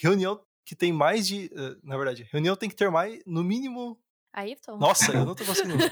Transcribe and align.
reunião 0.00 0.40
que 0.64 0.74
tem 0.74 0.92
mais 0.92 1.26
de. 1.26 1.50
Uh, 1.52 1.78
na 1.82 1.96
verdade, 1.96 2.26
reunião 2.32 2.56
tem 2.56 2.68
que 2.68 2.76
ter 2.76 2.90
mais, 2.90 3.20
no 3.26 3.44
mínimo. 3.44 4.00
Ayrton? 4.32 4.76
Nossa, 4.78 5.12
eu 5.12 5.26
não 5.26 5.34
tô 5.34 5.44
conseguindo. 5.44 5.84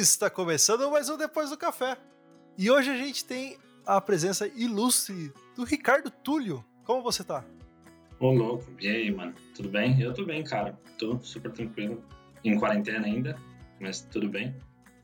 Está 0.00 0.28
começando 0.28 0.90
mais 0.90 1.08
um 1.08 1.16
Depois 1.16 1.50
do 1.50 1.56
Café. 1.56 1.96
E 2.58 2.70
hoje 2.70 2.90
a 2.90 2.96
gente 2.96 3.24
tem 3.24 3.58
a 3.86 4.00
presença 4.00 4.46
ilustre 4.46 5.32
do 5.56 5.64
Ricardo 5.64 6.10
Túlio. 6.10 6.64
Como 6.84 7.02
você 7.02 7.24
tá? 7.24 7.44
Ô, 8.20 8.30
louco. 8.30 8.64
E 8.80 8.88
aí, 8.88 9.10
mano? 9.10 9.34
Tudo 9.54 9.68
bem? 9.68 10.00
Eu 10.00 10.12
tô 10.12 10.24
bem, 10.24 10.44
cara. 10.44 10.78
Tô 10.98 11.18
super 11.22 11.50
tranquilo. 11.50 12.02
Em 12.44 12.58
quarentena 12.58 13.06
ainda, 13.06 13.36
mas 13.80 14.02
tudo 14.02 14.28
bem. 14.28 14.54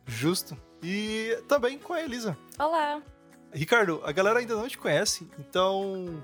Justo. 0.07 0.57
E 0.83 1.39
também 1.49 1.79
com 1.79 1.93
a 1.93 2.03
Elisa. 2.03 2.37
Olá. 2.59 3.03
Ricardo, 3.53 4.01
a 4.05 4.13
galera 4.13 4.39
ainda 4.39 4.55
não 4.55 4.69
te 4.69 4.79
conhece, 4.79 5.29
então 5.39 6.23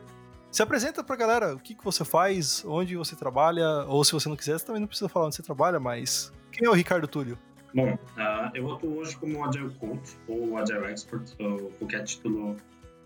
se 0.50 0.62
apresenta 0.62 1.02
pra 1.02 1.16
galera 1.16 1.54
o 1.54 1.58
que, 1.58 1.74
que 1.74 1.84
você 1.84 2.04
faz, 2.04 2.64
onde 2.64 2.96
você 2.96 3.16
trabalha, 3.16 3.84
ou 3.88 4.04
se 4.04 4.12
você 4.12 4.28
não 4.28 4.36
quiser, 4.36 4.58
você 4.58 4.64
também 4.64 4.80
não 4.80 4.86
precisa 4.86 5.08
falar 5.08 5.26
onde 5.26 5.34
você 5.34 5.42
trabalha, 5.42 5.80
mas 5.80 6.32
quem 6.52 6.66
é 6.66 6.70
o 6.70 6.72
Ricardo 6.72 7.08
Túlio? 7.08 7.36
Bom, 7.74 7.92
uh, 7.92 8.50
eu 8.54 8.72
atuo 8.72 8.98
hoje 8.98 9.16
como 9.16 9.44
Agile 9.44 9.74
Coach 9.74 10.16
ou 10.28 10.56
Agile 10.56 10.86
Expert, 10.86 11.34
ou 11.38 11.70
qualquer 11.72 12.04
título 12.04 12.56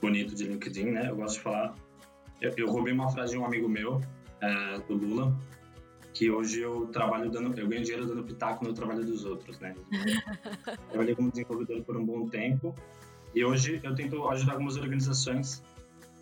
bonito 0.00 0.34
de 0.34 0.44
LinkedIn, 0.44 0.90
né? 0.90 1.08
Eu 1.08 1.16
gosto 1.16 1.36
de 1.36 1.40
falar. 1.40 1.74
Eu, 2.40 2.52
eu 2.56 2.70
roubei 2.70 2.92
uma 2.92 3.10
frase 3.10 3.32
de 3.32 3.38
um 3.38 3.44
amigo 3.44 3.68
meu, 3.68 3.96
uh, 3.96 4.82
do 4.88 4.94
Lula, 4.94 5.36
que 6.12 6.30
hoje 6.30 6.60
eu 6.60 6.86
trabalho 6.86 7.30
dando, 7.30 7.56
eu 7.58 7.68
ganho 7.68 7.82
dinheiro 7.82 8.06
dando 8.06 8.24
pitaco 8.24 8.64
no 8.64 8.72
trabalho 8.72 9.04
dos 9.04 9.24
outros, 9.24 9.58
né? 9.60 9.74
Eu 10.66 10.76
trabalhei 10.88 11.14
como 11.14 11.30
desenvolvedor 11.30 11.82
por 11.84 11.96
um 11.96 12.04
bom 12.04 12.28
tempo 12.28 12.74
e 13.34 13.44
hoje 13.44 13.80
eu 13.82 13.94
tento 13.94 14.28
ajudar 14.28 14.54
algumas 14.54 14.76
organizações 14.76 15.62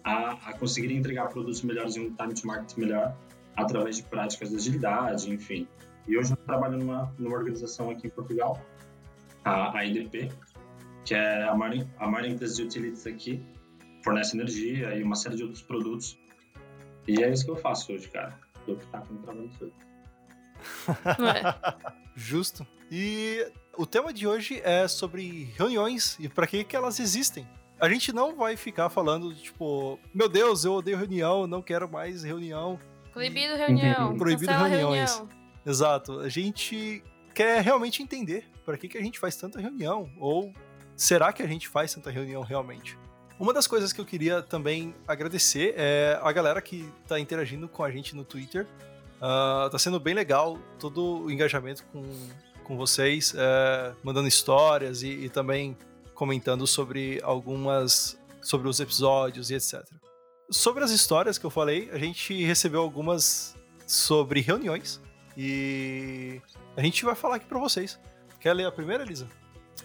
a, 0.05 0.33
a 0.51 0.53
conseguirem 0.59 0.99
entregar 0.99 1.29
produtos 1.29 1.63
melhores 1.63 1.97
em 1.97 2.01
um 2.07 2.15
time 2.15 2.35
to 2.35 2.47
market 2.47 2.77
melhor 2.77 3.17
através 3.57 3.97
de 3.97 4.03
práticas 4.05 4.51
de 4.51 4.57
agilidade, 4.57 5.31
enfim. 5.31 5.67
E 6.07 6.17
hoje 6.17 6.33
eu 6.33 6.37
trabalho 6.37 6.79
numa, 6.79 7.13
numa 7.19 7.37
organização 7.37 7.91
aqui 7.91 8.07
em 8.07 8.11
Portugal, 8.11 8.61
a, 9.45 9.79
a 9.79 9.85
IDP, 9.85 10.31
que 11.05 11.15
é 11.15 11.45
a 11.45 11.55
maior, 11.55 11.87
a 11.99 12.07
maior 12.07 12.27
empresa 12.29 12.57
de 12.57 12.63
utilities 12.63 13.07
aqui, 13.07 13.43
fornece 14.09 14.35
energia 14.35 14.95
e 14.95 15.03
uma 15.03 15.15
série 15.15 15.37
de 15.37 15.43
outros 15.43 15.61
produtos. 15.61 16.19
E 17.07 17.23
é 17.23 17.31
isso 17.31 17.45
que 17.45 17.51
eu 17.51 17.57
faço 17.57 17.93
hoje, 17.93 18.09
cara. 18.09 18.39
Dou 18.67 18.77
pitaco 18.77 19.13
no 19.13 19.21
trabalho 19.21 19.51
todo. 19.59 19.73
É. 21.27 21.93
Justo. 22.17 22.67
E 22.91 23.47
o 23.77 23.85
tema 23.85 24.13
de 24.13 24.27
hoje 24.27 24.63
é 24.65 24.89
sobre 24.89 25.53
reuniões 25.57 26.17
e 26.19 26.29
para 26.29 26.47
que, 26.47 26.65
que 26.65 26.75
elas 26.75 26.99
existem. 26.99 27.47
A 27.79 27.89
gente 27.89 28.13
não 28.13 28.35
vai 28.35 28.57
ficar 28.57 28.89
falando, 28.89 29.35
tipo, 29.35 30.01
meu 30.13 30.29
Deus, 30.29 30.65
eu 30.65 30.73
odeio 30.73 30.97
reunião, 30.97 31.47
não 31.47 31.63
quero 31.63 31.89
mais 31.89 32.25
reunião. 32.25 32.81
Proibido 33.13 33.57
reunião. 33.57 34.17
Proibido 34.17 34.53
reuniões. 34.53 35.17
Reunião. 35.17 35.39
Exato. 35.65 36.21
A 36.21 36.29
gente 36.29 37.05
quer 37.35 37.63
realmente 37.63 38.03
entender 38.03 38.49
para 38.65 38.77
que, 38.79 38.89
que 38.89 38.99
a 38.99 39.03
gente 39.03 39.19
faz 39.19 39.37
tanta 39.37 39.61
reunião, 39.61 40.11
ou 40.19 40.53
será 40.97 41.33
que 41.33 41.43
a 41.43 41.47
gente 41.47 41.69
faz 41.69 41.95
tanta 41.95 42.11
reunião 42.11 42.43
realmente? 42.43 42.99
Uma 43.39 43.53
das 43.53 43.69
coisas 43.69 43.93
que 43.93 44.01
eu 44.01 44.05
queria 44.05 44.43
também 44.43 44.95
agradecer 45.07 45.75
é 45.77 46.19
a 46.21 46.33
galera 46.33 46.61
que 46.61 46.93
está 47.03 47.21
interagindo 47.21 47.69
com 47.69 47.85
a 47.85 47.91
gente 47.91 48.17
no 48.17 48.25
Twitter. 48.25 48.67
Uh, 49.19 49.71
tá 49.71 49.79
sendo 49.79 50.01
bem 50.01 50.13
legal 50.13 50.59
todo 50.79 51.25
o 51.25 51.31
engajamento 51.31 51.85
com, 51.93 52.03
com 52.65 52.77
vocês, 52.77 53.33
uh, 53.33 53.97
mandando 54.03 54.27
histórias 54.27 55.03
e, 55.03 55.09
e, 55.09 55.29
também 55.29 55.77
comentando 56.15 56.67
sobre 56.67 57.21
algumas. 57.23 58.19
sobre 58.43 58.69
os 58.69 58.81
episódios 58.81 59.51
e 59.51 59.55
etc. 59.55 59.85
Sobre 60.51 60.83
as 60.83 60.91
histórias 60.91 61.39
que 61.39 61.47
eu 61.47 61.51
falei, 61.51 61.89
a 61.93 61.99
gente 61.99 62.43
recebeu 62.45 62.81
algumas 62.81 63.57
sobre 63.87 64.41
reuniões. 64.41 65.01
E 65.37 66.41
a 66.77 66.83
gente 66.83 67.05
vai 67.05 67.15
falar 67.15 67.37
aqui 67.37 67.47
pra 67.47 67.61
vocês. 67.61 68.01
Quer 68.41 68.53
ler 68.53 68.67
a 68.67 68.73
primeira, 68.73 69.05
Elisa? 69.05 69.29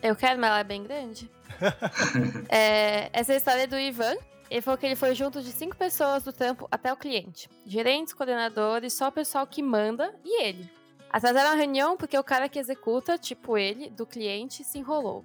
Eu 0.02 0.16
quero, 0.16 0.40
mas 0.40 0.50
ela 0.50 0.60
é 0.60 0.64
bem 0.64 0.84
grande. 0.84 1.30
é, 2.50 3.10
essa 3.14 3.34
é 3.34 3.38
história 3.38 3.68
do 3.68 3.78
Ivan. 3.78 4.16
Ele 4.50 4.62
falou 4.62 4.78
que 4.78 4.86
ele 4.86 4.96
foi 4.96 5.16
junto 5.16 5.42
de 5.42 5.52
cinco 5.52 5.76
pessoas 5.76 6.24
do 6.24 6.32
trampo 6.32 6.68
até 6.70 6.92
o 6.94 6.98
cliente. 6.98 7.50
Gerentes, 7.66 8.14
coordenadores, 8.14 8.94
só 8.94 9.08
o 9.08 9.12
pessoal 9.12 9.48
que 9.48 9.64
manda 9.64 10.14
e 10.24 10.44
ele. 10.44 10.70
Atrasaram 11.12 11.52
a 11.52 11.56
reunião 11.56 11.98
porque 11.98 12.18
o 12.18 12.24
cara 12.24 12.50
que 12.50 12.60
executa, 12.60 13.18
tipo 13.18 13.58
ele, 13.58 13.90
do 13.90 14.06
cliente, 14.06 14.64
se 14.64 14.78
enrolou. 14.78 15.24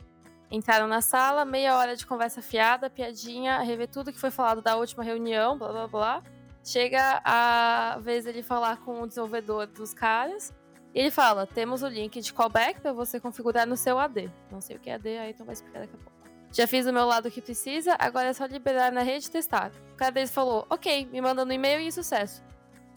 Entraram 0.50 0.87
na 0.87 1.03
sala, 1.03 1.44
meia 1.44 1.76
hora 1.76 1.94
de 1.94 2.06
conversa 2.06 2.41
fiada, 2.41 2.88
piadinha, 2.88 3.59
rever 3.60 3.88
tudo 3.88 4.12
que 4.12 4.19
foi 4.19 4.31
falado 4.31 4.62
da 4.62 4.76
última 4.76 5.05
reunião, 5.05 5.59
blá 5.59 5.72
blá 5.72 5.87
blá. 5.87 6.22
Chega 6.65 7.20
a 7.25 7.99
vez 8.00 8.26
ele 8.26 8.43
falar 8.43 8.78
com 8.78 9.03
o 9.03 9.06
desenvolvedor 9.06 9.66
dos 9.66 9.93
caras. 9.93 10.53
E 10.94 11.00
ele 11.00 11.10
fala: 11.10 11.47
temos 11.47 11.82
o 11.82 11.88
link 11.88 12.20
de 12.20 12.32
callback 12.32 12.81
para 12.81 12.93
você 12.93 13.20
configurar 13.20 13.66
no 13.66 13.76
seu 13.76 13.99
AD. 13.99 14.31
Não 14.50 14.60
sei 14.60 14.76
o 14.76 14.78
que 14.78 14.91
é 14.91 14.94
AD, 14.94 15.19
aí 15.19 15.31
então 15.31 15.44
vai 15.44 15.53
explicar 15.53 15.81
daqui 15.81 15.94
a 15.94 15.99
pouco. 15.99 16.17
Já 16.53 16.66
fiz 16.66 16.86
o 16.86 16.92
meu 16.92 17.04
lado 17.06 17.31
que 17.31 17.42
precisa, 17.42 17.97
agora 17.98 18.28
é 18.28 18.32
só 18.32 18.47
liberar 18.47 18.91
na 18.91 19.03
rede 19.03 19.26
e 19.26 19.31
testar. 19.31 19.70
O 19.92 19.97
cara 19.97 20.12
deles 20.12 20.31
falou: 20.31 20.66
ok, 20.70 21.06
me 21.06 21.20
manda 21.20 21.44
no 21.44 21.53
e-mail 21.53 21.81
e 21.81 21.92
sucesso. 21.92 22.42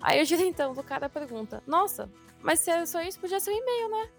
Aí 0.01 0.21
o 0.21 0.25
gerentão 0.25 0.73
do 0.73 0.83
cara 0.83 1.09
pergunta: 1.09 1.61
nossa, 1.67 2.09
mas 2.41 2.59
se 2.59 2.71
era 2.71 2.85
só 2.85 3.01
isso, 3.01 3.19
podia 3.19 3.39
ser 3.39 3.51
um 3.51 3.57
e-mail, 3.57 3.89
né? 3.89 4.09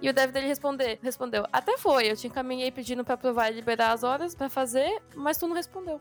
E 0.00 0.08
o 0.08 0.12
dev 0.12 0.30
dele 0.30 0.46
responder, 0.46 0.98
respondeu: 1.02 1.46
até 1.52 1.78
foi, 1.78 2.10
eu 2.10 2.16
te 2.16 2.26
encaminhei 2.26 2.70
pedindo 2.70 3.04
para 3.04 3.16
provar 3.16 3.50
e 3.50 3.54
liberar 3.54 3.92
as 3.92 4.02
horas 4.02 4.34
para 4.34 4.48
fazer, 4.48 5.02
mas 5.14 5.38
tu 5.38 5.46
não 5.46 5.56
respondeu. 5.56 6.00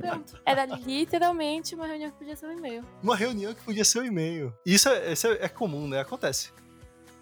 Pronto. 0.00 0.40
Era 0.44 0.64
literalmente 0.64 1.74
uma 1.74 1.86
reunião 1.86 2.10
que 2.10 2.18
podia 2.18 2.36
ser 2.36 2.46
um 2.46 2.52
e-mail. 2.52 2.84
Uma 3.02 3.16
reunião 3.16 3.52
que 3.52 3.62
podia 3.62 3.84
ser 3.84 4.00
um 4.00 4.04
e-mail. 4.04 4.54
Isso 4.64 4.88
é, 4.88 5.12
isso 5.12 5.26
é, 5.26 5.44
é 5.44 5.48
comum, 5.48 5.88
né? 5.88 6.00
Acontece. 6.00 6.52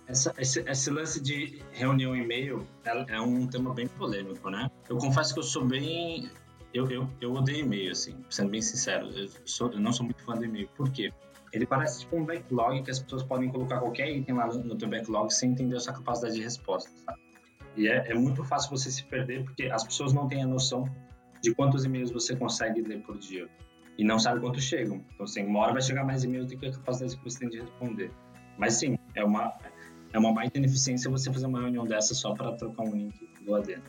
Essa, 0.08 0.34
esse, 0.38 0.60
esse, 0.60 0.90
lance 0.90 1.20
de 1.20 1.62
reunião 1.70 2.16
e-mail 2.16 2.66
é, 2.84 3.16
é, 3.16 3.20
um 3.20 3.46
tema 3.46 3.74
bem 3.74 3.86
polêmico, 3.86 4.48
né? 4.48 4.70
Eu 4.88 4.96
confesso 4.96 5.34
que 5.34 5.40
eu 5.40 5.44
sou 5.44 5.66
bem. 5.66 6.30
Eu, 6.72 6.90
eu, 6.90 7.08
eu 7.20 7.32
odeio 7.34 7.60
e-mail, 7.60 7.92
assim, 7.92 8.16
sendo 8.30 8.50
bem 8.50 8.62
sincero. 8.62 9.10
Eu, 9.10 9.28
sou, 9.44 9.70
eu 9.70 9.78
não 9.78 9.92
sou 9.92 10.06
muito 10.06 10.22
fã 10.22 10.34
do 10.34 10.44
e-mail. 10.44 10.68
Por 10.74 10.90
quê? 10.90 11.12
Ele 11.52 11.66
parece 11.66 12.00
tipo 12.00 12.16
um 12.16 12.24
backlog 12.24 12.82
que 12.82 12.90
as 12.90 12.98
pessoas 12.98 13.22
podem 13.22 13.50
colocar 13.50 13.80
qualquer 13.80 14.10
item 14.10 14.34
lá 14.34 14.46
no, 14.46 14.64
no 14.64 14.76
teu 14.76 14.88
backlog 14.88 15.32
sem 15.32 15.50
entender 15.50 15.76
a 15.76 15.80
sua 15.80 15.92
capacidade 15.92 16.34
de 16.34 16.42
resposta, 16.42 16.90
sabe? 17.04 17.18
E 17.76 17.86
é, 17.86 18.10
é 18.10 18.14
muito 18.14 18.42
fácil 18.44 18.70
você 18.70 18.90
se 18.90 19.04
perder 19.04 19.44
porque 19.44 19.64
as 19.66 19.84
pessoas 19.84 20.12
não 20.12 20.26
têm 20.26 20.42
a 20.42 20.46
noção 20.46 20.84
de 21.42 21.54
quantos 21.54 21.84
e-mails 21.84 22.10
você 22.10 22.34
consegue 22.34 22.80
ler 22.82 23.02
por 23.02 23.18
dia 23.18 23.48
e 23.98 24.04
não 24.04 24.18
sabe 24.18 24.40
quantos 24.40 24.62
chegam. 24.62 25.04
Então, 25.14 25.24
assim, 25.24 25.44
uma 25.44 25.60
hora 25.60 25.72
vai 25.72 25.82
chegar 25.82 26.04
mais 26.04 26.24
e-mails 26.24 26.46
do 26.46 26.56
que 26.56 26.66
a 26.66 26.72
capacidade 26.72 27.16
que 27.16 27.24
você 27.24 27.40
tem 27.40 27.48
de 27.48 27.60
responder. 27.60 28.10
Mas 28.56 28.74
sim, 28.74 28.98
é 29.14 29.24
uma, 29.24 29.54
é 30.12 30.18
uma 30.18 30.32
baita 30.32 30.58
ineficiência 30.58 31.10
você 31.10 31.32
fazer 31.32 31.46
uma 31.46 31.60
reunião 31.60 31.84
dessa 31.84 32.14
só 32.14 32.34
para 32.34 32.52
trocar 32.52 32.84
um 32.84 32.92
link 32.92 33.14
do 33.42 33.54
AD. 33.54 33.80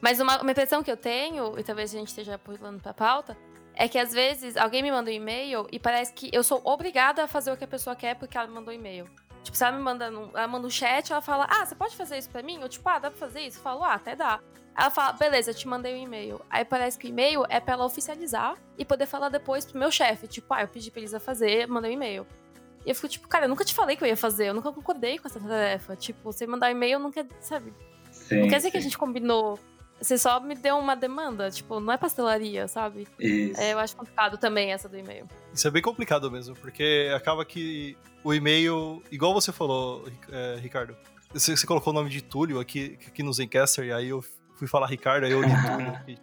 Mas 0.00 0.20
uma, 0.20 0.40
uma 0.40 0.50
impressão 0.50 0.82
que 0.82 0.90
eu 0.90 0.96
tenho, 0.96 1.58
e 1.58 1.62
talvez 1.62 1.94
a 1.94 1.98
gente 1.98 2.08
esteja 2.08 2.38
pulando 2.38 2.80
para 2.80 2.94
pauta, 2.94 3.36
é 3.74 3.88
que 3.88 3.98
às 3.98 4.12
vezes 4.12 4.56
alguém 4.56 4.82
me 4.82 4.90
manda 4.90 5.10
um 5.10 5.14
e-mail 5.14 5.66
e 5.70 5.78
parece 5.78 6.12
que 6.12 6.28
eu 6.32 6.42
sou 6.42 6.60
obrigada 6.64 7.24
a 7.24 7.28
fazer 7.28 7.52
o 7.52 7.56
que 7.56 7.64
a 7.64 7.68
pessoa 7.68 7.94
quer 7.94 8.14
porque 8.16 8.36
ela 8.36 8.46
me 8.46 8.54
mandou 8.54 8.72
um 8.72 8.76
e-mail. 8.76 9.06
Tipo, 9.42 9.56
se 9.56 9.64
ela 9.64 9.76
me 9.76 9.82
manda, 9.82 10.06
ela 10.06 10.48
manda 10.48 10.66
um 10.66 10.70
chat, 10.70 11.12
ela 11.12 11.22
fala, 11.22 11.46
ah, 11.48 11.64
você 11.64 11.74
pode 11.74 11.96
fazer 11.96 12.18
isso 12.18 12.28
pra 12.28 12.42
mim? 12.42 12.60
Eu, 12.60 12.68
tipo, 12.68 12.88
ah, 12.88 12.98
dá 12.98 13.10
pra 13.10 13.18
fazer 13.18 13.40
isso? 13.40 13.58
Eu 13.58 13.62
falo, 13.62 13.84
ah, 13.84 13.94
até 13.94 14.16
dá. 14.16 14.40
Ela 14.76 14.90
fala, 14.90 15.12
beleza, 15.12 15.54
te 15.54 15.66
mandei 15.66 15.94
um 15.94 16.02
e-mail. 16.02 16.40
Aí 16.50 16.64
parece 16.64 16.98
que 16.98 17.06
o 17.06 17.08
e-mail 17.08 17.44
é 17.48 17.58
pra 17.58 17.74
ela 17.74 17.84
oficializar 17.84 18.56
e 18.76 18.84
poder 18.84 19.06
falar 19.06 19.28
depois 19.28 19.64
pro 19.64 19.78
meu 19.78 19.90
chefe. 19.90 20.26
Tipo, 20.28 20.54
ah, 20.54 20.62
eu 20.62 20.68
pedi 20.68 20.90
pra 20.90 21.00
Elisa 21.00 21.18
fazer, 21.18 21.66
mandei 21.66 21.90
um 21.92 21.94
e-mail. 21.94 22.26
E 22.88 22.90
eu 22.90 22.94
fico 22.94 23.06
tipo, 23.06 23.28
cara, 23.28 23.44
eu 23.44 23.50
nunca 23.50 23.66
te 23.66 23.74
falei 23.74 23.96
que 23.96 24.02
eu 24.02 24.08
ia 24.08 24.16
fazer, 24.16 24.48
eu 24.48 24.54
nunca 24.54 24.72
concordei 24.72 25.18
com 25.18 25.28
essa 25.28 25.38
tarefa. 25.38 25.94
Tipo, 25.94 26.32
você 26.32 26.46
mandar 26.46 26.68
um 26.68 26.70
e-mail 26.70 26.98
não 26.98 27.12
quer, 27.12 27.26
sabe? 27.38 27.74
Sim, 28.10 28.40
não 28.40 28.48
quer 28.48 28.56
dizer 28.56 28.68
sim. 28.68 28.70
que 28.70 28.78
a 28.78 28.80
gente 28.80 28.96
combinou. 28.96 29.58
Você 30.00 30.16
só 30.16 30.40
me 30.40 30.54
deu 30.54 30.78
uma 30.78 30.96
demanda, 30.96 31.50
tipo, 31.50 31.80
não 31.80 31.92
é 31.92 31.98
pastelaria, 31.98 32.66
sabe? 32.66 33.06
Isso. 33.20 33.60
É, 33.60 33.74
eu 33.74 33.78
acho 33.78 33.94
complicado 33.94 34.38
também 34.38 34.72
essa 34.72 34.88
do 34.88 34.96
e-mail. 34.96 35.28
Isso 35.52 35.68
é 35.68 35.70
bem 35.70 35.82
complicado 35.82 36.30
mesmo, 36.30 36.56
porque 36.56 37.12
acaba 37.14 37.44
que 37.44 37.94
o 38.24 38.32
e-mail, 38.32 39.02
igual 39.12 39.34
você 39.34 39.52
falou, 39.52 40.08
é, 40.32 40.56
Ricardo, 40.58 40.96
você, 41.30 41.54
você, 41.54 41.66
colocou 41.66 41.92
o 41.92 41.94
nome 41.94 42.08
de 42.08 42.22
Túlio 42.22 42.58
aqui, 42.58 42.98
aqui 43.06 43.22
no 43.22 43.34
Zencaster, 43.34 43.84
e 43.84 43.92
aí 43.92 44.08
eu 44.08 44.24
fui 44.54 44.66
falar 44.66 44.86
Ricardo, 44.86 45.24
aí 45.24 45.32
eu 45.32 45.42
li 45.42 45.50
Túlio. 45.60 46.18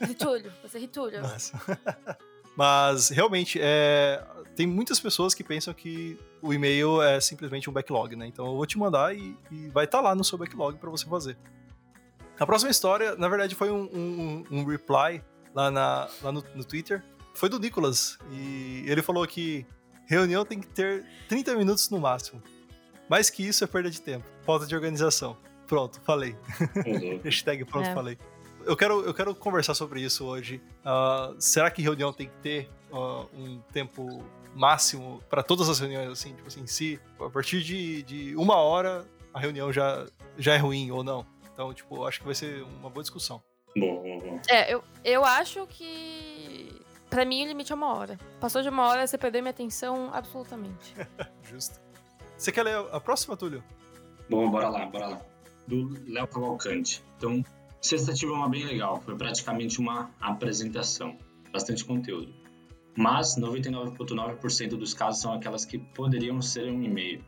Ritúlio, 0.00 0.52
você 0.62 0.78
é 0.78 0.80
Ritúlio. 0.80 1.20
Mas, 2.56 3.08
realmente, 3.08 3.58
é, 3.60 4.24
tem 4.54 4.66
muitas 4.66 5.00
pessoas 5.00 5.34
que 5.34 5.42
pensam 5.42 5.74
que 5.74 6.18
o 6.40 6.52
e-mail 6.52 7.02
é 7.02 7.20
simplesmente 7.20 7.68
um 7.68 7.72
backlog, 7.72 8.14
né? 8.14 8.26
Então 8.26 8.46
eu 8.46 8.56
vou 8.56 8.66
te 8.66 8.78
mandar 8.78 9.14
e, 9.14 9.36
e 9.50 9.68
vai 9.68 9.84
estar 9.84 9.98
tá 9.98 10.04
lá 10.04 10.14
no 10.14 10.24
seu 10.24 10.38
backlog 10.38 10.78
para 10.78 10.90
você 10.90 11.06
fazer. 11.06 11.36
A 12.38 12.46
próxima 12.46 12.70
história, 12.70 13.14
na 13.16 13.28
verdade, 13.28 13.54
foi 13.54 13.70
um, 13.70 13.82
um, 13.92 14.44
um 14.50 14.64
reply 14.64 15.22
lá, 15.54 15.70
na, 15.70 16.08
lá 16.22 16.32
no, 16.32 16.44
no, 16.54 16.64
Twitter 16.64 17.02
foi 17.32 17.48
do 17.48 17.58
Nicolas. 17.58 18.18
E 18.30 18.84
ele 18.86 19.02
falou 19.02 19.26
que 19.26 19.66
reunião 20.06 20.44
tem 20.44 20.60
que 20.60 20.66
ter 20.66 21.04
30 21.28 21.54
minutos 21.54 21.90
no 21.90 21.98
máximo. 21.98 22.42
Mais 23.08 23.30
que 23.30 23.46
isso 23.46 23.62
é 23.62 23.66
perda 23.66 23.90
de 23.90 24.00
tempo. 24.00 24.24
Falta 24.42 24.66
de 24.66 24.74
organização. 24.74 25.36
Pronto, 25.66 26.00
falei. 26.02 26.36
Hashtag 27.22 27.64
pronto, 27.64 27.88
é. 27.88 27.94
falei. 27.94 28.18
Eu 28.66 28.76
quero, 28.76 29.02
eu 29.02 29.12
quero 29.12 29.34
conversar 29.34 29.74
sobre 29.74 30.00
isso 30.00 30.24
hoje. 30.24 30.62
Uh, 30.84 31.34
será 31.38 31.70
que 31.70 31.82
reunião 31.82 32.12
tem 32.12 32.28
que 32.28 32.36
ter 32.36 32.70
uh, 32.90 33.28
um 33.34 33.60
tempo 33.72 34.24
máximo 34.54 35.22
para 35.28 35.42
todas 35.42 35.68
as 35.68 35.78
reuniões, 35.78 36.08
assim, 36.10 36.34
tipo 36.34 36.48
assim, 36.48 36.66
se 36.66 37.00
a 37.20 37.28
partir 37.28 37.62
de, 37.62 38.02
de 38.02 38.36
uma 38.36 38.56
hora 38.56 39.04
a 39.32 39.40
reunião 39.40 39.72
já, 39.72 40.06
já 40.38 40.54
é 40.54 40.58
ruim 40.58 40.90
ou 40.90 41.02
não? 41.02 41.26
Então, 41.52 41.72
tipo, 41.74 42.04
acho 42.04 42.20
que 42.20 42.26
vai 42.26 42.34
ser 42.34 42.62
uma 42.62 42.88
boa 42.88 43.02
discussão. 43.02 43.42
Bom, 43.76 44.02
bom, 44.02 44.18
bom. 44.18 44.40
É, 44.48 44.72
eu, 44.72 44.82
eu 45.04 45.24
acho 45.24 45.66
que. 45.66 46.80
Pra 47.10 47.24
mim, 47.24 47.44
o 47.44 47.48
limite 47.48 47.70
é 47.70 47.74
uma 47.74 47.94
hora. 47.94 48.18
Passou 48.40 48.62
de 48.62 48.68
uma 48.68 48.88
hora, 48.88 49.06
você 49.06 49.16
perdeu 49.16 49.42
minha 49.42 49.50
atenção 49.50 50.10
absolutamente. 50.12 50.94
Justo. 51.42 51.80
Você 52.36 52.50
quer 52.50 52.64
ler 52.64 52.76
a 52.90 53.00
próxima, 53.00 53.36
Túlio? 53.36 53.62
Bom, 54.28 54.50
bora 54.50 54.68
lá, 54.68 54.86
bora 54.86 55.06
lá. 55.08 55.20
Do 55.66 55.96
Léo 56.06 56.26
Cavalcante. 56.26 57.04
Então, 57.16 57.44
sexta 57.84 58.14
tive 58.14 58.32
uma 58.32 58.48
bem 58.48 58.64
legal. 58.64 59.00
Foi 59.02 59.14
praticamente 59.14 59.78
uma 59.78 60.10
apresentação. 60.20 61.16
Bastante 61.52 61.84
conteúdo. 61.84 62.34
Mas 62.96 63.36
99,9% 63.36 64.70
dos 64.70 64.94
casos 64.94 65.20
são 65.20 65.32
aquelas 65.32 65.64
que 65.64 65.78
poderiam 65.78 66.40
ser 66.40 66.70
um 66.70 66.82
e-mail. 66.82 67.22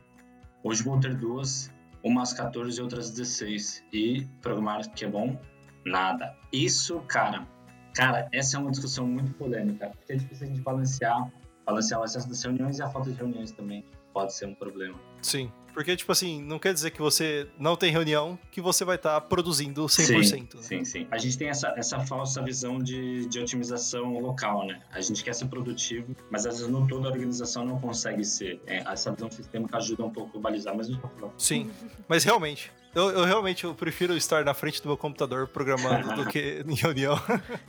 Hoje 0.63 0.83
vou 0.83 0.99
ter 0.99 1.15
duas, 1.15 1.71
umas 2.03 2.33
14 2.33 2.79
e 2.79 2.81
outras 2.81 3.11
16. 3.11 3.83
E 3.93 4.27
programar 4.41 4.89
que 4.91 5.05
é 5.05 5.09
bom, 5.09 5.39
nada. 5.85 6.35
Isso, 6.51 6.99
cara, 7.01 7.47
cara, 7.93 8.27
essa 8.31 8.57
é 8.57 8.59
uma 8.59 8.71
discussão 8.71 9.05
muito 9.05 9.31
polêmica, 9.33 9.89
porque 9.89 10.13
é 10.13 10.15
difícil 10.15 10.47
a 10.47 10.49
gente 10.49 10.61
balancear, 10.61 11.31
balancear 11.65 12.01
o 12.01 12.03
acesso 12.03 12.27
das 12.27 12.41
reuniões 12.41 12.79
e 12.79 12.81
a 12.81 12.89
falta 12.89 13.11
de 13.11 13.17
reuniões 13.17 13.51
também 13.51 13.85
pode 14.13 14.33
ser 14.33 14.47
um 14.47 14.55
problema. 14.55 14.97
Sim, 15.21 15.51
porque, 15.77 15.95
tipo 15.95 16.11
assim, 16.11 16.41
não 16.41 16.57
quer 16.57 16.73
dizer 16.73 16.89
que 16.89 16.99
você 16.99 17.47
não 17.59 17.75
tem 17.75 17.91
reunião 17.91 18.35
que 18.49 18.59
você 18.59 18.83
vai 18.83 18.95
estar 18.95 19.13
tá 19.13 19.21
produzindo 19.21 19.85
100%. 19.85 20.23
Sim, 20.23 20.39
né? 20.39 20.47
sim, 20.59 20.83
sim. 20.83 21.07
A 21.11 21.19
gente 21.19 21.37
tem 21.37 21.49
essa, 21.49 21.71
essa 21.77 21.99
falsa 21.99 22.41
visão 22.41 22.79
de, 22.79 23.27
de 23.27 23.39
otimização 23.39 24.17
local, 24.17 24.65
né? 24.65 24.81
A 24.91 24.99
gente 25.01 25.23
quer 25.23 25.35
ser 25.35 25.45
produtivo, 25.45 26.15
mas 26.31 26.47
às 26.47 26.57
vezes 26.57 26.73
não 26.73 26.87
toda 26.87 27.07
a 27.07 27.11
organização 27.11 27.63
não 27.63 27.79
consegue 27.79 28.25
ser. 28.25 28.59
É, 28.65 28.77
essa 28.91 29.11
visão 29.11 29.29
sistêmica 29.29 29.77
ajuda 29.77 30.03
um 30.03 30.09
pouco 30.09 30.39
a 30.39 30.41
balizar, 30.41 30.75
mas 30.75 30.89
não 30.89 30.99
falar. 30.99 31.31
Sim, 31.37 31.69
mas 32.07 32.23
realmente, 32.23 32.71
eu, 32.95 33.11
eu, 33.11 33.23
realmente 33.23 33.63
eu 33.63 33.75
prefiro 33.75 34.17
estar 34.17 34.43
na 34.43 34.55
frente 34.55 34.81
do 34.81 34.87
meu 34.87 34.97
computador 34.97 35.47
programando 35.47 36.15
do 36.15 36.25
que 36.25 36.65
em 36.67 36.73
reunião. 36.73 37.15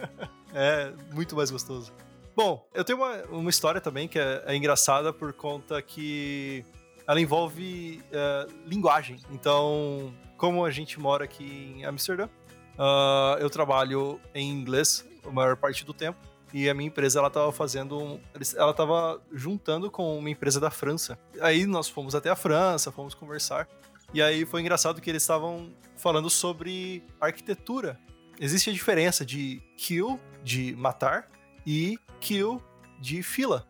é 0.54 0.94
muito 1.12 1.36
mais 1.36 1.50
gostoso. 1.50 1.92
Bom, 2.34 2.66
eu 2.72 2.82
tenho 2.84 3.00
uma, 3.00 3.22
uma 3.24 3.50
história 3.50 3.82
também 3.82 4.08
que 4.08 4.18
é, 4.18 4.44
é 4.46 4.56
engraçada 4.56 5.12
por 5.12 5.30
conta 5.34 5.82
que 5.82 6.64
ela 7.08 7.20
envolve 7.20 8.02
uh, 8.12 8.52
linguagem. 8.66 9.18
Então, 9.30 10.14
como 10.36 10.62
a 10.64 10.70
gente 10.70 11.00
mora 11.00 11.24
aqui 11.24 11.74
em 11.76 11.84
Amsterdã, 11.86 12.26
uh, 12.26 13.38
eu 13.40 13.48
trabalho 13.48 14.20
em 14.34 14.50
inglês 14.50 15.08
a 15.26 15.30
maior 15.30 15.56
parte 15.56 15.86
do 15.86 15.94
tempo. 15.94 16.18
E 16.52 16.68
a 16.68 16.74
minha 16.74 16.88
empresa, 16.88 17.18
ela 17.18 17.28
estava 17.28 17.50
fazendo. 17.50 18.20
Ela 18.56 18.70
estava 18.70 19.20
juntando 19.32 19.90
com 19.90 20.18
uma 20.18 20.30
empresa 20.30 20.60
da 20.60 20.70
França. 20.70 21.18
Aí 21.40 21.66
nós 21.66 21.88
fomos 21.88 22.14
até 22.14 22.30
a 22.30 22.36
França, 22.36 22.92
fomos 22.92 23.14
conversar. 23.14 23.66
E 24.12 24.22
aí 24.22 24.46
foi 24.46 24.60
engraçado 24.60 25.00
que 25.00 25.10
eles 25.10 25.22
estavam 25.22 25.70
falando 25.96 26.30
sobre 26.30 27.02
arquitetura. 27.20 27.98
Existe 28.40 28.70
a 28.70 28.72
diferença 28.72 29.26
de 29.26 29.60
kill, 29.76 30.18
de 30.42 30.74
matar, 30.76 31.28
e 31.66 31.98
kill, 32.20 32.62
de 32.98 33.22
fila. 33.22 33.66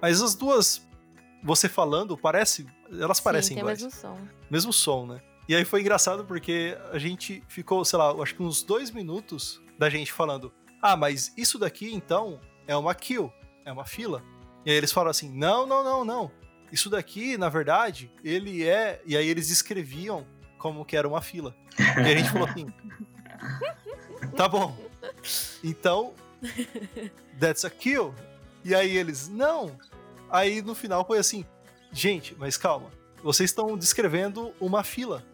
Mas 0.00 0.22
as 0.22 0.34
duas, 0.34 0.86
você 1.42 1.68
falando, 1.68 2.16
parece 2.16 2.66
elas 3.00 3.18
Sim, 3.18 3.24
parecem 3.24 3.54
tem 3.56 3.62
iguais. 3.62 3.82
mesmo 3.82 3.98
som. 3.98 4.18
Mesmo 4.50 4.72
som, 4.72 5.06
né? 5.06 5.20
E 5.48 5.54
aí 5.54 5.64
foi 5.64 5.80
engraçado 5.80 6.24
porque 6.24 6.76
a 6.92 6.98
gente 6.98 7.42
ficou, 7.48 7.84
sei 7.84 7.98
lá, 7.98 8.10
acho 8.22 8.34
que 8.34 8.42
uns 8.42 8.62
dois 8.62 8.90
minutos 8.90 9.60
da 9.78 9.90
gente 9.90 10.12
falando: 10.12 10.52
ah, 10.80 10.96
mas 10.96 11.32
isso 11.36 11.58
daqui 11.58 11.92
então 11.92 12.40
é 12.66 12.76
uma 12.76 12.94
kill, 12.94 13.32
é 13.64 13.72
uma 13.72 13.84
fila. 13.84 14.22
E 14.64 14.70
aí 14.70 14.76
eles 14.76 14.92
falam 14.92 15.10
assim: 15.10 15.30
não, 15.30 15.66
não, 15.66 15.82
não, 15.82 16.04
não. 16.04 16.30
Isso 16.70 16.88
daqui, 16.88 17.36
na 17.36 17.48
verdade, 17.48 18.10
ele 18.24 18.66
é. 18.66 19.02
E 19.04 19.16
aí 19.16 19.28
eles 19.28 19.50
escreviam 19.50 20.26
como 20.58 20.84
que 20.84 20.96
era 20.96 21.06
uma 21.06 21.20
fila. 21.20 21.54
E 21.78 22.00
a 22.00 22.16
gente 22.16 22.30
falou 22.30 22.48
assim: 22.48 22.66
tá 24.36 24.48
bom. 24.48 24.76
Então, 25.62 26.14
that's 27.38 27.64
a 27.64 27.70
kill. 27.70 28.14
E 28.64 28.74
aí 28.74 28.96
eles: 28.96 29.28
não. 29.28 29.76
Aí 30.30 30.62
no 30.62 30.74
final 30.74 31.04
foi 31.04 31.18
assim: 31.18 31.44
gente, 31.92 32.34
mas 32.38 32.56
calma, 32.56 32.90
vocês 33.22 33.50
estão 33.50 33.76
descrevendo 33.76 34.52
uma 34.60 34.82
fila. 34.82 35.24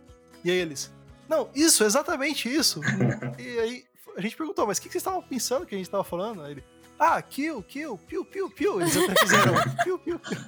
E 0.45 0.51
aí 0.51 0.57
eles, 0.59 0.93
não, 1.29 1.51
isso, 1.55 1.85
exatamente 1.85 2.53
isso. 2.53 2.81
e 3.39 3.59
aí 3.59 3.85
a 4.17 4.21
gente 4.21 4.37
perguntou, 4.37 4.67
mas 4.67 4.79
o 4.79 4.83
que, 4.83 4.89
vocês 4.89 5.01
estavam 5.01 5.23
pensando 5.23 5.67
que 5.67 5.75
a 5.75 5.79
gente 5.79 5.87
estava 5.87 6.03
falando? 6.03 6.43
Aí 6.43 6.53
ele, 6.53 6.65
ah, 6.99 7.21
kill, 7.23 7.63
kill, 7.63 7.97
piu, 7.99 8.25
piu, 8.25 8.51
piu. 8.51 8.81
Eles 8.81 8.97
até 8.97 9.21
fizeram 9.21 9.55
piu, 9.85 9.99
piu, 9.99 10.19
piu. 10.19 10.39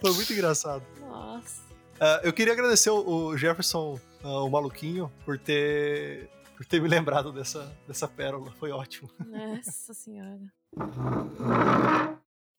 Foi 0.00 0.12
muito 0.12 0.32
engraçado. 0.32 0.84
Nossa. 1.00 1.62
Uh, 1.96 2.24
eu 2.24 2.32
queria 2.32 2.52
agradecer 2.52 2.90
o 2.90 3.36
Jefferson, 3.36 4.00
uh, 4.22 4.46
o 4.46 4.50
maluquinho, 4.50 5.12
por 5.24 5.38
ter, 5.38 6.30
por 6.56 6.64
ter 6.64 6.80
me 6.80 6.88
lembrado 6.88 7.32
dessa, 7.32 7.76
dessa 7.86 8.08
pérola. 8.08 8.50
Foi 8.52 8.70
ótimo. 8.70 9.10
Nossa 9.18 9.92
senhora. 9.92 10.40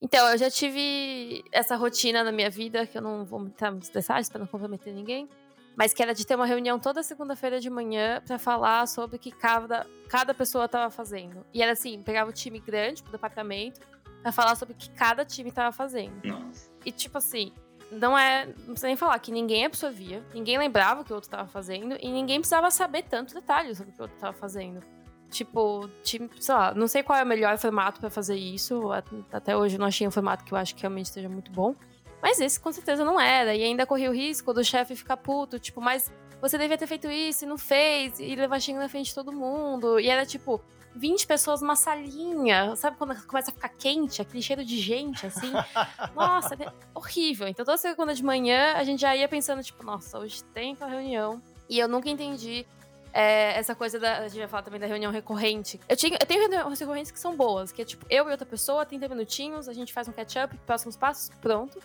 Então, 0.01 0.27
eu 0.30 0.38
já 0.38 0.50
tive 0.50 1.44
essa 1.51 1.75
rotina 1.75 2.24
na 2.24 2.31
minha 2.31 2.50
vida, 2.50 2.88
que 2.88 2.98
eu 2.98 3.01
não 3.01 3.24
vou 3.24 3.45
entrar 3.45 3.71
nos 3.71 3.89
detalhes 3.89 4.30
para 4.30 4.39
não 4.39 4.48
comprometer 4.48 4.94
ninguém, 4.94 5.30
mas 5.75 5.94
que 5.94 6.01
era 6.01 6.13
de 6.13 6.25
ter 6.25 6.36
uma 6.36 6.45
reunião 6.45 6.80
toda 6.80 7.03
segunda-feira 7.03 7.59
de 7.59 7.69
manhã 7.69 8.21
para 8.25 8.39
falar 8.39 8.88
sobre 8.88 9.18
o 9.18 9.19
que 9.19 9.31
cada, 9.31 9.86
cada 10.09 10.33
pessoa 10.33 10.65
estava 10.65 10.89
fazendo. 10.89 11.45
E 11.53 11.62
era 11.62 11.74
assim, 11.74 12.01
pegava 12.01 12.30
o 12.30 12.33
time 12.33 12.59
grande 12.59 13.03
pro 13.03 13.12
departamento 13.12 13.80
para 14.21 14.31
falar 14.31 14.56
sobre 14.56 14.74
o 14.74 14.77
que 14.77 14.89
cada 14.89 15.24
time 15.24 15.50
estava 15.50 15.71
fazendo. 15.71 16.24
Nossa. 16.25 16.69
E 16.86 16.92
tipo 16.92 17.18
assim, 17.18 17.53
não 17.92 18.18
é, 18.18 18.45
não 18.45 18.53
precisa 18.53 18.88
nem 18.88 18.95
falar 18.95 19.18
que 19.19 19.31
ninguém 19.31 19.65
absorvia, 19.65 20.24
ninguém 20.33 20.57
lembrava 20.57 21.01
o 21.01 21.06
que 21.06 21.12
o 21.12 21.15
outro 21.15 21.27
estava 21.27 21.48
fazendo 21.48 21.98
e 22.00 22.12
ninguém 22.12 22.39
precisava 22.39 22.71
saber 22.71 23.03
tanto 23.03 23.33
detalhes 23.33 23.77
sobre 23.77 23.92
o 23.92 23.95
que 23.95 24.01
o 24.01 24.03
outro 24.03 24.15
estava 24.15 24.33
fazendo. 24.33 24.81
Tipo, 25.31 25.89
time, 26.03 26.29
sei 26.39 26.53
lá, 26.53 26.73
não 26.75 26.87
sei 26.87 27.01
qual 27.01 27.17
é 27.17 27.23
o 27.23 27.25
melhor 27.25 27.57
formato 27.57 27.99
para 27.99 28.09
fazer 28.09 28.35
isso. 28.35 28.91
Até 29.31 29.55
hoje 29.55 29.75
eu 29.75 29.79
não 29.79 29.87
achei 29.87 30.05
um 30.05 30.11
formato 30.11 30.43
que 30.43 30.53
eu 30.53 30.57
acho 30.57 30.75
que 30.75 30.81
realmente 30.81 31.05
esteja 31.05 31.29
muito 31.29 31.51
bom. 31.51 31.73
Mas 32.21 32.39
esse 32.39 32.59
com 32.59 32.71
certeza 32.71 33.03
não 33.03 33.19
era. 33.19 33.55
E 33.55 33.63
ainda 33.63 33.85
corria 33.85 34.09
o 34.09 34.13
risco 34.13 34.53
do 34.53 34.63
chefe 34.63 34.95
ficar 34.95 35.17
puto, 35.17 35.57
tipo, 35.57 35.81
mas 35.81 36.11
você 36.41 36.57
devia 36.57 36.77
ter 36.77 36.85
feito 36.85 37.09
isso 37.09 37.45
e 37.45 37.47
não 37.47 37.57
fez, 37.57 38.19
e 38.19 38.35
levar 38.35 38.59
xingo 38.59 38.79
na 38.79 38.89
frente 38.89 39.07
de 39.07 39.15
todo 39.15 39.31
mundo. 39.31 40.00
E 40.00 40.09
era 40.09 40.25
tipo, 40.25 40.61
20 40.95 41.25
pessoas 41.25 41.61
numa 41.61 41.75
salinha. 41.75 42.75
Sabe 42.75 42.97
quando 42.97 43.15
começa 43.25 43.51
a 43.51 43.53
ficar 43.53 43.69
quente, 43.69 44.21
aquele 44.21 44.43
cheiro 44.43 44.65
de 44.65 44.77
gente, 44.77 45.25
assim? 45.25 45.51
nossa, 46.15 46.55
é 46.55 46.71
horrível. 46.93 47.47
Então 47.47 47.65
toda 47.65 47.77
segunda 47.77 48.13
de 48.13 48.23
manhã 48.23 48.73
a 48.75 48.83
gente 48.83 49.01
já 49.01 49.15
ia 49.15 49.27
pensando, 49.27 49.63
tipo, 49.63 49.83
nossa, 49.83 50.19
hoje 50.19 50.43
tem 50.45 50.75
a 50.79 50.85
reunião. 50.85 51.41
E 51.69 51.79
eu 51.79 51.88
nunca 51.88 52.09
entendi 52.09 52.65
é, 53.13 53.58
essa 53.58 53.75
coisa 53.75 54.00
da. 54.00 54.20
A 54.20 54.27
gente 54.27 54.39
vai 54.39 54.48
falar 54.48 54.63
também 54.63 54.80
da 54.80 54.88
reunião 54.88 55.12
recorrente. 55.12 55.80
Eu, 55.88 55.96
tinha, 55.96 56.18
eu 56.20 56.25
tenho 56.25 56.41
reuniões 56.41 56.80
recorrentes 56.80 57.12
que 57.12 57.20
são 57.20 57.36
boas, 57.36 57.72
que 57.72 57.82
é 57.82 57.86
tipo, 57.86 58.06
eu 58.10 58.27
e 58.27 58.32
outra 58.32 58.46
pessoa, 58.46 58.86
30 58.86 59.08
minutinhos, 59.10 59.68
a 59.68 59.74
gente 59.74 59.91
faz 59.91 60.08
um 60.08 60.12
catch-up, 60.12 60.58
próximos 60.65 60.96
passos, 60.96 61.30
pronto. 61.41 61.80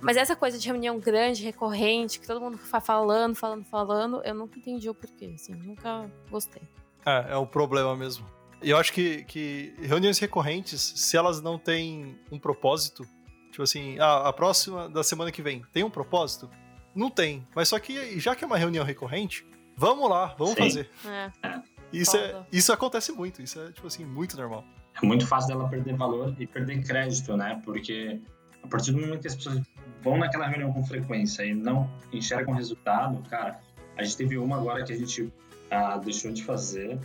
Mas 0.00 0.16
essa 0.16 0.34
coisa 0.34 0.58
de 0.58 0.66
reunião 0.66 0.98
grande, 0.98 1.44
recorrente, 1.44 2.18
que 2.18 2.26
todo 2.26 2.40
mundo 2.40 2.58
vai 2.70 2.80
falando, 2.80 3.36
falando, 3.36 3.64
falando, 3.64 4.20
eu 4.24 4.34
nunca 4.34 4.58
entendi 4.58 4.90
o 4.90 4.94
porquê, 4.94 5.32
assim, 5.32 5.54
nunca 5.54 6.10
gostei. 6.28 6.62
É, 7.06 7.32
é 7.34 7.36
um 7.36 7.46
problema 7.46 7.96
mesmo. 7.96 8.26
E 8.60 8.70
eu 8.70 8.76
acho 8.76 8.92
que, 8.92 9.24
que 9.24 9.74
reuniões 9.80 10.18
recorrentes, 10.18 10.80
se 10.80 11.16
elas 11.16 11.40
não 11.40 11.56
têm 11.56 12.18
um 12.32 12.38
propósito, 12.38 13.04
tipo 13.50 13.62
assim, 13.62 13.96
ah, 14.00 14.28
a 14.28 14.32
próxima 14.32 14.88
da 14.88 15.04
semana 15.04 15.30
que 15.30 15.42
vem 15.42 15.62
tem 15.72 15.84
um 15.84 15.90
propósito? 15.90 16.50
Não 16.94 17.08
tem. 17.08 17.46
Mas 17.54 17.68
só 17.68 17.78
que, 17.78 18.18
já 18.18 18.34
que 18.34 18.42
é 18.42 18.46
uma 18.46 18.58
reunião 18.58 18.84
recorrente, 18.84 19.46
Vamos 19.76 20.08
lá, 20.08 20.34
vamos 20.38 20.54
Sim. 20.54 20.62
fazer. 20.62 20.90
É. 21.06 21.62
Isso, 21.92 22.16
é, 22.16 22.42
isso 22.50 22.72
acontece 22.72 23.12
muito, 23.12 23.42
isso 23.42 23.60
é, 23.60 23.70
tipo 23.70 23.86
assim, 23.86 24.04
muito 24.04 24.36
normal. 24.36 24.64
É 25.00 25.06
muito 25.06 25.26
fácil 25.26 25.48
dela 25.48 25.68
perder 25.68 25.94
valor 25.96 26.34
e 26.38 26.46
perder 26.46 26.82
crédito, 26.82 27.36
né? 27.36 27.60
Porque 27.64 28.20
a 28.62 28.68
partir 28.68 28.92
do 28.92 29.00
momento 29.00 29.20
que 29.20 29.28
as 29.28 29.34
pessoas 29.34 29.60
vão 30.02 30.16
naquela 30.16 30.46
reunião 30.46 30.72
com 30.72 30.84
frequência 30.84 31.44
e 31.44 31.54
não 31.54 31.90
enxergam 32.12 32.54
resultado, 32.54 33.22
cara, 33.28 33.60
a 33.96 34.02
gente 34.02 34.16
teve 34.16 34.38
uma 34.38 34.56
agora 34.56 34.84
que 34.84 34.92
a 34.92 34.96
gente 34.96 35.32
ah, 35.70 35.98
deixou 35.98 36.32
de 36.32 36.42
fazer. 36.44 36.98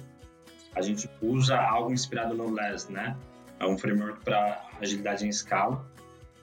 A 0.75 0.81
gente 0.81 1.09
usa 1.21 1.57
algo 1.57 1.91
inspirado 1.91 2.33
no 2.33 2.49
LES, 2.49 2.87
né? 2.89 3.17
É 3.59 3.65
um 3.65 3.77
framework 3.77 4.23
para 4.23 4.63
agilidade 4.79 5.25
em 5.25 5.29
escala. 5.29 5.85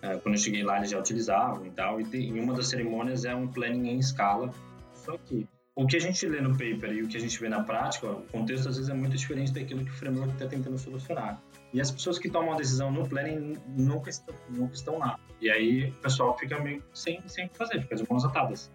É, 0.03 0.17
quando 0.19 0.35
eu 0.35 0.41
cheguei 0.41 0.63
lá, 0.63 0.79
eles 0.79 0.91
já 0.91 0.99
utilizavam 0.99 1.65
e 1.65 1.71
tal. 1.71 2.01
E 2.01 2.05
tem, 2.05 2.29
em 2.29 2.41
uma 2.41 2.53
das 2.53 2.69
cerimônias 2.69 3.25
é 3.25 3.35
um 3.35 3.47
planning 3.47 3.89
em 3.89 3.99
escala. 3.99 4.53
Só 4.93 5.17
que 5.19 5.47
o 5.77 5.87
que 5.87 5.97
a 5.97 6.01
gente 6.01 6.25
lê 6.27 6.41
no 6.41 6.51
paper 6.51 6.93
e 6.93 7.03
o 7.03 7.09
que 7.09 7.17
a 7.17 7.21
gente 7.21 7.39
vê 7.41 7.49
na 7.49 7.63
prática, 7.63 8.09
o 8.09 8.23
contexto 8.29 8.69
às 8.69 8.77
vezes 8.77 8.89
é 8.89 8.95
muito 8.95 9.17
diferente 9.17 9.53
daquilo 9.53 9.85
que 9.85 9.91
o 9.91 9.95
framework 9.95 10.33
está 10.35 10.47
tentando 10.47 10.79
solucionar. 10.79 11.43
E 11.73 11.81
as 11.81 11.91
pessoas 11.91 12.19
que 12.19 12.31
tomam 12.31 12.53
a 12.53 12.57
decisão 12.57 12.93
no 12.93 13.09
planning 13.09 13.57
nunca 13.77 14.09
estão, 14.09 14.35
nunca 14.49 14.75
estão 14.75 14.99
lá. 14.99 15.19
E 15.41 15.51
aí 15.51 15.91
o 15.91 15.95
pessoal 15.95 16.39
fica 16.39 16.61
meio 16.61 16.83
sem, 16.95 17.21
sem 17.27 17.49
fazer, 17.49 17.81
fica 17.83 17.97
de 17.97 18.09
mãos 18.09 18.25
atadas. 18.25 18.71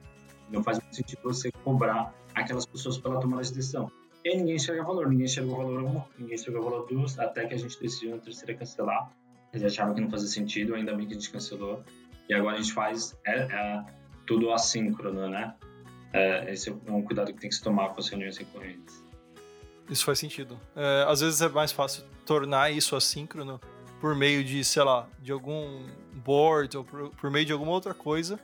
Não 0.49 0.61
faz 0.61 0.79
muito 0.79 0.93
sentido 0.93 1.21
você 1.23 1.49
cobrar 1.63 2.13
aquelas 2.35 2.65
pessoas 2.65 2.97
pela 2.97 3.19
tomada 3.19 3.43
de 3.43 3.53
decisão. 3.53 3.89
E 4.25 4.35
ninguém 4.35 4.55
enxerga 4.55 4.83
valor, 4.83 5.07
ninguém 5.07 5.25
enxerga 5.25 5.49
valor 5.49 5.81
1, 5.81 6.01
ninguém 6.19 6.35
enxerga 6.35 6.59
valor 6.59 6.85
2, 6.89 7.19
até 7.19 7.45
que 7.45 7.53
a 7.53 7.57
gente 7.57 7.79
decidiu 7.79 8.11
na 8.11 8.17
terceira 8.17 8.53
cancelar. 8.53 9.09
Eles 9.53 9.65
achavam 9.65 9.95
que 9.95 10.01
não 10.01 10.09
fazia 10.09 10.27
sentido, 10.27 10.75
ainda 10.75 10.93
bem 10.93 11.07
que 11.07 11.13
a 11.13 11.15
gente 11.15 11.31
cancelou. 11.31 11.81
E 12.27 12.33
agora 12.33 12.57
a 12.57 12.61
gente 12.61 12.73
faz 12.73 13.17
é, 13.25 13.39
é, 13.39 13.85
tudo 14.27 14.51
assíncrono, 14.51 15.29
né? 15.29 15.55
É, 16.13 16.51
esse 16.51 16.69
é 16.69 16.91
um 16.91 17.01
cuidado 17.01 17.33
que 17.33 17.39
tem 17.39 17.49
que 17.49 17.55
se 17.55 17.61
tomar 17.61 17.89
com 17.89 17.99
as 17.99 18.09
reuniões 18.09 18.37
recorrentes. 18.37 19.03
Isso 19.89 20.05
faz 20.05 20.19
sentido. 20.19 20.59
É, 20.75 21.05
às 21.07 21.21
vezes 21.21 21.41
é 21.41 21.49
mais 21.49 21.71
fácil 21.71 22.03
tornar 22.25 22.71
isso 22.71 22.95
assíncrono 22.95 23.59
por 23.99 24.15
meio 24.15 24.43
de, 24.43 24.63
sei 24.63 24.83
lá, 24.83 25.07
de 25.19 25.31
algum 25.31 25.85
board 26.13 26.77
ou 26.77 26.83
por, 26.83 27.09
por 27.09 27.31
meio 27.31 27.45
de 27.45 27.51
alguma 27.51 27.71
outra 27.71 27.93
coisa 27.93 28.39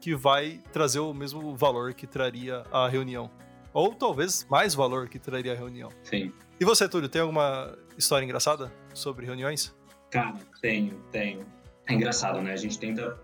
que 0.00 0.14
vai 0.14 0.60
trazer 0.72 0.98
o 0.98 1.14
mesmo 1.14 1.56
valor 1.56 1.94
que 1.94 2.06
traria 2.06 2.64
a 2.72 2.88
reunião. 2.88 3.30
Ou 3.72 3.94
talvez 3.94 4.46
mais 4.50 4.74
valor 4.74 5.08
que 5.08 5.18
traria 5.18 5.52
a 5.52 5.56
reunião. 5.56 5.88
Sim. 6.02 6.32
E 6.60 6.64
você, 6.64 6.88
Túlio, 6.88 7.08
tem 7.08 7.22
alguma 7.22 7.76
história 7.96 8.24
engraçada 8.24 8.72
sobre 8.92 9.24
reuniões? 9.26 9.74
Cara, 10.10 10.36
tenho, 10.60 11.00
tenho. 11.10 11.46
É 11.88 11.94
engraçado, 11.94 12.40
né? 12.40 12.52
A 12.52 12.56
gente 12.56 12.78
tenta, 12.78 13.18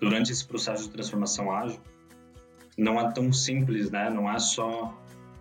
durante 0.00 0.32
esse 0.32 0.46
processo 0.46 0.84
de 0.84 0.90
transformação 0.90 1.52
ágil, 1.52 1.80
não 2.76 3.00
é 3.00 3.10
tão 3.12 3.32
simples, 3.32 3.90
né? 3.90 4.10
Não 4.10 4.30
é 4.30 4.38
só. 4.38 4.98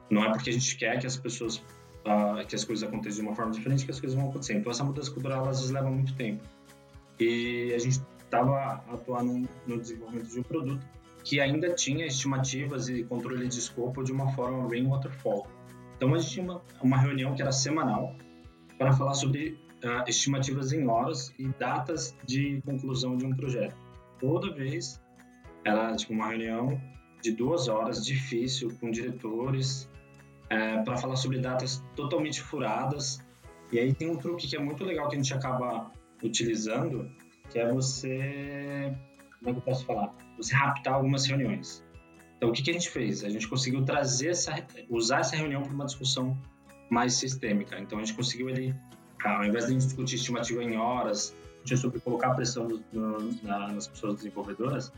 Não 0.09 0.23
é 0.23 0.31
porque 0.31 0.49
a 0.49 0.53
gente 0.53 0.77
quer 0.77 0.99
que 0.99 1.07
as 1.07 1.17
pessoas. 1.17 1.63
Uh, 2.01 2.43
que 2.47 2.55
as 2.55 2.65
coisas 2.65 2.87
aconteçam 2.87 3.21
de 3.21 3.27
uma 3.29 3.35
forma 3.35 3.51
diferente 3.51 3.85
que 3.85 3.91
as 3.91 3.99
coisas 3.99 4.17
vão 4.17 4.29
acontecer. 4.29 4.55
Então, 4.55 4.71
essa 4.71 4.83
mudança 4.83 5.11
cultural, 5.11 5.47
às 5.47 5.57
vezes, 5.57 5.71
leva 5.71 5.89
muito 5.89 6.15
tempo. 6.15 6.43
E 7.19 7.71
a 7.75 7.77
gente 7.77 8.01
estava 8.23 8.83
atuando 8.91 9.47
no 9.67 9.79
desenvolvimento 9.79 10.29
de 10.29 10.39
um 10.39 10.43
produto 10.43 10.83
que 11.23 11.39
ainda 11.39 11.73
tinha 11.73 12.05
estimativas 12.05 12.89
e 12.89 13.03
controle 13.03 13.47
de 13.47 13.59
escopo 13.59 14.03
de 14.03 14.11
uma 14.11 14.31
forma 14.33 14.67
bem 14.67 14.87
waterfall. 14.87 15.45
Então 15.95 16.15
a 16.15 16.17
gente 16.17 16.31
tinha 16.31 16.45
uma, 16.45 16.61
uma 16.81 16.97
reunião 16.97 17.35
que 17.35 17.41
era 17.41 17.51
semanal 17.51 18.15
para 18.77 18.91
falar 18.93 19.13
sobre 19.13 19.59
uh, 19.83 20.07
estimativas 20.07 20.73
em 20.73 20.87
horas 20.87 21.31
e 21.37 21.47
datas 21.59 22.15
de 22.25 22.61
conclusão 22.65 23.15
de 23.15 23.25
um 23.25 23.35
projeto. 23.35 23.75
Toda 24.19 24.51
vez 24.53 24.99
era 25.63 25.95
tipo 25.95 26.13
uma 26.13 26.29
reunião 26.29 26.81
de 27.21 27.31
duas 27.31 27.67
horas, 27.67 28.05
difícil, 28.05 28.75
com 28.79 28.91
diretores, 28.91 29.89
uh, 30.45 30.83
para 30.83 30.97
falar 30.97 31.15
sobre 31.15 31.39
datas 31.39 31.83
totalmente 31.95 32.41
furadas. 32.41 33.19
E 33.71 33.79
aí 33.79 33.93
tem 33.93 34.09
um 34.09 34.17
truque 34.17 34.47
que 34.47 34.55
é 34.55 34.59
muito 34.59 34.83
legal 34.83 35.07
que 35.07 35.15
a 35.15 35.17
gente 35.17 35.33
acaba 35.33 35.91
utilizando, 36.23 37.09
que 37.49 37.59
é 37.59 37.71
você 37.71 38.93
como 39.41 39.49
é 39.49 39.53
que 39.53 39.59
eu 39.59 39.63
posso 39.63 39.85
falar? 39.85 40.13
Você 40.37 40.53
raptar 40.53 40.93
algumas 40.93 41.25
reuniões. 41.25 41.83
Então, 42.37 42.49
o 42.49 42.53
que, 42.53 42.61
que 42.61 42.69
a 42.69 42.73
gente 42.73 42.89
fez? 42.89 43.23
A 43.23 43.29
gente 43.29 43.47
conseguiu 43.47 43.83
trazer 43.83 44.29
essa, 44.29 44.53
usar 44.89 45.21
essa 45.21 45.35
reunião 45.35 45.63
para 45.63 45.73
uma 45.73 45.85
discussão 45.85 46.37
mais 46.89 47.15
sistêmica. 47.15 47.79
Então, 47.79 47.97
a 47.97 48.03
gente 48.03 48.15
conseguiu 48.15 48.49
ele, 48.49 48.75
ao 49.23 49.43
invés 49.43 49.65
de 49.65 49.71
a 49.71 49.73
gente 49.73 49.85
discutir 49.85 50.15
estimativa 50.15 50.63
em 50.63 50.77
horas, 50.77 51.35
sobre 51.65 51.99
colocar 51.99 52.33
pressão 52.35 52.67
no, 52.91 53.19
na, 53.43 53.69
nas 53.69 53.87
pessoas 53.87 54.15
desenvolvedoras, 54.15 54.91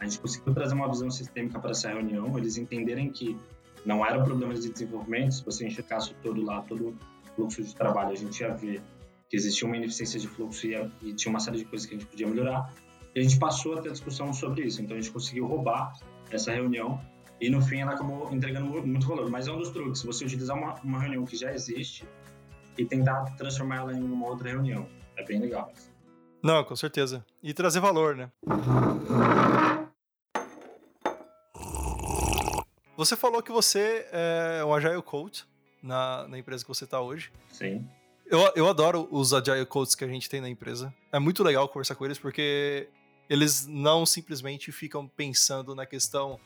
a 0.00 0.04
gente 0.04 0.20
conseguiu 0.20 0.54
trazer 0.54 0.74
uma 0.74 0.88
visão 0.88 1.10
sistêmica 1.10 1.58
para 1.58 1.72
essa 1.72 1.88
reunião, 1.88 2.36
eles 2.38 2.56
entenderem 2.56 3.10
que 3.10 3.36
não 3.84 4.04
era 4.04 4.18
um 4.18 4.24
problema 4.24 4.54
de 4.54 4.68
desenvolvimento, 4.68 5.34
se 5.34 5.44
você 5.44 5.66
enxergasse 5.66 6.14
todo 6.22 6.42
lá, 6.42 6.62
todo 6.62 6.96
fluxo 7.34 7.62
de 7.62 7.74
trabalho, 7.74 8.10
a 8.10 8.16
gente 8.16 8.40
ia 8.40 8.54
ver 8.54 8.82
que 9.28 9.36
existia 9.36 9.66
uma 9.66 9.76
ineficiência 9.76 10.18
de 10.18 10.26
fluxo 10.26 10.66
e, 10.66 10.74
e 11.02 11.14
tinha 11.14 11.30
uma 11.30 11.40
série 11.40 11.58
de 11.58 11.64
coisas 11.64 11.86
que 11.86 11.94
a 11.94 11.98
gente 11.98 12.08
podia 12.08 12.26
melhorar, 12.26 12.72
e 13.14 13.20
a 13.20 13.22
gente 13.22 13.38
passou 13.38 13.78
a 13.78 13.82
ter 13.82 13.90
discussão 13.90 14.32
sobre 14.32 14.62
isso. 14.62 14.80
Então 14.82 14.96
a 14.96 15.00
gente 15.00 15.12
conseguiu 15.12 15.46
roubar 15.46 15.92
essa 16.30 16.52
reunião 16.52 17.00
e 17.40 17.48
no 17.50 17.60
fim 17.60 17.80
ela 17.80 17.92
acabou 17.92 18.32
entregando 18.32 18.66
muito 18.86 19.06
valor. 19.06 19.30
Mas 19.30 19.48
é 19.48 19.52
um 19.52 19.58
dos 19.58 19.70
truques, 19.70 20.02
você 20.02 20.24
utilizar 20.24 20.56
uma, 20.56 20.74
uma 20.82 21.00
reunião 21.00 21.24
que 21.24 21.36
já 21.36 21.52
existe 21.52 22.06
e 22.76 22.84
tentar 22.84 23.24
transformar 23.36 23.76
ela 23.76 23.92
em 23.92 24.02
uma 24.02 24.28
outra 24.28 24.50
reunião. 24.50 24.86
É 25.16 25.24
bem 25.24 25.40
legal. 25.40 25.72
Não, 26.42 26.62
com 26.62 26.76
certeza. 26.76 27.24
E 27.42 27.52
trazer 27.52 27.80
valor, 27.80 28.14
né? 28.14 28.30
Você 32.98 33.14
falou 33.14 33.40
que 33.40 33.52
você 33.52 34.08
é 34.10 34.64
um 34.64 34.74
Agile 34.74 35.00
Coach 35.00 35.46
na, 35.80 36.26
na 36.26 36.36
empresa 36.36 36.64
que 36.64 36.68
você 36.68 36.82
está 36.82 37.00
hoje. 37.00 37.30
Sim. 37.52 37.88
Eu, 38.26 38.40
eu 38.56 38.68
adoro 38.68 39.06
os 39.12 39.32
Agile 39.32 39.64
Coaches 39.66 39.94
que 39.94 40.02
a 40.02 40.08
gente 40.08 40.28
tem 40.28 40.40
na 40.40 40.48
empresa. 40.48 40.92
É 41.12 41.18
muito 41.20 41.44
legal 41.44 41.68
conversar 41.68 41.94
com 41.94 42.04
eles 42.04 42.18
porque 42.18 42.88
eles 43.30 43.68
não 43.68 44.04
simplesmente 44.04 44.72
ficam 44.72 45.06
pensando 45.06 45.76
na 45.76 45.86
questão 45.86 46.40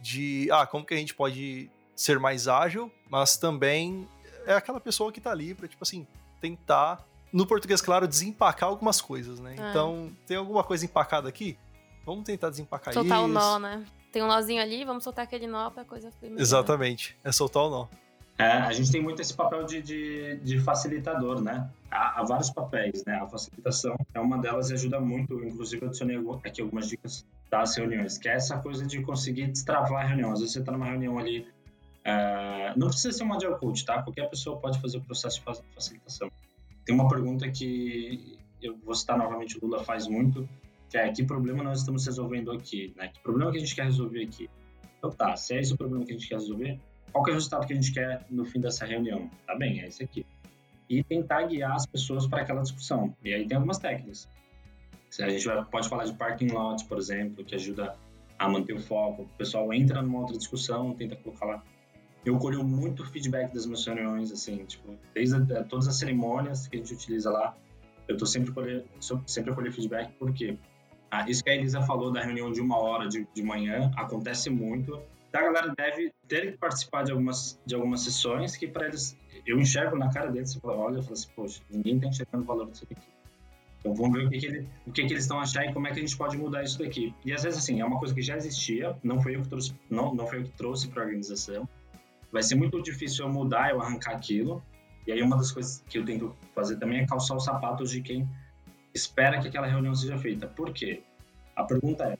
de 0.00 0.48
ah, 0.50 0.66
como 0.66 0.82
que 0.82 0.94
a 0.94 0.96
gente 0.96 1.14
pode 1.14 1.70
ser 1.94 2.18
mais 2.18 2.48
ágil, 2.48 2.90
mas 3.10 3.36
também 3.36 4.08
é 4.46 4.54
aquela 4.54 4.80
pessoa 4.80 5.12
que 5.12 5.20
tá 5.20 5.30
ali 5.30 5.52
para 5.52 5.68
tipo 5.68 5.84
assim, 5.84 6.06
tentar 6.40 7.06
no 7.30 7.46
português 7.46 7.82
claro 7.82 8.08
desempacar 8.08 8.70
algumas 8.70 8.98
coisas, 9.02 9.38
né? 9.40 9.56
É. 9.58 9.68
Então, 9.68 10.10
tem 10.26 10.38
alguma 10.38 10.64
coisa 10.64 10.86
empacada 10.86 11.28
aqui? 11.28 11.58
Vamos 12.06 12.24
tentar 12.24 12.48
desempacar 12.48 12.94
soltar 12.94 13.18
isso. 13.18 13.30
Soltar 13.30 13.56
o 13.56 13.58
nó, 13.58 13.58
né? 13.58 13.84
Tem 14.18 14.24
um 14.24 14.26
nozinho 14.26 14.60
ali, 14.60 14.84
vamos 14.84 15.04
soltar 15.04 15.26
aquele 15.26 15.46
nó 15.46 15.70
pra 15.70 15.84
coisa 15.84 16.10
fluir 16.10 16.34
Exatamente, 16.40 17.16
é 17.22 17.30
soltar 17.30 17.62
o 17.62 17.70
nó. 17.70 17.86
É, 18.36 18.50
a 18.50 18.72
gente 18.72 18.90
tem 18.90 19.00
muito 19.00 19.22
esse 19.22 19.32
papel 19.32 19.62
de, 19.62 19.80
de, 19.80 20.36
de 20.38 20.58
facilitador, 20.58 21.40
né? 21.40 21.70
Há, 21.88 22.18
há, 22.18 22.24
vários 22.24 22.50
papéis, 22.50 23.04
né? 23.04 23.14
A 23.14 23.28
facilitação 23.28 23.94
é 24.12 24.18
uma 24.18 24.36
delas 24.38 24.70
e 24.70 24.74
ajuda 24.74 24.98
muito. 24.98 25.40
Inclusive, 25.44 25.84
eu 25.84 25.88
adicionei 25.88 26.16
aqui 26.42 26.60
algumas 26.60 26.88
dicas 26.88 27.24
das 27.48 27.76
reuniões, 27.76 28.18
que 28.18 28.28
é 28.28 28.34
essa 28.34 28.58
coisa 28.58 28.84
de 28.84 29.00
conseguir 29.02 29.46
destravar 29.46 30.04
a 30.04 30.08
reunião. 30.08 30.32
Às 30.32 30.40
vezes 30.40 30.54
você 30.54 30.58
está 30.58 30.72
numa 30.72 30.86
reunião 30.86 31.16
ali, 31.16 31.46
é, 32.04 32.72
não 32.76 32.88
precisa 32.88 33.16
ser 33.16 33.22
uma 33.22 33.36
agile 33.36 33.54
coach, 33.54 33.84
tá? 33.84 34.02
Qualquer 34.02 34.28
pessoa 34.28 34.58
pode 34.58 34.80
fazer 34.80 34.98
o 34.98 35.00
processo 35.02 35.38
de 35.38 35.44
facilitação. 35.76 36.28
Tem 36.84 36.92
uma 36.92 37.06
pergunta 37.06 37.48
que 37.48 38.36
eu 38.60 38.76
vou 38.78 38.96
citar 38.96 39.16
novamente, 39.16 39.56
o 39.58 39.60
Lula 39.64 39.84
faz 39.84 40.08
muito, 40.08 40.48
que 40.88 40.96
é 40.96 41.12
que 41.12 41.24
problema 41.24 41.62
nós 41.62 41.80
estamos 41.80 42.04
resolvendo 42.06 42.50
aqui, 42.50 42.92
né? 42.96 43.08
Que 43.08 43.20
problema 43.20 43.50
que 43.50 43.58
a 43.58 43.60
gente 43.60 43.74
quer 43.74 43.84
resolver 43.84 44.22
aqui? 44.22 44.48
Então 44.98 45.10
tá, 45.10 45.36
se 45.36 45.54
é 45.54 45.60
esse 45.60 45.72
o 45.72 45.76
problema 45.76 46.04
que 46.04 46.12
a 46.12 46.14
gente 46.14 46.28
quer 46.28 46.36
resolver, 46.36 46.80
qual 47.12 47.26
é 47.26 47.30
o 47.30 47.34
resultado 47.34 47.66
que 47.66 47.72
a 47.72 47.76
gente 47.76 47.92
quer 47.92 48.24
no 48.30 48.44
fim 48.44 48.60
dessa 48.60 48.84
reunião? 48.84 49.30
Tá 49.46 49.54
bem, 49.56 49.80
é 49.80 49.88
esse 49.88 50.02
aqui. 50.02 50.26
E 50.88 51.02
tentar 51.04 51.42
guiar 51.42 51.74
as 51.74 51.86
pessoas 51.86 52.26
para 52.26 52.42
aquela 52.42 52.62
discussão. 52.62 53.14
E 53.22 53.32
aí 53.32 53.46
tem 53.46 53.56
algumas 53.56 53.78
técnicas. 53.78 54.28
A 55.20 55.28
gente 55.28 55.46
pode 55.70 55.88
falar 55.88 56.04
de 56.04 56.14
parking 56.14 56.48
lots, 56.48 56.82
por 56.82 56.98
exemplo, 56.98 57.44
que 57.44 57.54
ajuda 57.54 57.94
a 58.38 58.48
manter 58.48 58.74
o 58.74 58.80
foco. 58.80 59.22
O 59.22 59.28
pessoal 59.36 59.72
entra 59.72 60.02
numa 60.02 60.20
outra 60.20 60.36
discussão, 60.36 60.94
tenta 60.94 61.16
colocar 61.16 61.46
lá. 61.46 61.64
Eu 62.24 62.38
colho 62.38 62.62
muito 62.64 63.04
feedback 63.06 63.52
das 63.52 63.64
minhas 63.64 63.86
reuniões, 63.86 64.30
assim, 64.30 64.64
tipo, 64.64 64.94
desde 65.14 65.36
a, 65.54 65.64
todas 65.64 65.88
as 65.88 65.96
cerimônias 65.96 66.68
que 66.68 66.76
a 66.76 66.78
gente 66.78 66.92
utiliza 66.92 67.30
lá, 67.30 67.56
eu 68.06 68.16
tô 68.16 68.26
sempre 68.26 68.52
colher, 68.52 68.84
sempre 69.26 69.54
colher 69.54 69.72
feedback, 69.72 70.12
porque 70.18 70.58
ah, 70.58 70.77
isso 71.26 71.42
que 71.42 71.50
a 71.50 71.54
Elisa 71.54 71.82
falou 71.82 72.12
da 72.12 72.22
reunião 72.22 72.52
de 72.52 72.60
uma 72.60 72.78
hora 72.78 73.08
de, 73.08 73.26
de 73.34 73.42
manhã 73.42 73.90
acontece 73.96 74.50
muito 74.50 75.00
a 75.38 75.42
galera 75.42 75.74
deve 75.76 76.12
ter 76.26 76.52
que 76.52 76.58
participar 76.58 77.04
de 77.04 77.12
algumas, 77.12 77.60
de 77.66 77.74
algumas 77.74 78.02
sessões 78.02 78.56
que 78.56 78.66
para 78.66 78.86
eles, 78.86 79.16
eu 79.46 79.58
enxergo 79.58 79.96
na 79.96 80.10
cara 80.10 80.30
deles, 80.30 80.52
você 80.52 80.60
fala, 80.60 80.76
olha, 80.76 80.96
eu 80.96 81.02
falo 81.02 81.14
assim, 81.14 81.28
poxa, 81.34 81.62
ninguém 81.70 82.00
tá 82.00 82.06
enxergando 82.08 82.44
o 82.44 82.46
valor 82.46 82.70
disso 82.70 82.84
aqui. 82.84 82.96
Então 83.78 83.94
vamos 83.94 84.18
ver 84.18 84.26
o 84.26 84.30
que, 84.30 84.38
que, 84.38 84.46
ele, 84.46 84.68
o 84.86 84.92
que, 84.92 85.06
que 85.06 85.12
eles 85.12 85.24
estão 85.24 85.38
achando 85.38 85.70
e 85.70 85.72
como 85.72 85.86
é 85.86 85.92
que 85.92 85.98
a 85.98 86.02
gente 86.02 86.16
pode 86.16 86.36
mudar 86.36 86.62
isso 86.64 86.78
daqui. 86.78 87.14
E 87.24 87.32
às 87.32 87.42
vezes 87.42 87.58
assim, 87.60 87.80
é 87.80 87.84
uma 87.84 87.98
coisa 87.98 88.14
que 88.14 88.22
já 88.22 88.36
existia, 88.36 88.96
não 89.02 89.20
foi 89.20 89.36
eu 89.36 89.42
que 89.42 89.48
trouxe, 89.48 89.74
não, 89.88 90.14
não 90.14 90.26
foi 90.26 90.38
eu 90.38 90.44
que 90.44 90.50
trouxe 90.50 90.88
para 90.88 91.02
a 91.02 91.06
organização. 91.06 91.68
Vai 92.32 92.42
ser 92.42 92.56
muito 92.56 92.82
difícil 92.82 93.24
eu 93.24 93.32
mudar, 93.32 93.70
eu 93.70 93.80
arrancar 93.80 94.14
aquilo. 94.14 94.62
E 95.06 95.12
aí 95.12 95.22
uma 95.22 95.36
das 95.36 95.52
coisas 95.52 95.82
que 95.88 95.98
eu 95.98 96.04
tento 96.04 96.36
fazer 96.54 96.76
também 96.76 97.00
é 97.00 97.06
calçar 97.06 97.36
os 97.36 97.44
sapatos 97.44 97.90
de 97.90 98.02
quem 98.02 98.28
espera 98.98 99.40
que 99.40 99.48
aquela 99.48 99.66
reunião 99.66 99.94
seja 99.94 100.18
feita. 100.18 100.46
Por 100.46 100.72
quê? 100.72 101.02
A 101.54 101.64
pergunta 101.64 102.04
é: 102.04 102.18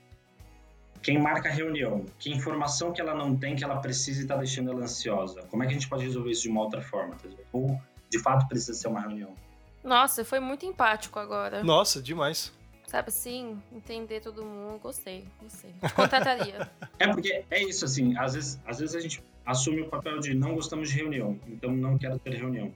quem 1.02 1.18
marca 1.18 1.48
a 1.48 1.52
reunião, 1.52 2.06
que 2.18 2.30
informação 2.30 2.92
que 2.92 3.00
ela 3.00 3.14
não 3.14 3.36
tem 3.36 3.56
que 3.56 3.64
ela 3.64 3.76
precisa 3.76 4.20
e 4.20 4.22
está 4.22 4.36
deixando 4.36 4.70
ela 4.70 4.82
ansiosa? 4.82 5.42
Como 5.50 5.62
é 5.62 5.66
que 5.66 5.72
a 5.72 5.74
gente 5.74 5.88
pode 5.88 6.04
resolver 6.04 6.30
isso 6.30 6.42
de 6.42 6.48
uma 6.48 6.62
outra 6.62 6.80
forma? 6.80 7.16
Ou, 7.52 7.80
de 8.08 8.18
fato, 8.18 8.48
precisa 8.48 8.74
ser 8.74 8.88
uma 8.88 9.00
reunião? 9.00 9.34
Nossa, 9.82 10.24
foi 10.24 10.40
muito 10.40 10.66
empático 10.66 11.18
agora. 11.18 11.62
Nossa, 11.62 12.02
demais. 12.02 12.52
Sabe 12.86 13.08
assim, 13.08 13.62
entender 13.70 14.20
todo 14.20 14.42
mundo, 14.44 14.78
gostei, 14.78 15.26
gostei. 15.42 15.74
Contrataria. 15.94 16.70
é 16.98 17.06
porque 17.08 17.44
é 17.50 17.62
isso, 17.62 17.84
assim, 17.84 18.16
às 18.16 18.32
vezes, 18.32 18.58
às 18.66 18.78
vezes 18.78 18.96
a 18.96 19.00
gente 19.00 19.22
assume 19.44 19.82
o 19.82 19.88
papel 19.88 20.18
de 20.20 20.34
não 20.34 20.54
gostamos 20.54 20.88
de 20.88 20.96
reunião, 20.96 21.38
então 21.46 21.70
não 21.70 21.98
quero 21.98 22.18
ter 22.18 22.34
reunião. 22.34 22.72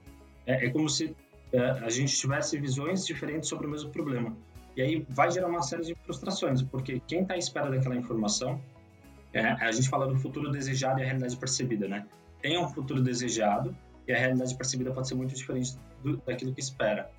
É, 0.47 0.67
é 0.67 0.71
como 0.71 0.89
se 0.89 1.17
a 1.59 1.89
gente 1.91 2.17
tivesse 2.17 2.59
visões 2.59 3.07
diferentes 3.07 3.49
sobre 3.49 3.67
o 3.67 3.71
mesmo 3.71 3.91
problema. 3.91 4.35
E 4.77 4.81
aí 4.81 5.07
vai 5.09 5.31
gerar 5.31 5.49
uma 5.49 5.63
série 5.63 5.83
de 5.83 5.95
frustrações, 5.95 6.63
porque 6.63 7.01
quem 7.07 7.23
está 7.23 7.35
à 7.35 7.37
espera 7.39 7.71
daquela 7.71 7.95
informação 7.95 8.61
é, 9.35 9.47
a 9.47 9.73
gente 9.73 9.89
fala 9.89 10.07
do 10.07 10.17
futuro 10.17 10.51
desejado 10.51 11.01
e 11.01 11.03
a 11.03 11.07
realidade 11.07 11.37
percebida, 11.37 11.89
né? 11.89 12.07
Tem 12.41 12.59
um 12.59 12.69
futuro 12.69 13.03
desejado 13.03 13.75
e 14.07 14.13
a 14.13 14.19
realidade 14.19 14.55
percebida 14.55 14.91
pode 14.93 15.09
ser 15.09 15.15
muito 15.15 15.35
diferente 15.35 15.77
do, 16.03 16.19
daquilo 16.19 16.53
que 16.53 16.61
espera. 16.61 17.11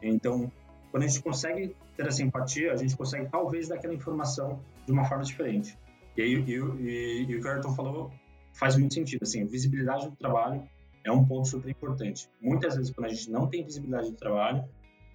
Então, 0.00 0.50
quando 0.90 1.02
a 1.02 1.06
gente 1.06 1.20
consegue 1.20 1.74
ter 1.96 2.06
essa 2.06 2.22
empatia, 2.22 2.72
a 2.72 2.76
gente 2.76 2.96
consegue 2.96 3.28
talvez 3.28 3.68
dar 3.68 3.76
aquela 3.76 3.94
informação 3.94 4.60
de 4.86 4.92
uma 4.92 5.04
forma 5.04 5.24
diferente. 5.24 5.76
E 6.16 6.22
aí, 6.22 6.34
e, 6.34 6.52
e, 6.52 7.26
e 7.28 7.36
o 7.36 7.40
que 7.40 7.46
o 7.46 7.50
Ayrton 7.50 7.74
falou 7.74 8.12
faz 8.52 8.76
muito 8.76 8.94
sentido. 8.94 9.22
Assim, 9.22 9.44
visibilidade 9.44 10.08
do 10.08 10.16
trabalho 10.16 10.62
é 11.08 11.12
um 11.12 11.24
ponto 11.24 11.48
super 11.48 11.68
importante. 11.68 12.28
Muitas 12.40 12.76
vezes, 12.76 12.92
quando 12.92 13.06
a 13.06 13.08
gente 13.08 13.30
não 13.30 13.46
tem 13.46 13.64
visibilidade 13.64 14.10
do 14.10 14.16
trabalho, 14.16 14.64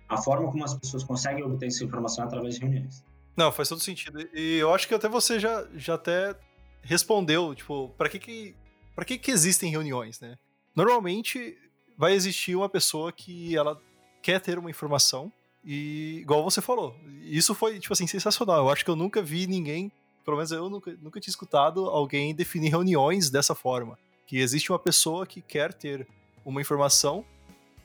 a 0.10 0.18
forma 0.18 0.52
como 0.52 0.64
as 0.64 0.74
pessoas 0.74 1.04
conseguem 1.04 1.44
obter 1.44 1.68
essa 1.68 1.84
informação 1.84 2.24
é 2.24 2.28
através 2.28 2.56
de 2.56 2.62
reuniões. 2.62 3.04
Não, 3.36 3.52
faz 3.52 3.70
todo 3.70 3.82
sentido. 3.82 4.20
E 4.34 4.58
eu 4.58 4.74
acho 4.74 4.88
que 4.88 4.94
até 4.94 5.08
você 5.08 5.40
já, 5.40 5.66
já 5.76 5.96
até 5.96 6.36
respondeu, 6.82 7.56
tipo, 7.56 7.90
para 7.98 8.10
que 8.10 8.20
que 8.20 8.56
para 8.96 9.06
que 9.06 9.18
que 9.18 9.32
existem 9.32 9.72
reuniões, 9.72 10.20
né? 10.20 10.38
Normalmente 10.76 11.58
vai 11.98 12.14
existir 12.14 12.56
uma 12.56 12.70
pessoa 12.70 13.12
que 13.12 13.56
ela 13.56 13.82
quer 14.22 14.40
ter 14.40 14.60
uma 14.60 14.70
informação 14.70 15.32
e 15.64 16.20
igual 16.22 16.44
você 16.44 16.62
falou, 16.62 16.96
isso 17.22 17.56
foi 17.56 17.80
tipo 17.80 17.94
assim 17.94 18.06
sensacional. 18.06 18.58
Eu 18.58 18.70
acho 18.70 18.84
que 18.84 18.92
eu 18.92 18.96
nunca 18.96 19.22
vi 19.22 19.48
ninguém, 19.48 19.92
pelo 20.24 20.38
menos 20.38 20.52
eu 20.52 20.70
nunca, 20.70 20.96
nunca 21.02 21.20
tinha 21.20 21.32
escutado 21.32 21.86
alguém 21.86 22.36
definir 22.36 22.70
reuniões 22.70 23.30
dessa 23.32 23.56
forma, 23.56 23.98
que 24.34 24.40
existe 24.40 24.72
uma 24.72 24.80
pessoa 24.80 25.28
que 25.28 25.44
quer 25.44 25.72
ter 25.72 26.08
uma 26.44 26.60
informação 26.60 27.24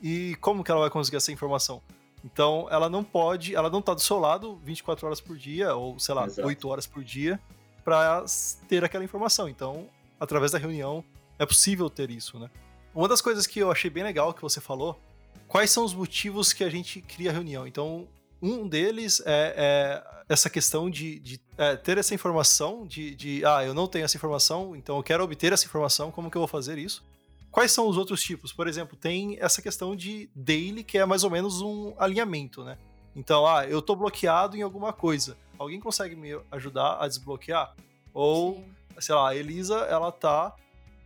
e 0.01 0.35
como 0.41 0.63
que 0.63 0.71
ela 0.71 0.79
vai 0.79 0.89
conseguir 0.89 1.17
essa 1.17 1.31
informação? 1.31 1.79
Então, 2.25 2.67
ela 2.71 2.89
não 2.89 3.03
pode, 3.03 3.55
ela 3.55 3.69
não 3.69 3.83
tá 3.83 3.93
do 3.93 4.01
seu 4.01 4.17
lado 4.17 4.59
24 4.63 5.05
horas 5.05 5.21
por 5.21 5.37
dia, 5.37 5.75
ou 5.75 5.99
sei 5.99 6.15
lá, 6.15 6.25
Exato. 6.25 6.47
8 6.47 6.67
horas 6.67 6.87
por 6.87 7.03
dia, 7.03 7.39
para 7.85 8.25
ter 8.67 8.83
aquela 8.83 9.03
informação. 9.03 9.47
Então, 9.47 9.87
através 10.19 10.51
da 10.51 10.57
reunião, 10.57 11.03
é 11.37 11.45
possível 11.45 11.87
ter 11.87 12.09
isso, 12.09 12.39
né? 12.39 12.49
Uma 12.95 13.07
das 13.07 13.21
coisas 13.21 13.45
que 13.45 13.59
eu 13.59 13.69
achei 13.71 13.91
bem 13.91 14.03
legal 14.03 14.33
que 14.33 14.41
você 14.41 14.59
falou, 14.59 14.99
quais 15.47 15.69
são 15.69 15.85
os 15.85 15.93
motivos 15.93 16.51
que 16.51 16.63
a 16.63 16.69
gente 16.71 16.99
cria 16.99 17.29
a 17.29 17.33
reunião? 17.33 17.67
Então, 17.67 18.07
um 18.41 18.67
deles 18.67 19.21
é, 19.25 19.53
é 19.57 20.19
essa 20.29 20.49
questão 20.49 20.89
de, 20.89 21.19
de 21.19 21.41
é, 21.57 21.75
ter 21.75 21.97
essa 21.97 22.13
informação, 22.13 22.85
de, 22.85 23.15
de, 23.15 23.43
ah, 23.43 23.65
eu 23.65 23.73
não 23.73 23.87
tenho 23.87 24.05
essa 24.05 24.15
informação, 24.15 24.75
então 24.75 24.97
eu 24.97 25.03
quero 25.03 25.23
obter 25.23 25.51
essa 25.51 25.65
informação, 25.65 26.11
como 26.11 26.29
que 26.29 26.37
eu 26.37 26.41
vou 26.41 26.47
fazer 26.47 26.77
isso? 26.77 27.03
Quais 27.51 27.71
são 27.71 27.87
os 27.87 27.97
outros 27.97 28.21
tipos? 28.21 28.53
Por 28.53 28.67
exemplo, 28.67 28.95
tem 28.95 29.37
essa 29.39 29.59
questão 29.59 29.95
de 29.95 30.29
daily, 30.35 30.83
que 30.83 30.99
é 30.99 31.05
mais 31.05 31.23
ou 31.23 31.31
menos 31.31 31.61
um 31.61 31.95
alinhamento, 31.97 32.63
né? 32.63 32.77
Então, 33.15 33.45
ah, 33.47 33.65
eu 33.65 33.81
tô 33.81 33.95
bloqueado 33.95 34.55
em 34.55 34.61
alguma 34.61 34.93
coisa. 34.93 35.35
Alguém 35.57 35.79
consegue 35.79 36.15
me 36.15 36.39
ajudar 36.51 36.97
a 36.99 37.07
desbloquear? 37.07 37.75
Ou, 38.13 38.55
Sim. 38.55 38.65
sei 38.99 39.15
lá, 39.15 39.29
a 39.29 39.35
Elisa, 39.35 39.79
ela 39.89 40.11
tá 40.11 40.55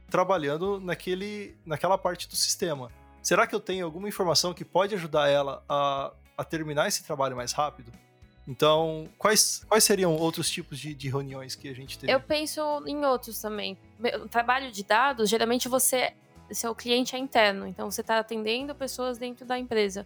trabalhando 0.10 0.82
naquele, 0.82 1.56
naquela 1.66 1.98
parte 1.98 2.28
do 2.28 2.36
sistema. 2.36 2.92
Será 3.22 3.48
que 3.48 3.56
eu 3.56 3.60
tenho 3.60 3.86
alguma 3.86 4.10
informação 4.10 4.54
que 4.54 4.66
pode 4.66 4.94
ajudar 4.94 5.30
ela 5.30 5.64
a, 5.68 6.12
a 6.38 6.44
terminar 6.44 6.88
esse 6.88 7.04
trabalho 7.04 7.36
mais 7.36 7.52
rápido? 7.52 7.92
Então, 8.48 9.10
quais, 9.18 9.64
quais 9.70 9.84
seriam 9.84 10.16
outros 10.16 10.50
tipos 10.50 10.78
de, 10.78 10.94
de 10.94 11.08
reuniões 11.08 11.56
que 11.56 11.70
a 11.70 11.74
gente 11.74 11.98
teria? 11.98 12.14
Eu 12.14 12.20
penso 12.20 12.62
em 12.86 13.06
outros 13.06 13.40
também. 13.40 13.78
O 14.22 14.28
trabalho 14.28 14.72
de 14.72 14.84
dados, 14.84 15.30
geralmente 15.30 15.70
você 15.70 16.14
seu 16.52 16.76
cliente 16.76 17.16
é 17.16 17.20
interno, 17.20 17.66
então 17.66 17.90
você 17.90 18.02
está 18.02 18.20
atendendo 18.20 18.76
pessoas 18.76 19.18
dentro 19.18 19.46
da 19.46 19.58
empresa. 19.58 20.06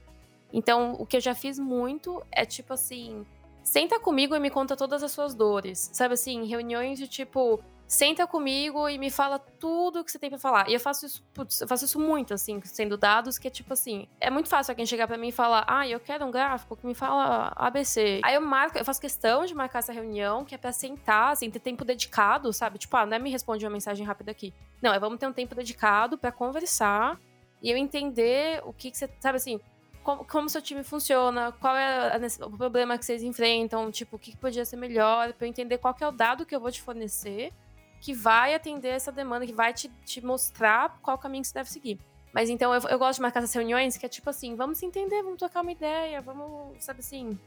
Então, 0.53 0.93
o 0.93 1.05
que 1.05 1.17
eu 1.17 1.21
já 1.21 1.35
fiz 1.35 1.59
muito 1.59 2.23
é 2.31 2.45
tipo 2.45 2.73
assim, 2.73 3.25
senta 3.63 3.99
comigo 3.99 4.35
e 4.35 4.39
me 4.39 4.49
conta 4.49 4.77
todas 4.77 5.03
as 5.03 5.11
suas 5.11 5.33
dores. 5.33 5.89
Sabe 5.93 6.13
assim, 6.13 6.45
reuniões 6.45 6.99
de 6.99 7.07
tipo, 7.07 7.61
senta 7.87 8.27
comigo 8.27 8.89
e 8.89 8.97
me 8.97 9.09
fala 9.09 9.39
tudo 9.39 10.01
o 10.01 10.03
que 10.03 10.11
você 10.11 10.19
tem 10.19 10.29
para 10.29 10.37
falar. 10.37 10.69
E 10.69 10.73
eu 10.73 10.79
faço 10.79 11.05
isso, 11.05 11.23
putz, 11.33 11.61
eu 11.61 11.67
faço 11.67 11.85
isso 11.85 11.99
muito, 11.99 12.33
assim, 12.33 12.61
sendo 12.65 12.97
dados, 12.97 13.39
que 13.39 13.47
é 13.47 13.51
tipo 13.51 13.71
assim, 13.71 14.07
é 14.19 14.29
muito 14.29 14.49
fácil 14.49 14.71
alguém 14.71 14.85
chegar 14.85 15.07
para 15.07 15.17
mim 15.17 15.29
e 15.29 15.31
falar, 15.31 15.63
ah, 15.67 15.87
eu 15.87 15.99
quero 15.99 16.25
um 16.25 16.31
gráfico 16.31 16.75
que 16.75 16.85
me 16.85 16.93
fala 16.93 17.53
ABC. 17.55 18.19
Aí 18.23 18.35
eu 18.35 18.41
marco, 18.41 18.77
eu 18.77 18.83
faço 18.83 18.99
questão 18.99 19.45
de 19.45 19.55
marcar 19.55 19.79
essa 19.79 19.93
reunião, 19.93 20.43
que 20.43 20.53
é 20.53 20.57
pra 20.57 20.73
sentar, 20.73 21.31
assim, 21.31 21.49
ter 21.49 21.59
tempo 21.59 21.85
dedicado, 21.85 22.51
sabe? 22.51 22.77
Tipo, 22.77 22.97
ah, 22.97 23.05
não 23.05 23.15
é 23.15 23.19
me 23.19 23.29
responde 23.29 23.65
uma 23.65 23.71
mensagem 23.71 24.05
rápida 24.05 24.31
aqui. 24.31 24.53
Não, 24.81 24.93
é 24.93 24.99
vamos 24.99 25.17
ter 25.17 25.27
um 25.27 25.33
tempo 25.33 25.55
dedicado 25.55 26.17
para 26.17 26.31
conversar 26.31 27.17
e 27.61 27.71
eu 27.71 27.77
entender 27.77 28.61
o 28.65 28.73
que, 28.73 28.91
que 28.91 28.97
você, 28.97 29.09
sabe 29.19 29.37
assim, 29.37 29.61
como, 30.03 30.25
como 30.25 30.49
seu 30.49 30.61
time 30.61 30.83
funciona, 30.83 31.53
qual 31.53 31.75
é 31.75 32.15
a, 32.15 32.45
o 32.45 32.51
problema 32.51 32.97
que 32.97 33.05
vocês 33.05 33.23
enfrentam, 33.23 33.89
tipo, 33.91 34.17
o 34.17 34.19
que, 34.19 34.31
que 34.31 34.37
podia 34.37 34.65
ser 34.65 34.75
melhor, 34.75 35.33
para 35.33 35.47
eu 35.47 35.49
entender 35.49 35.77
qual 35.77 35.95
é 35.99 36.07
o 36.07 36.11
dado 36.11 36.45
que 36.45 36.55
eu 36.55 36.59
vou 36.59 36.71
te 36.71 36.81
fornecer 36.81 37.53
que 38.01 38.13
vai 38.13 38.53
atender 38.53 38.89
essa 38.89 39.11
demanda, 39.11 39.45
que 39.45 39.53
vai 39.53 39.73
te, 39.73 39.89
te 40.05 40.23
mostrar 40.23 40.99
qual 41.01 41.17
caminho 41.17 41.41
que 41.41 41.47
você 41.47 41.53
deve 41.53 41.69
seguir. 41.69 41.99
Mas 42.33 42.49
então 42.49 42.73
eu, 42.73 42.81
eu 42.89 42.99
gosto 42.99 43.17
de 43.17 43.21
marcar 43.21 43.39
essas 43.39 43.53
reuniões 43.53 43.97
que 43.97 44.05
é 44.05 44.09
tipo 44.09 44.29
assim, 44.29 44.55
vamos 44.55 44.77
se 44.77 44.85
entender, 44.85 45.23
vamos 45.23 45.39
trocar 45.39 45.61
uma 45.61 45.71
ideia, 45.71 46.21
vamos, 46.21 46.83
sabe 46.83 46.99
assim. 46.99 47.37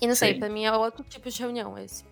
E 0.00 0.06
não 0.06 0.14
Sim. 0.14 0.18
sei, 0.18 0.38
pra 0.38 0.48
mim 0.48 0.64
é 0.64 0.72
outro 0.72 1.04
tipo 1.04 1.28
de 1.28 1.38
reunião 1.40 1.76
esse. 1.78 2.04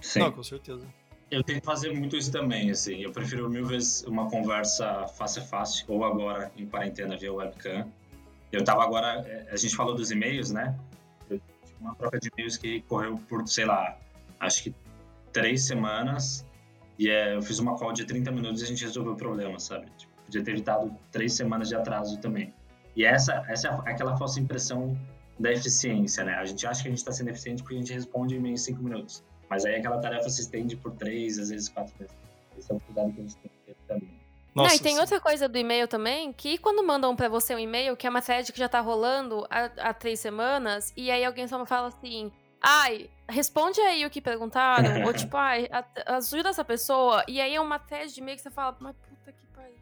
Sim. 0.00 0.20
Não, 0.20 0.32
com 0.32 0.42
certeza. 0.42 0.86
Eu 1.30 1.44
tento 1.44 1.64
fazer 1.64 1.92
muito 1.92 2.16
isso 2.16 2.32
também, 2.32 2.70
assim. 2.70 3.02
Eu 3.02 3.12
prefiro 3.12 3.48
mil 3.48 3.64
vezes 3.64 4.02
uma 4.02 4.28
conversa 4.28 5.06
face 5.06 5.38
a 5.38 5.42
face, 5.42 5.84
ou 5.86 6.04
agora 6.04 6.50
em 6.56 6.66
quarentena 6.66 7.16
via 7.16 7.32
webcam. 7.32 7.86
Eu 8.50 8.64
tava 8.64 8.82
agora, 8.82 9.24
é, 9.26 9.48
a 9.52 9.56
gente 9.56 9.76
falou 9.76 9.94
dos 9.94 10.10
e-mails, 10.10 10.50
né? 10.50 10.76
Eu 11.28 11.38
tive 11.64 11.78
uma 11.80 11.94
troca 11.94 12.18
de 12.18 12.28
e-mails 12.32 12.56
que 12.56 12.80
correu 12.82 13.16
por, 13.28 13.46
sei 13.46 13.64
lá, 13.64 13.96
acho 14.40 14.64
que 14.64 14.74
três 15.32 15.62
semanas 15.62 16.44
e 17.00 17.08
é, 17.08 17.34
eu 17.34 17.40
fiz 17.40 17.58
uma 17.58 17.78
call 17.78 17.94
de 17.94 18.04
30 18.04 18.30
minutos 18.30 18.60
e 18.60 18.64
a 18.64 18.68
gente 18.68 18.84
resolveu 18.84 19.14
o 19.14 19.16
problema, 19.16 19.58
sabe? 19.58 19.86
Tipo, 19.96 20.12
podia 20.22 20.44
ter 20.44 20.50
evitado 20.50 20.94
três 21.10 21.32
semanas 21.32 21.66
de 21.66 21.74
atraso 21.74 22.18
também. 22.18 22.52
E 22.94 23.06
essa, 23.06 23.42
essa 23.48 23.68
é 23.86 23.90
aquela 23.90 24.18
falsa 24.18 24.38
impressão 24.38 24.94
da 25.38 25.50
eficiência, 25.50 26.22
né? 26.24 26.34
A 26.34 26.44
gente 26.44 26.66
acha 26.66 26.82
que 26.82 26.88
a 26.88 26.90
gente 26.90 26.98
está 26.98 27.10
sendo 27.10 27.30
eficiente 27.30 27.62
porque 27.62 27.74
a 27.74 27.78
gente 27.78 27.94
responde 27.94 28.36
em 28.36 28.56
cinco 28.58 28.82
minutos. 28.82 29.24
Mas 29.48 29.64
aí 29.64 29.76
aquela 29.76 29.98
tarefa 29.98 30.28
se 30.28 30.42
estende 30.42 30.76
por 30.76 30.92
três, 30.92 31.38
às 31.38 31.48
vezes 31.48 31.70
quatro 31.70 31.94
vezes. 31.98 32.14
Esse 32.58 32.70
é 32.70 32.74
o 32.74 32.80
cuidado 32.80 33.12
que 33.14 33.20
a 33.20 33.22
gente 33.22 33.36
tem 33.36 33.50
que 33.50 33.72
ter 33.72 33.76
também. 33.88 34.20
Nossa, 34.54 34.68
Não, 34.68 34.76
e 34.76 34.78
tem 34.80 34.94
sim. 34.96 35.00
outra 35.00 35.18
coisa 35.18 35.48
do 35.48 35.56
e-mail 35.56 35.88
também, 35.88 36.34
que 36.34 36.58
quando 36.58 36.86
mandam 36.86 37.16
para 37.16 37.30
você 37.30 37.54
um 37.54 37.58
e-mail, 37.58 37.96
que 37.96 38.06
é 38.06 38.10
uma 38.10 38.20
thread 38.20 38.52
que 38.52 38.58
já 38.58 38.68
tá 38.68 38.80
rolando 38.80 39.46
há, 39.48 39.88
há 39.88 39.94
três 39.94 40.20
semanas, 40.20 40.92
e 40.94 41.10
aí 41.10 41.24
alguém 41.24 41.48
só 41.48 41.64
fala 41.64 41.88
assim, 41.88 42.30
ai, 42.60 43.08
responde 43.28 43.80
aí 43.80 44.04
o 44.04 44.10
que 44.10 44.20
perguntaram, 44.20 45.04
ou 45.04 45.12
tipo, 45.14 45.36
ai, 45.36 45.68
ajuda 46.06 46.50
essa 46.50 46.64
pessoa, 46.64 47.24
e 47.26 47.40
aí 47.40 47.54
é 47.54 47.60
uma 47.60 47.78
tese 47.78 48.14
de 48.14 48.20
meio 48.20 48.36
que 48.36 48.42
você 48.42 48.50
fala, 48.50 48.76
mas 48.80 48.94
puta 48.96 49.32
que 49.32 49.46
pariu. 49.46 49.74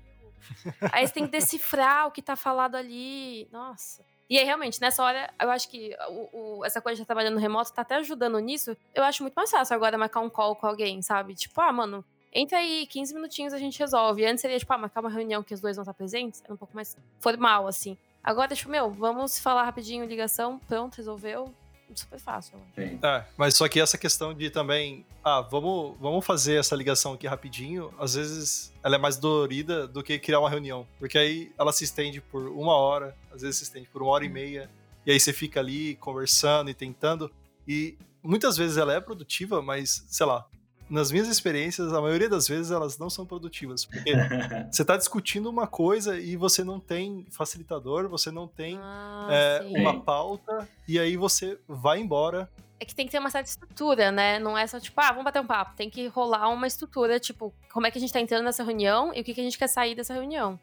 aí 0.93 1.07
você 1.07 1.13
tem 1.13 1.25
que 1.25 1.33
decifrar 1.33 2.07
o 2.07 2.11
que 2.11 2.23
tá 2.23 2.37
falado 2.37 2.77
ali, 2.77 3.49
nossa. 3.51 4.05
E 4.31 4.39
aí, 4.39 4.45
realmente, 4.45 4.79
nessa 4.79 5.03
hora, 5.03 5.33
eu 5.41 5.51
acho 5.51 5.71
que 5.71 5.97
o, 6.11 6.59
o, 6.59 6.65
essa 6.65 6.83
coisa 6.83 6.97
de 6.97 7.03
estar 7.03 7.15
trabalhando 7.15 7.39
remoto 7.39 7.73
tá 7.73 7.81
até 7.81 7.95
ajudando 7.97 8.39
nisso. 8.39 8.77
Eu 8.95 9.03
acho 9.03 9.23
muito 9.23 9.35
mais 9.35 9.51
fácil 9.51 9.75
agora 9.75 9.97
marcar 9.97 10.21
um 10.21 10.29
call 10.29 10.55
com 10.55 10.67
alguém, 10.67 11.01
sabe? 11.01 11.35
Tipo, 11.35 11.59
ah, 11.63 11.73
mano, 11.73 12.05
entra 12.31 12.59
aí, 12.59 12.87
15 12.87 13.15
minutinhos 13.15 13.55
a 13.55 13.59
gente 13.59 13.79
resolve. 13.79 14.27
Antes 14.27 14.43
seria, 14.43 14.59
tipo, 14.59 14.71
ah, 14.71 14.77
marcar 14.77 15.01
uma 15.01 15.09
reunião 15.09 15.43
que 15.43 15.55
os 15.55 15.63
dois 15.63 15.79
não 15.79 15.83
estão 15.83 15.95
presentes. 15.95 16.43
É 16.47 16.53
um 16.53 16.59
pouco 16.59 16.77
mais 16.77 16.95
formal, 17.19 17.67
assim. 17.67 17.97
Agora, 18.23 18.55
tipo, 18.55 18.71
meu, 18.71 18.91
vamos 18.91 19.39
falar 19.39 19.63
rapidinho, 19.63 20.05
ligação, 20.05 20.59
pronto, 20.59 20.97
resolveu 20.97 21.55
super 21.95 22.19
fácil. 22.19 22.59
É, 22.77 23.25
mas 23.37 23.57
só 23.57 23.69
que 23.69 23.81
essa 23.81 23.97
questão 23.97 24.35
de 24.35 24.51
também, 24.51 25.05
ah, 25.25 25.41
vamos, 25.41 25.97
vamos 26.01 26.25
fazer 26.25 26.59
essa 26.59 26.75
ligação 26.77 27.13
aqui 27.13 27.27
rapidinho, 27.27 27.93
às 27.99 28.15
vezes 28.15 28.73
ela 28.83 28.97
é 28.97 28.99
mais 28.99 29.17
dolorida 29.17 29.87
do 29.87 30.03
que 30.03 30.19
criar 30.19 30.41
uma 30.41 30.51
reunião. 30.51 30.87
Porque 30.99 31.19
aí 31.19 31.53
ela 31.59 31.73
se 31.73 31.85
estende 31.85 32.21
por 32.21 32.49
uma 32.49 32.75
hora, 32.77 33.17
às 33.33 33.43
vezes 33.43 33.57
se 33.57 33.65
estende 33.65 33.89
por 33.89 34.03
uma 34.03 34.11
hora 34.13 34.25
e 34.25 34.29
meia, 34.29 34.71
e 35.07 35.11
aí 35.11 35.19
você 35.19 35.33
fica 35.33 35.61
ali 35.61 35.97
conversando 35.97 36.71
e 36.71 36.75
tentando. 36.75 37.31
E 37.67 37.97
muitas 38.23 38.57
vezes 38.57 38.77
ela 38.77 38.93
é 38.93 39.01
produtiva, 39.01 39.63
mas, 39.63 40.05
sei 40.09 40.27
lá, 40.27 40.47
nas 40.91 41.11
minhas 41.11 41.29
experiências, 41.29 41.93
a 41.93 42.01
maioria 42.01 42.29
das 42.29 42.49
vezes 42.49 42.71
elas 42.71 42.99
não 42.99 43.11
são 43.11 43.27
produtivas. 43.27 43.85
Porque 43.85 44.13
você 44.71 44.83
está 44.83 44.97
discutindo 44.97 45.49
uma 45.49 45.67
coisa 45.67 46.19
e 46.19 46.37
você 46.37 46.65
não 46.65 46.81
tem 46.81 47.27
facilitador, 47.31 48.09
você 48.09 48.31
não 48.31 48.47
tem 48.47 48.79
ah, 48.81 49.29
é, 49.31 49.63
uma 49.65 50.01
pauta, 50.01 50.69
e 50.87 50.99
aí 50.99 51.17
você 51.17 51.59
vai 51.69 52.01
embora. 52.01 52.49
É 52.81 52.85
que 52.85 52.95
tem 52.95 53.07
que 53.07 53.13
ter 53.13 53.19
uma 53.19 53.31
certa 53.31 53.51
estrutura, 53.51 54.13
né? 54.13 54.39
Não 54.39 54.57
é 54.57 54.67
só 54.67 54.79
tipo, 54.79 55.01
ah, 55.01 55.09
vamos 55.09 55.25
bater 55.25 55.41
um 55.41 55.47
papo. 55.47 55.75
Tem 55.77 55.91
que 55.91 56.07
rolar 56.09 56.49
uma 56.49 56.67
estrutura, 56.67 57.19
tipo, 57.19 57.53
como 57.73 57.87
é 57.87 57.91
que 57.91 57.99
a 57.99 58.01
gente 58.01 58.11
está 58.11 58.21
entrando 58.21 58.45
nessa 58.45 58.63
reunião 58.63 59.13
e 59.15 59.21
o 59.21 59.25
que, 59.25 59.35
que 59.35 59.41
a 59.41 59.45
gente 59.45 59.59
quer 59.59 59.69
sair 59.69 59.95
dessa 59.95 60.15
reunião. 60.15 60.59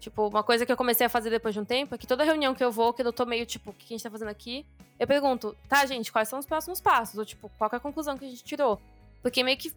Tipo, 0.00 0.28
uma 0.28 0.42
coisa 0.42 0.66
que 0.66 0.72
eu 0.72 0.76
comecei 0.76 1.06
a 1.06 1.08
fazer 1.08 1.30
depois 1.30 1.54
de 1.54 1.60
um 1.60 1.64
tempo 1.64 1.94
é 1.94 1.98
que 1.98 2.06
toda 2.06 2.24
reunião 2.24 2.54
que 2.54 2.62
eu 2.62 2.70
vou, 2.70 2.92
que 2.92 3.00
eu 3.00 3.12
tô 3.12 3.24
meio, 3.24 3.46
tipo, 3.46 3.70
o 3.70 3.72
que 3.72 3.86
a 3.86 3.88
gente 3.96 4.02
tá 4.02 4.10
fazendo 4.10 4.28
aqui, 4.28 4.66
eu 4.98 5.06
pergunto, 5.06 5.56
tá, 5.66 5.86
gente, 5.86 6.12
quais 6.12 6.28
são 6.28 6.38
os 6.38 6.44
próximos 6.44 6.78
passos? 6.80 7.18
Ou, 7.18 7.24
tipo, 7.24 7.50
qual 7.56 7.70
é 7.72 7.76
a 7.76 7.80
conclusão 7.80 8.18
que 8.18 8.24
a 8.26 8.28
gente 8.28 8.44
tirou? 8.44 8.78
Porque 9.24 9.42
meio 9.42 9.56
que, 9.56 9.72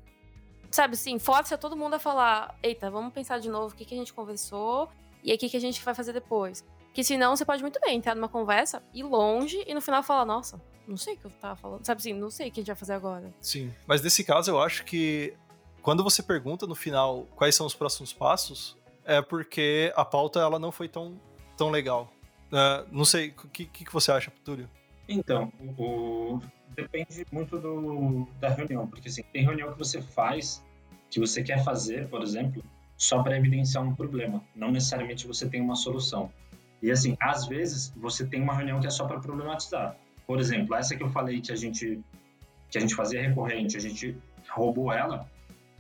sabe 0.70 0.96
assim, 0.96 1.18
força 1.18 1.58
todo 1.58 1.78
mundo 1.78 1.94
a 1.94 2.00
falar: 2.00 2.60
eita, 2.62 2.92
vamos 2.92 3.14
pensar 3.14 3.40
de 3.40 3.48
novo 3.48 3.74
o 3.74 3.78
que, 3.78 3.86
que 3.86 3.96
a 3.96 3.98
gente 3.98 4.14
conversou 4.14 4.90
e 5.24 5.34
o 5.34 5.38
que, 5.38 5.48
que 5.48 5.56
a 5.56 5.62
gente 5.62 5.82
vai 5.82 5.96
fazer 5.96 6.12
depois. 6.12 6.66
Que 6.94 7.02
senão 7.02 7.34
você 7.34 7.46
pode 7.46 7.62
muito 7.62 7.80
bem 7.80 7.96
entrar 7.96 8.14
numa 8.14 8.28
conversa, 8.28 8.84
ir 8.94 9.04
longe 9.04 9.64
e 9.66 9.74
no 9.74 9.80
final 9.80 10.04
falar: 10.04 10.26
nossa, 10.26 10.62
não 10.86 10.98
sei 10.98 11.14
o 11.14 11.18
que 11.18 11.26
eu 11.26 11.32
tava 11.32 11.56
falando. 11.56 11.86
Sabe 11.86 12.00
assim, 12.00 12.12
não 12.12 12.30
sei 12.30 12.50
o 12.50 12.52
que 12.52 12.60
a 12.60 12.62
gente 12.62 12.68
vai 12.68 12.76
fazer 12.76 12.94
agora. 12.94 13.34
Sim, 13.40 13.74
mas 13.88 14.02
nesse 14.02 14.22
caso 14.22 14.52
eu 14.52 14.62
acho 14.62 14.84
que 14.84 15.34
quando 15.82 16.04
você 16.04 16.22
pergunta 16.22 16.68
no 16.68 16.76
final 16.76 17.26
quais 17.34 17.56
são 17.56 17.66
os 17.66 17.74
próximos 17.74 18.12
passos, 18.12 18.76
é 19.06 19.22
porque 19.22 19.94
a 19.96 20.04
pauta 20.04 20.42
ela 20.42 20.60
não 20.60 20.74
foi 20.74 20.90
tão, 20.90 21.18
tão 21.56 21.70
legal. 21.70 22.12
Uh, 22.48 22.86
não 22.92 23.06
sei, 23.06 23.30
o 23.30 23.48
que, 23.48 23.66
que, 23.66 23.94
você 23.94 24.12
acha, 24.12 24.30
Túlio? 24.44 24.70
Então, 25.08 25.52
o, 25.78 26.40
depende 26.76 27.26
muito 27.32 27.58
do, 27.58 28.28
da 28.40 28.50
reunião, 28.50 28.88
porque 28.88 29.10
assim, 29.10 29.24
tem 29.34 29.44
reunião 29.44 29.72
que 29.72 29.80
você 29.80 30.02
faz, 30.02 30.64
que 31.10 31.20
você 31.20 31.42
quer 31.42 31.64
fazer, 31.64 32.08
por 32.08 32.22
exemplo, 32.22 32.64
só 32.98 33.24
para 33.24 33.38
evidenciar 33.38 33.84
um 33.84 33.96
problema, 33.96 34.44
não 34.56 34.72
necessariamente 34.72 35.28
você 35.28 35.48
tem 35.48 35.62
uma 35.62 35.76
solução. 35.76 36.32
E 36.82 36.92
assim, 36.92 37.16
às 37.20 37.48
vezes 37.48 37.94
você 37.96 38.26
tem 38.26 38.42
uma 38.42 38.54
reunião 38.54 38.80
que 38.80 38.88
é 38.88 38.90
só 38.90 39.06
para 39.06 39.20
problematizar. 39.20 39.96
Por 40.26 40.40
exemplo, 40.40 40.76
essa 40.76 40.96
que 40.96 41.04
eu 41.04 41.10
falei 41.10 41.42
que 41.42 41.52
a 41.52 41.56
gente 41.56 42.00
que 42.70 42.78
a 42.78 42.82
gente 42.82 42.96
fazia 42.96 43.22
recorrente, 43.22 43.78
a 43.78 43.80
gente 43.80 44.16
roubou 44.50 44.92
ela. 44.92 45.26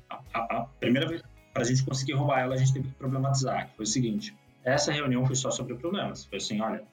A, 0.09 0.21
a, 0.33 0.57
a 0.57 0.61
primeira 0.79 1.07
vez 1.07 1.21
para 1.53 1.63
a 1.63 1.65
gente 1.65 1.83
conseguir 1.83 2.13
roubar 2.13 2.39
ela, 2.39 2.55
a 2.55 2.57
gente 2.57 2.73
teve 2.73 2.87
que 2.87 2.93
problematizar. 2.93 3.69
Foi 3.75 3.83
o 3.83 3.87
seguinte: 3.87 4.35
essa 4.63 4.91
reunião 4.91 5.25
foi 5.25 5.35
só 5.35 5.51
sobre 5.51 5.75
problemas. 5.75 6.25
Foi 6.25 6.37
assim, 6.37 6.61
olha, 6.61 6.83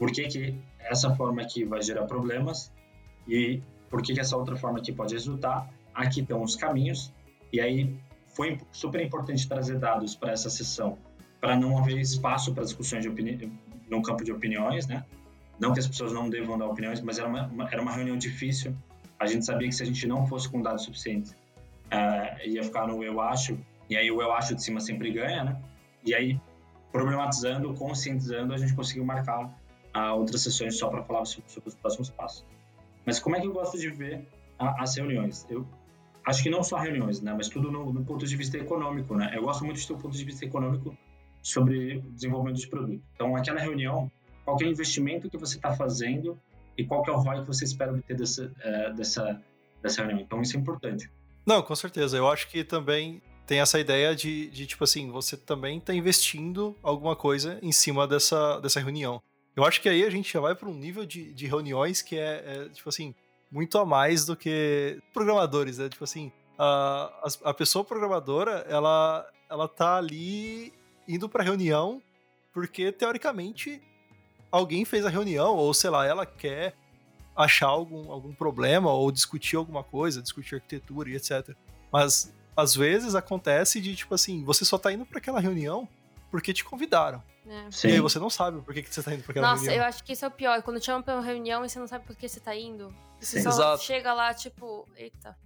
por 0.00 0.10
que 0.10 0.26
que 0.28 0.54
essa 0.78 1.14
forma 1.14 1.42
aqui 1.42 1.62
vai 1.62 1.82
gerar 1.82 2.06
problemas 2.06 2.72
e 3.28 3.62
por 3.90 4.00
que 4.00 4.14
que 4.14 4.20
essa 4.20 4.34
outra 4.34 4.56
forma 4.56 4.78
aqui 4.78 4.92
pode 4.92 5.12
resultar? 5.12 5.68
Aqui 5.94 6.22
estão 6.22 6.42
os 6.42 6.56
caminhos. 6.56 7.12
E 7.52 7.60
aí 7.60 7.94
foi 8.28 8.58
super 8.72 9.04
importante 9.04 9.46
trazer 9.46 9.78
dados 9.78 10.14
para 10.14 10.32
essa 10.32 10.48
sessão 10.48 10.96
para 11.38 11.54
não 11.54 11.76
haver 11.76 11.98
espaço 11.98 12.54
para 12.54 12.64
discussões 12.64 13.04
no 13.90 14.02
campo 14.02 14.24
de 14.24 14.32
opiniões, 14.32 14.86
né? 14.86 15.04
Não 15.58 15.74
que 15.74 15.80
as 15.80 15.86
pessoas 15.86 16.14
não 16.14 16.30
devam 16.30 16.56
dar 16.56 16.66
opiniões, 16.66 17.02
mas 17.02 17.18
era 17.18 17.28
uma, 17.28 17.46
uma, 17.48 17.68
era 17.70 17.82
uma 17.82 17.92
reunião 17.92 18.16
difícil. 18.16 18.74
A 19.18 19.26
gente 19.26 19.44
sabia 19.44 19.68
que 19.68 19.74
se 19.74 19.82
a 19.82 19.86
gente 19.86 20.06
não 20.06 20.26
fosse 20.26 20.48
com 20.48 20.62
dados 20.62 20.84
suficientes, 20.84 21.32
uh, 21.32 22.48
ia 22.48 22.64
ficar 22.64 22.86
no 22.86 23.04
eu 23.04 23.20
acho, 23.20 23.58
e 23.90 23.98
aí 23.98 24.10
o 24.10 24.22
eu 24.22 24.32
acho 24.32 24.54
de 24.54 24.62
cima 24.62 24.80
sempre 24.80 25.12
ganha, 25.12 25.44
né? 25.44 25.60
E 26.02 26.14
aí, 26.14 26.40
problematizando, 26.90 27.74
conscientizando, 27.74 28.54
a 28.54 28.56
gente 28.56 28.72
conseguiu 28.72 29.04
marcar 29.04 29.59
uh, 29.96 30.18
outras 30.18 30.42
sessões 30.42 30.78
só 30.78 30.88
para 30.88 31.02
falar 31.02 31.24
sobre, 31.24 31.44
os 31.64 31.74
próximos 31.74 32.10
passos. 32.10 32.44
Mas 33.04 33.18
como 33.18 33.36
é 33.36 33.40
que 33.40 33.46
eu 33.46 33.52
gosto 33.52 33.78
de 33.78 33.88
ver 33.90 34.26
a, 34.58 34.82
as 34.82 34.96
reuniões? 34.96 35.46
Eu 35.48 35.66
acho 36.26 36.42
que 36.42 36.50
não 36.50 36.62
só 36.62 36.78
reuniões, 36.78 37.20
né? 37.20 37.34
Mas 37.36 37.48
tudo 37.48 37.70
no, 37.70 37.92
no 37.92 38.04
ponto 38.04 38.26
de 38.26 38.36
vista 38.36 38.58
econômico, 38.58 39.14
né? 39.14 39.32
Eu 39.34 39.42
gosto 39.42 39.64
muito 39.64 39.78
de 39.78 39.86
ter 39.86 39.92
o 39.92 39.98
ponto 39.98 40.16
de 40.16 40.24
vista 40.24 40.44
econômico 40.44 40.96
sobre 41.42 42.00
desenvolvimento 42.10 42.60
de 42.60 42.68
produto. 42.68 43.02
Então, 43.14 43.34
aquela 43.34 43.60
reunião, 43.60 44.10
qual 44.44 44.58
é 44.60 44.64
o 44.64 44.68
investimento 44.68 45.30
que 45.30 45.38
você 45.38 45.56
está 45.56 45.72
fazendo 45.72 46.38
e 46.76 46.84
qual 46.84 47.04
é 47.06 47.10
o 47.10 47.16
ROI 47.16 47.40
que 47.40 47.46
você 47.46 47.64
espera 47.64 47.92
obter 47.92 48.16
dessa, 48.16 48.52
é, 48.60 48.92
dessa, 48.92 49.42
dessa 49.82 50.02
reunião. 50.02 50.20
Então, 50.20 50.40
isso 50.42 50.56
é 50.56 50.60
importante. 50.60 51.10
Não, 51.46 51.62
com 51.62 51.74
certeza. 51.74 52.16
Eu 52.16 52.28
acho 52.28 52.48
que 52.48 52.62
também 52.62 53.22
tem 53.46 53.60
essa 53.60 53.80
ideia 53.80 54.14
de, 54.14 54.48
de 54.50 54.66
tipo 54.66 54.84
assim, 54.84 55.10
você 55.10 55.36
também 55.36 55.78
está 55.78 55.92
investindo 55.92 56.76
alguma 56.82 57.16
coisa 57.16 57.58
em 57.62 57.72
cima 57.72 58.06
dessa, 58.06 58.60
dessa 58.60 58.80
reunião. 58.80 59.20
Eu 59.56 59.64
acho 59.64 59.80
que 59.80 59.88
aí 59.88 60.04
a 60.04 60.10
gente 60.10 60.32
já 60.32 60.40
vai 60.40 60.54
para 60.54 60.68
um 60.68 60.74
nível 60.74 61.04
de, 61.04 61.32
de 61.32 61.46
reuniões 61.46 62.02
que 62.02 62.16
é, 62.16 62.44
é, 62.46 62.68
tipo 62.68 62.88
assim, 62.88 63.14
muito 63.50 63.78
a 63.78 63.84
mais 63.84 64.24
do 64.24 64.36
que 64.36 65.00
programadores, 65.12 65.78
né? 65.78 65.88
Tipo 65.88 66.04
assim, 66.04 66.30
a, 66.58 67.28
a 67.44 67.54
pessoa 67.54 67.84
programadora, 67.84 68.64
ela, 68.68 69.28
ela 69.48 69.66
tá 69.66 69.96
ali 69.96 70.72
indo 71.08 71.28
para 71.28 71.42
reunião 71.42 72.00
porque 72.52 72.92
teoricamente 72.92 73.80
alguém 74.50 74.84
fez 74.84 75.04
a 75.04 75.08
reunião 75.08 75.56
ou 75.56 75.72
sei 75.72 75.90
lá, 75.90 76.06
ela 76.06 76.26
quer 76.26 76.74
achar 77.36 77.68
algum, 77.68 78.10
algum 78.10 78.34
problema 78.34 78.92
ou 78.92 79.10
discutir 79.10 79.56
alguma 79.56 79.82
coisa, 79.82 80.22
discutir 80.22 80.56
arquitetura 80.56 81.10
e 81.10 81.16
etc. 81.16 81.56
Mas 81.90 82.32
às 82.56 82.74
vezes 82.74 83.14
acontece 83.14 83.80
de 83.80 83.96
tipo 83.96 84.14
assim, 84.14 84.44
você 84.44 84.64
só 84.64 84.76
tá 84.76 84.92
indo 84.92 85.06
para 85.06 85.18
aquela 85.18 85.40
reunião 85.40 85.88
porque 86.30 86.52
te 86.52 86.64
convidaram. 86.64 87.22
É. 87.46 87.68
E 87.88 87.92
aí 87.92 88.00
você 88.00 88.18
não 88.18 88.30
sabe 88.30 88.60
por 88.60 88.72
que, 88.72 88.82
que 88.82 88.94
você 88.94 89.02
tá 89.02 89.12
indo 89.12 89.22
pra 89.22 89.32
aquela 89.32 89.50
Nossa, 89.50 89.62
reunião. 89.62 89.78
Nossa, 89.78 89.86
eu 89.86 89.88
acho 89.88 90.04
que 90.04 90.12
isso 90.12 90.24
é 90.24 90.28
o 90.28 90.30
pior. 90.30 90.62
Quando 90.62 90.78
te 90.78 90.86
chamam 90.86 91.02
pra 91.02 91.14
uma 91.14 91.22
reunião 91.22 91.64
e 91.64 91.68
você 91.68 91.78
não 91.78 91.86
sabe 91.86 92.04
por 92.04 92.14
que 92.14 92.28
você 92.28 92.38
tá 92.38 92.54
indo. 92.54 92.94
Você 93.18 93.38
Sim. 93.38 93.42
só 93.42 93.50
Exato. 93.50 93.82
chega 93.82 94.12
lá, 94.12 94.32
tipo, 94.32 94.86
eita. 94.96 95.36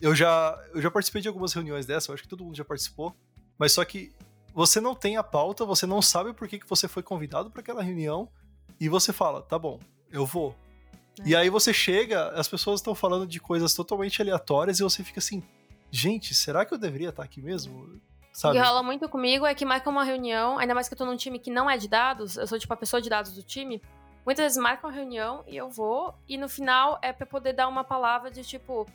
Eu 0.00 0.14
já, 0.14 0.58
eu 0.74 0.80
já 0.80 0.90
participei 0.90 1.22
de 1.22 1.28
algumas 1.28 1.52
reuniões 1.52 1.86
dessa, 1.86 2.10
eu 2.10 2.14
acho 2.14 2.22
que 2.22 2.28
todo 2.28 2.44
mundo 2.44 2.56
já 2.56 2.64
participou. 2.64 3.14
Mas 3.58 3.72
só 3.72 3.84
que 3.84 4.12
você 4.54 4.80
não 4.80 4.94
tem 4.94 5.16
a 5.16 5.22
pauta, 5.22 5.64
você 5.64 5.86
não 5.86 6.02
sabe 6.02 6.32
por 6.32 6.48
que, 6.48 6.58
que 6.58 6.68
você 6.68 6.88
foi 6.88 7.02
convidado 7.02 7.50
para 7.50 7.60
aquela 7.60 7.82
reunião 7.82 8.28
e 8.80 8.88
você 8.88 9.12
fala, 9.12 9.42
tá 9.42 9.58
bom, 9.58 9.78
eu 10.10 10.26
vou. 10.26 10.56
É. 11.20 11.28
E 11.28 11.36
aí 11.36 11.50
você 11.50 11.72
chega, 11.72 12.28
as 12.30 12.48
pessoas 12.48 12.80
estão 12.80 12.94
falando 12.94 13.26
de 13.26 13.38
coisas 13.38 13.74
totalmente 13.74 14.20
aleatórias 14.20 14.80
e 14.80 14.82
você 14.82 15.04
fica 15.04 15.20
assim, 15.20 15.42
gente, 15.90 16.34
será 16.34 16.64
que 16.64 16.74
eu 16.74 16.78
deveria 16.78 17.10
estar 17.10 17.22
aqui 17.22 17.40
mesmo? 17.40 18.00
Sabe? 18.32 18.58
O 18.58 18.60
que 18.60 18.66
rola 18.66 18.82
muito 18.82 19.08
comigo 19.08 19.44
é 19.44 19.54
que 19.54 19.64
marca 19.64 19.90
uma 19.90 20.04
reunião, 20.04 20.58
ainda 20.58 20.74
mais 20.74 20.88
que 20.88 20.94
eu 20.94 20.98
tô 20.98 21.04
num 21.04 21.16
time 21.16 21.38
que 21.38 21.50
não 21.50 21.68
é 21.68 21.76
de 21.76 21.86
dados, 21.86 22.36
eu 22.36 22.46
sou 22.46 22.58
tipo 22.58 22.72
a 22.72 22.76
pessoa 22.76 23.00
de 23.00 23.10
dados 23.10 23.34
do 23.34 23.42
time. 23.42 23.82
Muitas 24.24 24.44
vezes 24.44 24.58
marcam 24.58 24.88
uma 24.88 24.96
reunião 24.96 25.44
e 25.46 25.56
eu 25.56 25.68
vou, 25.68 26.14
e 26.28 26.38
no 26.38 26.48
final 26.48 26.98
é 27.02 27.12
pra 27.12 27.26
poder 27.26 27.52
dar 27.52 27.68
uma 27.68 27.84
palavra 27.84 28.30
de 28.30 28.42
tipo, 28.42 28.86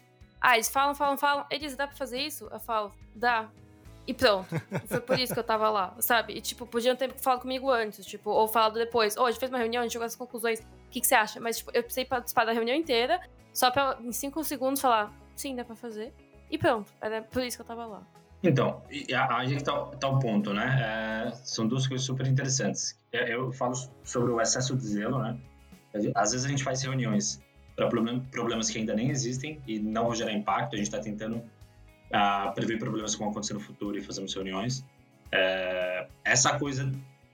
ah, 0.41 0.55
eles 0.55 0.69
falam, 0.69 0.95
falam, 0.95 1.17
falam, 1.17 1.45
eles 1.51 1.75
dá 1.75 1.85
pra 1.87 1.95
fazer 1.95 2.19
isso? 2.19 2.47
Eu 2.51 2.59
falo, 2.59 2.91
dá. 3.13 3.49
E 4.07 4.13
pronto. 4.13 4.47
Foi 4.87 5.01
por 5.01 5.19
isso 5.19 5.33
que 5.33 5.39
eu 5.39 5.43
tava 5.43 5.69
lá, 5.69 5.93
sabe? 5.99 6.33
E, 6.33 6.41
tipo, 6.41 6.65
podiam 6.65 6.95
ter 6.95 7.13
falado 7.15 7.41
comigo 7.41 7.69
antes, 7.69 8.05
tipo, 8.05 8.29
ou 8.29 8.47
falado 8.47 8.75
depois. 8.75 9.17
Ou 9.17 9.23
oh, 9.23 9.25
a 9.25 9.31
gente 9.31 9.39
fez 9.39 9.51
uma 9.51 9.57
reunião, 9.57 9.81
a 9.81 9.83
gente 9.83 9.91
chegou 9.91 10.05
às 10.05 10.15
conclusões. 10.15 10.61
O 10.61 10.89
que, 10.89 11.01
que 11.01 11.07
você 11.07 11.15
acha? 11.15 11.41
Mas, 11.41 11.57
tipo, 11.57 11.71
eu 11.73 11.83
precisei 11.83 12.05
participar 12.05 12.45
da 12.45 12.53
reunião 12.53 12.75
inteira, 12.75 13.19
só 13.53 13.69
pra, 13.69 13.97
em 13.99 14.13
cinco 14.13 14.41
segundos, 14.45 14.79
falar, 14.79 15.11
sim, 15.35 15.55
dá 15.55 15.65
pra 15.65 15.75
fazer. 15.75 16.13
E 16.49 16.57
pronto. 16.57 16.89
Era 17.01 17.21
por 17.21 17.43
isso 17.43 17.57
que 17.57 17.61
eu 17.61 17.65
tava 17.67 17.85
lá. 17.85 18.01
Então, 18.43 18.83
aí 19.29 19.55
que 19.55 19.63
tá, 19.63 19.85
tá, 19.85 20.07
o 20.07 20.19
ponto, 20.19 20.53
né? 20.53 21.27
É, 21.27 21.31
são 21.43 21.67
duas 21.67 21.87
coisas 21.87 22.05
super 22.05 22.27
interessantes. 22.27 22.99
Eu 23.11 23.51
falo 23.51 23.73
sobre 24.03 24.31
o 24.31 24.39
excesso 24.39 24.75
de 24.75 24.85
zelo, 24.85 25.19
né? 25.19 25.37
Às 26.15 26.31
vezes 26.31 26.45
a 26.45 26.49
gente 26.49 26.63
faz 26.63 26.81
reuniões 26.83 27.41
para 27.75 27.87
problemas 27.87 28.69
que 28.69 28.77
ainda 28.77 28.93
nem 28.93 29.09
existem 29.09 29.61
e 29.67 29.79
não 29.79 30.05
vão 30.05 30.15
gerar 30.15 30.33
impacto. 30.33 30.75
A 30.75 30.77
gente 30.77 30.87
está 30.87 30.99
tentando 30.99 31.43
a 32.11 32.51
prever 32.51 32.77
problemas 32.77 33.13
que 33.13 33.19
vão 33.19 33.29
acontecer 33.29 33.53
no 33.53 33.59
futuro 33.59 33.97
e 33.97 34.01
fazemos 34.01 34.33
reuniões. 34.33 34.85
É, 35.31 36.07
essa 36.23 36.57
coisa 36.57 36.91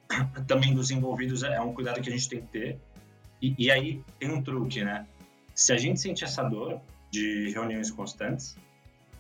também 0.48 0.74
dos 0.74 0.90
envolvidos 0.90 1.44
é 1.44 1.60
um 1.60 1.74
cuidado 1.74 2.02
que 2.02 2.10
a 2.10 2.12
gente 2.12 2.30
tem 2.30 2.42
que 2.42 2.48
ter. 2.48 2.80
E, 3.42 3.56
e, 3.58 3.72
aí 3.72 4.02
tem 4.20 4.32
um 4.32 4.42
truque, 4.42 4.84
né? 4.84 5.06
Se 5.54 5.74
a 5.74 5.78
gente 5.78 6.00
sente 6.00 6.24
essa 6.24 6.44
dor 6.44 6.80
de 7.12 7.52
reuniões 7.52 7.92
constantes, 7.92 8.56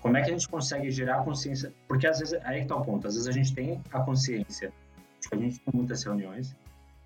como 0.03 0.17
é 0.17 0.21
que 0.21 0.29
a 0.29 0.33
gente 0.33 0.49
consegue 0.49 0.91
gerar 0.91 1.23
consciência? 1.23 1.73
Porque 1.87 2.05
às 2.05 2.19
vezes, 2.19 2.37
aí 2.43 2.63
está 2.63 2.75
o 2.75 2.81
ponto, 2.81 3.07
às 3.07 3.13
vezes 3.13 3.25
a 3.25 3.31
gente 3.31 3.55
tem 3.55 3.81
a 3.89 4.01
consciência 4.01 4.73
de 5.21 5.29
que 5.29 5.35
a 5.35 5.37
gente 5.37 5.59
tem 5.61 5.73
muitas 5.73 6.03
reuniões, 6.03 6.53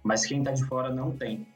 mas 0.04 0.26
quem 0.26 0.40
está 0.40 0.52
de 0.52 0.66
fora 0.66 0.90
não 0.90 1.12
tem. 1.12 1.48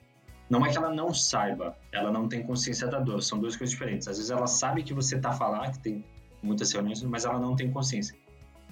Não 0.47 0.63
é 0.63 0.69
que 0.69 0.77
ela 0.77 0.93
não 0.93 1.11
saiba, 1.11 1.75
ela 1.91 2.11
não 2.11 2.27
tem 2.27 2.43
consciência 2.43 2.87
da 2.87 2.99
dor, 2.99 3.23
são 3.23 3.39
duas 3.39 3.55
coisas 3.55 3.71
diferentes. 3.71 4.07
Às 4.07 4.17
vezes 4.17 4.29
ela 4.29 4.45
sabe 4.45 4.83
que 4.83 4.93
você 4.93 5.15
está 5.15 5.29
a 5.29 5.33
falar, 5.33 5.71
que 5.71 5.79
tem 5.79 6.05
muitas 6.43 6.71
reuniões, 6.71 7.01
mas 7.01 7.25
ela 7.25 7.39
não 7.39 7.55
tem 7.55 7.71
consciência. 7.71 8.15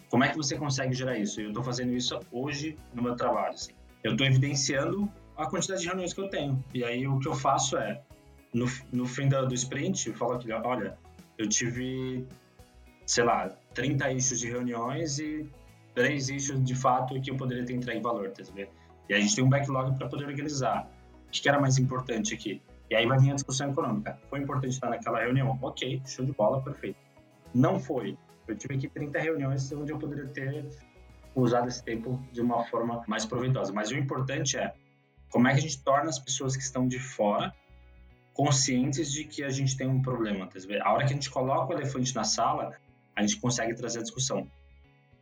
Como 0.08 0.24
é 0.24 0.30
que 0.30 0.38
você 0.38 0.56
consegue 0.56 0.94
gerar 0.94 1.18
isso? 1.18 1.42
Eu 1.42 1.48
estou 1.48 1.64
fazendo 1.64 1.92
isso 1.94 2.20
hoje 2.32 2.76
no 2.94 3.02
meu 3.02 3.16
trabalho. 3.16 3.56
Assim. 3.56 3.72
Eu 4.04 4.12
estou 4.12 4.28
evidenciando 4.28 5.12
a 5.36 5.48
quantidade 5.48 5.82
de 5.82 5.88
reuniões 5.88 6.14
que 6.14 6.22
eu 6.22 6.30
tenho. 6.30 6.64
E 6.72 6.84
aí 6.84 7.08
o 7.08 7.18
que 7.18 7.28
eu 7.28 7.34
faço 7.34 7.78
é, 7.78 8.00
no, 8.54 8.68
no 8.92 9.08
fim 9.08 9.28
do, 9.28 9.48
do 9.48 9.56
sprint, 9.56 10.10
eu 10.10 10.14
falo 10.14 10.34
aqui, 10.34 10.52
olha, 10.52 10.96
eu 11.36 11.48
tive, 11.48 12.28
sei 13.10 13.24
lá, 13.24 13.50
30 13.74 14.12
issues 14.12 14.40
de 14.40 14.48
reuniões 14.48 15.18
e 15.18 15.50
três 15.96 16.30
issues 16.30 16.64
de 16.64 16.76
fato 16.76 17.20
que 17.20 17.32
eu 17.32 17.36
poderia 17.36 17.66
ter 17.66 17.74
entregue 17.74 18.02
valor, 18.02 18.30
tá 18.30 18.44
vendo? 18.54 18.70
E 19.10 19.16
a 19.16 19.20
gente 19.20 19.36
tem 19.36 19.44
um 19.44 19.50
backlog 19.50 19.98
para 19.98 20.08
poder 20.08 20.26
organizar. 20.26 20.88
O 21.28 21.32
que 21.32 21.50
era 21.50 21.60
mais 21.60 21.80
importante 21.80 22.36
aqui? 22.36 22.62
E 22.88 22.96
aí 22.96 23.08
vai 23.08 23.18
vir 23.18 23.32
a 23.32 23.34
discussão 23.34 23.72
econômica. 23.72 24.20
Foi 24.30 24.40
importante 24.40 24.74
estar 24.74 24.92
naquela 24.92 25.22
reunião? 25.22 25.58
Ok, 25.60 26.00
show 26.06 26.24
de 26.24 26.34
bola, 26.34 26.62
perfeito. 26.62 27.00
Não 27.52 27.80
foi. 27.80 28.16
Eu 28.48 28.56
tive 28.56 28.76
aqui 28.76 28.88
30 28.88 29.18
reuniões 29.18 29.72
onde 29.72 29.92
eu 29.92 29.98
poderia 29.98 30.28
ter 30.28 30.70
usado 31.34 31.68
esse 31.68 31.84
tempo 31.84 32.24
de 32.32 32.42
uma 32.42 32.64
forma 32.66 33.04
mais 33.08 33.26
proveitosa. 33.26 33.74
Mas 33.74 33.90
o 33.90 33.96
importante 33.96 34.56
é 34.56 34.72
como 35.32 35.48
é 35.48 35.54
que 35.54 35.58
a 35.58 35.62
gente 35.62 35.84
torna 35.84 36.10
as 36.10 36.20
pessoas 36.20 36.56
que 36.56 36.62
estão 36.62 36.88
de 36.88 37.00
fora 37.00 37.52
conscientes 38.36 39.12
de 39.12 39.24
que 39.24 39.44
a 39.44 39.50
gente 39.50 39.76
tem 39.76 39.88
um 39.88 40.00
problema. 40.00 40.46
Tá 40.46 40.60
a 40.84 40.94
hora 40.94 41.06
que 41.06 41.12
a 41.12 41.16
gente 41.16 41.32
coloca 41.32 41.74
o 41.74 41.76
elefante 41.76 42.14
na 42.14 42.24
sala, 42.24 42.78
a 43.20 43.22
gente 43.22 43.38
consegue 43.38 43.76
trazer 43.76 44.00
a 44.00 44.02
discussão. 44.02 44.50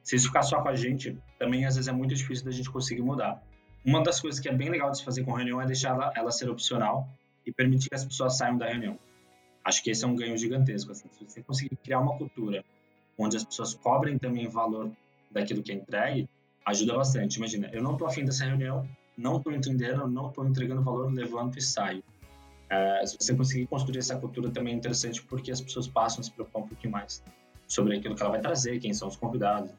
Se 0.04 0.16
isso 0.16 0.28
ficar 0.28 0.44
só 0.44 0.62
com 0.62 0.70
a 0.70 0.76
gente, 0.76 1.18
também 1.40 1.66
às 1.66 1.76
vezes 1.76 1.88
é 1.88 1.92
muito 1.92 2.14
difícil 2.14 2.46
da 2.46 2.52
gente 2.52 2.70
conseguir 2.70 3.02
mudar. 3.02 3.42
Uma 3.84 4.04
das 4.04 4.22
coisas 4.22 4.40
que 4.40 4.48
é 4.48 4.54
bem 4.54 4.70
legal 4.70 4.92
de 4.92 5.00
se 5.00 5.04
fazer 5.04 5.24
com 5.24 5.34
reunião 5.34 5.60
é 5.60 5.66
deixar 5.66 5.96
ela, 5.96 6.14
ela 6.16 6.32
ser 6.32 6.48
opcional 6.48 7.10
e 7.44 7.52
permitir 7.52 7.90
que 7.90 7.96
as 7.96 8.06
pessoas 8.06 8.38
saiam 8.38 8.56
da 8.56 8.68
reunião. 8.68 9.00
Acho 9.66 9.84
que 9.84 9.90
esse 9.90 10.06
é 10.06 10.08
um 10.08 10.16
ganho 10.16 10.38
gigantesco. 10.38 10.92
Assim, 10.92 11.10
se 11.12 11.26
você 11.26 11.42
conseguir 11.42 11.76
criar 11.78 12.00
uma 12.00 12.16
cultura 12.16 12.64
onde 13.18 13.36
as 13.36 13.44
pessoas 13.44 13.74
cobrem 13.74 14.20
também 14.20 14.48
valor 14.48 14.92
daquilo 15.32 15.64
que 15.64 15.72
é 15.72 15.76
entregue, 15.76 16.30
ajuda 16.68 16.96
bastante. 16.96 17.38
Imagina, 17.38 17.68
eu 17.74 17.82
não 17.82 17.94
estou 17.94 18.08
afim 18.08 18.24
dessa 18.24 18.46
reunião, 18.46 18.88
não 19.18 19.38
estou 19.38 19.52
entendendo, 19.52 20.08
não 20.08 20.30
estou 20.30 20.48
entregando 20.48 20.84
valor, 20.84 21.12
levanto 21.12 21.58
e 21.58 21.62
saio. 21.64 22.04
É, 22.70 23.04
se 23.08 23.18
você 23.20 23.36
conseguir 23.36 23.66
construir 23.66 23.98
essa 23.98 24.16
cultura 24.18 24.52
também 24.52 24.74
é 24.74 24.78
interessante 24.78 25.24
porque 25.24 25.52
as 25.52 25.60
pessoas 25.60 25.88
passam 25.88 26.20
a 26.20 26.24
se 26.24 26.32
preocupar 26.32 26.62
um 26.62 26.68
pouquinho 26.68 26.92
mais 26.92 27.24
sobre 27.68 27.98
aquilo 27.98 28.16
que 28.16 28.22
ela 28.22 28.32
vai 28.32 28.42
trazer, 28.42 28.80
quem 28.80 28.94
são 28.94 29.08
os 29.08 29.16
convidados. 29.16 29.72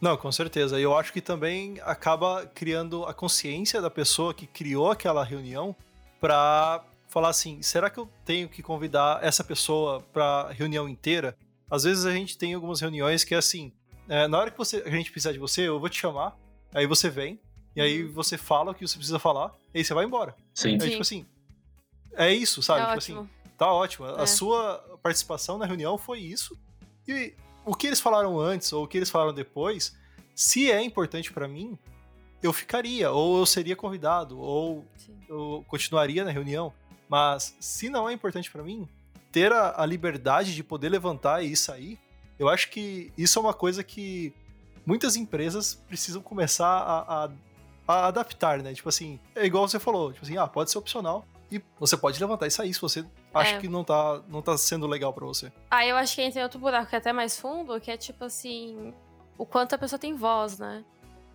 Não, 0.00 0.16
com 0.16 0.30
certeza. 0.30 0.78
E 0.78 0.82
eu 0.82 0.96
acho 0.96 1.12
que 1.12 1.20
também 1.20 1.78
acaba 1.82 2.46
criando 2.46 3.04
a 3.04 3.14
consciência 3.14 3.80
da 3.80 3.90
pessoa 3.90 4.34
que 4.34 4.46
criou 4.46 4.90
aquela 4.90 5.24
reunião 5.24 5.74
para 6.20 6.84
falar 7.08 7.28
assim: 7.28 7.62
será 7.62 7.88
que 7.88 7.98
eu 7.98 8.08
tenho 8.24 8.48
que 8.48 8.62
convidar 8.62 9.24
essa 9.24 9.42
pessoa 9.42 10.00
para 10.12 10.50
reunião 10.50 10.88
inteira? 10.88 11.36
Às 11.70 11.84
vezes 11.84 12.04
a 12.04 12.12
gente 12.12 12.36
tem 12.36 12.54
algumas 12.54 12.80
reuniões 12.80 13.24
que 13.24 13.34
é 13.34 13.38
assim: 13.38 13.72
é, 14.08 14.28
na 14.28 14.38
hora 14.38 14.50
que 14.50 14.58
você, 14.58 14.82
a 14.84 14.90
gente 14.90 15.10
precisar 15.10 15.32
de 15.32 15.38
você, 15.38 15.62
eu 15.62 15.80
vou 15.80 15.88
te 15.88 15.98
chamar, 15.98 16.36
aí 16.74 16.86
você 16.86 17.08
vem, 17.08 17.40
e 17.74 17.80
aí 17.80 18.02
uhum. 18.02 18.12
você 18.12 18.36
fala 18.36 18.72
o 18.72 18.74
que 18.74 18.86
você 18.86 18.96
precisa 18.96 19.18
falar, 19.18 19.52
e 19.72 19.78
aí 19.78 19.84
você 19.84 19.94
vai 19.94 20.04
embora. 20.04 20.34
Sim. 20.52 20.72
Aí, 20.80 20.90
tipo 20.90 21.02
assim, 21.02 21.26
é 22.12 22.32
isso, 22.32 22.62
sabe? 22.62 22.80
É 22.80 22.84
tipo 22.86 22.98
assim, 22.98 23.12
ótimo. 23.14 23.30
assim, 23.44 23.56
tá 23.56 23.72
ótimo. 23.72 24.06
É. 24.06 24.20
A 24.20 24.26
sua 24.26 24.98
participação 25.02 25.56
na 25.56 25.66
reunião 25.66 25.96
foi 25.96 26.20
isso. 26.20 26.58
E 27.06 27.34
o 27.64 27.74
que 27.74 27.86
eles 27.86 28.00
falaram 28.00 28.38
antes 28.38 28.72
ou 28.72 28.84
o 28.84 28.88
que 28.88 28.98
eles 28.98 29.10
falaram 29.10 29.32
depois, 29.32 29.96
se 30.34 30.70
é 30.70 30.82
importante 30.82 31.32
para 31.32 31.48
mim, 31.48 31.78
eu 32.42 32.52
ficaria, 32.52 33.10
ou 33.10 33.38
eu 33.38 33.46
seria 33.46 33.74
convidado, 33.74 34.38
ou 34.38 34.84
Sim. 34.96 35.18
eu 35.28 35.64
continuaria 35.66 36.24
na 36.24 36.30
reunião. 36.30 36.72
Mas 37.08 37.56
se 37.58 37.88
não 37.88 38.08
é 38.08 38.12
importante 38.12 38.50
para 38.50 38.62
mim, 38.62 38.88
ter 39.32 39.52
a, 39.52 39.82
a, 39.82 39.86
liberdade 39.86 40.54
de 40.54 40.62
poder 40.62 40.88
levantar 40.90 41.42
e 41.42 41.56
sair, 41.56 41.98
eu 42.38 42.48
acho 42.48 42.70
que 42.70 43.12
isso 43.16 43.38
é 43.38 43.42
uma 43.42 43.54
coisa 43.54 43.82
que 43.82 44.32
muitas 44.84 45.16
empresas 45.16 45.82
precisam 45.88 46.20
começar 46.20 46.66
a, 46.66 47.24
a, 47.24 47.30
a 47.88 48.06
adaptar, 48.08 48.62
né? 48.62 48.74
Tipo 48.74 48.88
assim, 48.88 49.18
é 49.34 49.46
igual 49.46 49.66
você 49.66 49.78
falou, 49.78 50.12
tipo 50.12 50.24
assim, 50.24 50.36
ah, 50.36 50.46
pode 50.46 50.70
ser 50.70 50.78
opcional, 50.78 51.24
e 51.50 51.62
você 51.78 51.96
pode 51.96 52.20
levantar 52.20 52.46
e 52.46 52.50
sair 52.50 52.74
se 52.74 52.80
você 52.80 53.04
acha 53.34 53.56
é. 53.56 53.60
que 53.60 53.68
não 53.68 53.82
tá, 53.82 54.22
não 54.28 54.40
tá 54.40 54.56
sendo 54.56 54.86
legal 54.86 55.12
para 55.12 55.26
você. 55.26 55.52
Ah, 55.70 55.84
eu 55.84 55.96
acho 55.96 56.14
que 56.14 56.22
entra 56.22 56.40
em 56.40 56.42
outro 56.42 56.58
buraco 56.58 56.88
que 56.88 56.94
é 56.94 56.98
até 56.98 57.12
mais 57.12 57.38
fundo, 57.38 57.80
que 57.80 57.90
é 57.90 57.96
tipo 57.96 58.24
assim, 58.24 58.94
o 59.36 59.44
quanto 59.44 59.74
a 59.74 59.78
pessoa 59.78 59.98
tem 59.98 60.14
voz, 60.14 60.58
né? 60.58 60.84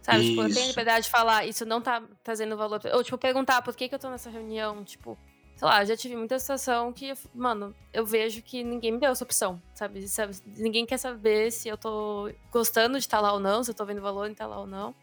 Sabe, 0.01 0.19
isso. 0.19 0.29
tipo, 0.29 0.41
eu 0.43 0.53
tenho 0.53 0.67
liberdade 0.67 1.05
de 1.05 1.11
falar, 1.11 1.45
isso 1.45 1.65
não 1.65 1.81
tá 1.81 2.01
trazendo 2.23 2.55
valor. 2.55 2.81
Ou, 2.93 3.03
tipo, 3.03 3.17
perguntar 3.17 3.61
por 3.61 3.75
que, 3.75 3.89
que 3.89 3.95
eu 3.95 3.99
tô 3.99 4.09
nessa 4.09 4.29
reunião, 4.29 4.83
tipo, 4.83 5.17
sei 5.55 5.67
lá, 5.67 5.83
já 5.83 5.95
tive 5.97 6.15
muita 6.15 6.39
situação 6.39 6.93
que, 6.93 7.13
mano, 7.33 7.75
eu 7.91 8.05
vejo 8.05 8.41
que 8.41 8.63
ninguém 8.63 8.93
me 8.93 8.99
deu 8.99 9.11
essa 9.11 9.23
opção, 9.23 9.61
sabe? 9.73 10.07
sabe? 10.07 10.37
Ninguém 10.57 10.85
quer 10.85 10.97
saber 10.97 11.51
se 11.51 11.67
eu 11.67 11.77
tô 11.77 12.31
gostando 12.49 12.97
de 12.97 13.05
estar 13.05 13.17
tá 13.17 13.21
lá 13.21 13.33
ou 13.33 13.39
não, 13.39 13.63
se 13.63 13.71
eu 13.71 13.75
tô 13.75 13.85
vendo 13.85 14.01
valor 14.01 14.27
em 14.27 14.31
estar 14.31 14.45
tá 14.45 14.49
lá 14.49 14.59
ou 14.59 14.67
não. 14.67 14.95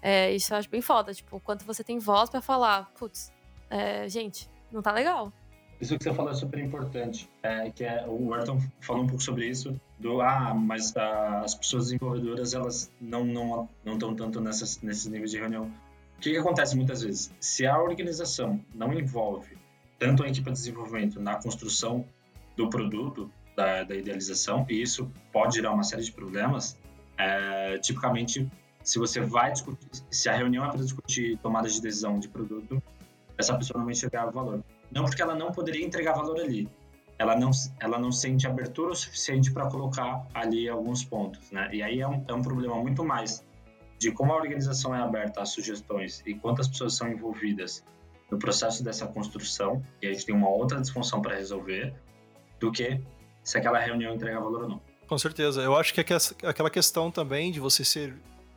É, 0.00 0.32
isso 0.32 0.52
eu 0.52 0.58
acho 0.58 0.70
bem 0.70 0.80
foda, 0.80 1.12
tipo, 1.12 1.36
o 1.36 1.40
quanto 1.40 1.64
você 1.64 1.82
tem 1.82 1.98
voz 1.98 2.30
para 2.30 2.40
falar, 2.40 2.92
putz, 2.96 3.32
é, 3.68 4.08
gente, 4.08 4.48
não 4.70 4.82
tá 4.82 4.92
legal. 4.92 5.32
Isso 5.80 5.98
que 5.98 6.04
você 6.04 6.14
falou 6.14 6.30
é 6.30 6.34
super 6.34 6.60
importante, 6.60 7.28
é, 7.42 7.70
que 7.70 7.84
é, 7.84 8.06
o 8.06 8.32
Ayrton 8.32 8.58
falou 8.80 9.02
um 9.02 9.06
pouco 9.06 9.22
sobre 9.22 9.46
isso, 9.46 9.78
do, 9.98 10.20
ah, 10.20 10.54
mas 10.54 10.96
ah, 10.96 11.42
as 11.44 11.54
pessoas 11.54 11.84
desenvolvedoras, 11.86 12.54
elas 12.54 12.92
não 13.00 13.24
não 13.24 13.68
não 13.84 13.94
estão 13.94 14.14
tanto 14.14 14.40
nessas, 14.40 14.80
nesses 14.82 15.06
níveis 15.06 15.30
de 15.30 15.38
reunião. 15.38 15.70
O 16.16 16.20
que, 16.20 16.30
que 16.30 16.38
acontece 16.38 16.76
muitas 16.76 17.02
vezes? 17.02 17.32
Se 17.40 17.66
a 17.66 17.78
organização 17.78 18.60
não 18.74 18.92
envolve 18.94 19.58
tanto 19.98 20.22
a 20.22 20.28
equipe 20.28 20.46
de 20.46 20.52
desenvolvimento 20.52 21.20
na 21.20 21.36
construção 21.36 22.04
do 22.56 22.70
produto, 22.70 23.30
da, 23.56 23.82
da 23.84 23.94
idealização, 23.94 24.64
e 24.68 24.80
isso 24.80 25.10
pode 25.32 25.56
gerar 25.56 25.72
uma 25.72 25.82
série 25.82 26.02
de 26.02 26.12
problemas, 26.12 26.78
é, 27.18 27.78
tipicamente, 27.78 28.48
se 28.82 28.98
você 28.98 29.20
vai 29.20 29.52
discutir, 29.52 29.88
se 30.10 30.28
a 30.28 30.36
reunião 30.36 30.64
é 30.64 30.68
para 30.68 30.80
discutir 30.80 31.38
tomada 31.38 31.68
de 31.68 31.80
decisão 31.80 32.18
de 32.18 32.28
produto, 32.28 32.82
essa 33.36 33.56
pessoa 33.56 33.78
não 33.78 33.84
vai 33.84 33.92
enxergar 33.92 34.26
valor. 34.26 34.62
Não 34.94 35.04
porque 35.04 35.20
ela 35.20 35.34
não 35.34 35.50
poderia 35.50 35.84
entregar 35.84 36.12
valor 36.12 36.40
ali, 36.40 36.68
ela 37.18 37.36
não, 37.36 37.50
ela 37.80 37.98
não 37.98 38.10
sente 38.10 38.46
abertura 38.46 38.92
o 38.92 38.94
suficiente 38.94 39.52
para 39.52 39.68
colocar 39.68 40.26
ali 40.32 40.68
alguns 40.68 41.04
pontos, 41.04 41.50
né? 41.50 41.68
E 41.72 41.82
aí 41.82 42.00
é 42.00 42.08
um, 42.08 42.24
é 42.26 42.32
um 42.32 42.42
problema 42.42 42.76
muito 42.76 43.04
mais 43.04 43.44
de 43.98 44.10
como 44.12 44.32
a 44.32 44.36
organização 44.36 44.94
é 44.94 45.00
aberta 45.00 45.42
às 45.42 45.50
sugestões 45.50 46.22
e 46.26 46.34
quantas 46.34 46.68
pessoas 46.68 46.94
são 46.94 47.08
envolvidas 47.08 47.84
no 48.30 48.38
processo 48.38 48.82
dessa 48.82 49.06
construção, 49.06 49.82
e 50.02 50.06
a 50.06 50.12
gente 50.12 50.26
tem 50.26 50.34
uma 50.34 50.48
outra 50.48 50.80
disfunção 50.80 51.22
para 51.22 51.36
resolver, 51.36 51.94
do 52.58 52.72
que 52.72 53.00
se 53.42 53.58
aquela 53.58 53.78
reunião 53.78 54.14
entrega 54.14 54.40
valor 54.40 54.62
ou 54.62 54.68
não. 54.68 54.82
Com 55.06 55.18
certeza. 55.18 55.60
Eu 55.62 55.76
acho 55.76 55.92
que 55.92 56.00
é 56.00 56.04
aquela 56.48 56.70
questão 56.70 57.10
também 57.10 57.52
de 57.52 57.60
você 57.60 57.84
ser. 57.84 58.14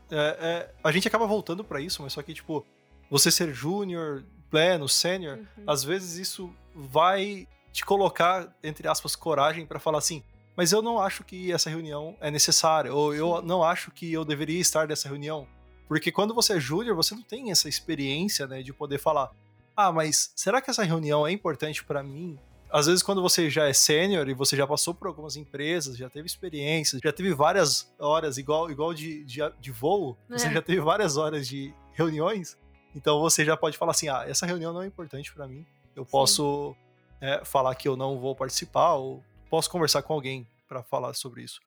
É, 0.09 0.37
é, 0.39 0.73
a 0.83 0.91
gente 0.91 1.07
acaba 1.07 1.27
voltando 1.27 1.63
para 1.63 1.81
isso, 1.81 2.01
mas 2.01 2.13
só 2.13 2.21
que, 2.21 2.33
tipo, 2.33 2.65
você 3.09 3.29
ser 3.29 3.53
júnior, 3.53 4.23
pleno, 4.49 4.87
sênior, 4.87 5.37
uhum. 5.37 5.63
às 5.67 5.83
vezes 5.83 6.17
isso 6.17 6.53
vai 6.75 7.47
te 7.71 7.85
colocar, 7.85 8.55
entre 8.63 8.87
aspas, 8.87 9.15
coragem 9.15 9.65
para 9.65 9.79
falar 9.79 9.99
assim. 9.99 10.23
Mas 10.55 10.71
eu 10.71 10.81
não 10.81 10.99
acho 10.99 11.23
que 11.23 11.51
essa 11.51 11.69
reunião 11.69 12.17
é 12.19 12.31
necessária, 12.31 12.91
ou 12.91 13.13
eu 13.13 13.41
não 13.43 13.63
acho 13.63 13.91
que 13.91 14.11
eu 14.11 14.25
deveria 14.25 14.59
estar 14.59 14.87
nessa 14.87 15.07
reunião. 15.07 15.47
Porque 15.87 16.11
quando 16.11 16.33
você 16.33 16.53
é 16.53 16.59
júnior, 16.59 16.95
você 16.95 17.13
não 17.13 17.21
tem 17.21 17.51
essa 17.51 17.69
experiência, 17.69 18.47
né, 18.47 18.63
de 18.63 18.73
poder 18.73 18.97
falar: 18.97 19.31
"Ah, 19.75 19.91
mas 19.91 20.31
será 20.35 20.59
que 20.59 20.69
essa 20.69 20.83
reunião 20.83 21.25
é 21.25 21.31
importante 21.31 21.83
para 21.83 22.01
mim?" 22.01 22.39
Às 22.69 22.87
vezes 22.87 23.01
quando 23.01 23.21
você 23.21 23.49
já 23.49 23.67
é 23.67 23.73
sênior 23.73 24.27
e 24.27 24.33
você 24.33 24.57
já 24.57 24.67
passou 24.67 24.93
por 24.93 25.07
algumas 25.07 25.37
empresas, 25.37 25.95
já 25.95 26.09
teve 26.09 26.25
experiências, 26.27 26.99
já 27.01 27.13
teve 27.13 27.33
várias 27.33 27.93
horas 27.97 28.37
igual 28.37 28.69
igual 28.69 28.93
de, 28.93 29.23
de, 29.23 29.39
de 29.59 29.71
voo, 29.71 30.17
é. 30.29 30.37
você 30.37 30.51
já 30.51 30.61
teve 30.61 30.81
várias 30.81 31.15
horas 31.15 31.47
de 31.47 31.73
reuniões, 31.93 32.57
então 32.97 33.19
você 33.19 33.45
já 33.45 33.55
pode 33.55 33.77
falar 33.77 33.91
assim: 33.91 34.09
"Ah, 34.09 34.25
essa 34.27 34.45
reunião 34.45 34.73
não 34.73 34.81
é 34.81 34.87
importante 34.87 35.31
para 35.31 35.47
mim. 35.47 35.63
Eu 35.95 36.03
posso 36.03 36.75
é, 37.21 37.45
falar 37.45 37.75
que 37.75 37.87
eu 37.87 37.95
não 37.95 38.19
vou 38.19 38.35
participar 38.35 38.95
ou 38.95 39.23
posso 39.49 39.69
conversar 39.69 40.01
com 40.01 40.13
alguém 40.13 40.47
para 40.67 40.81
falar 40.81 41.13
sobre 41.13 41.43
isso." 41.43 41.61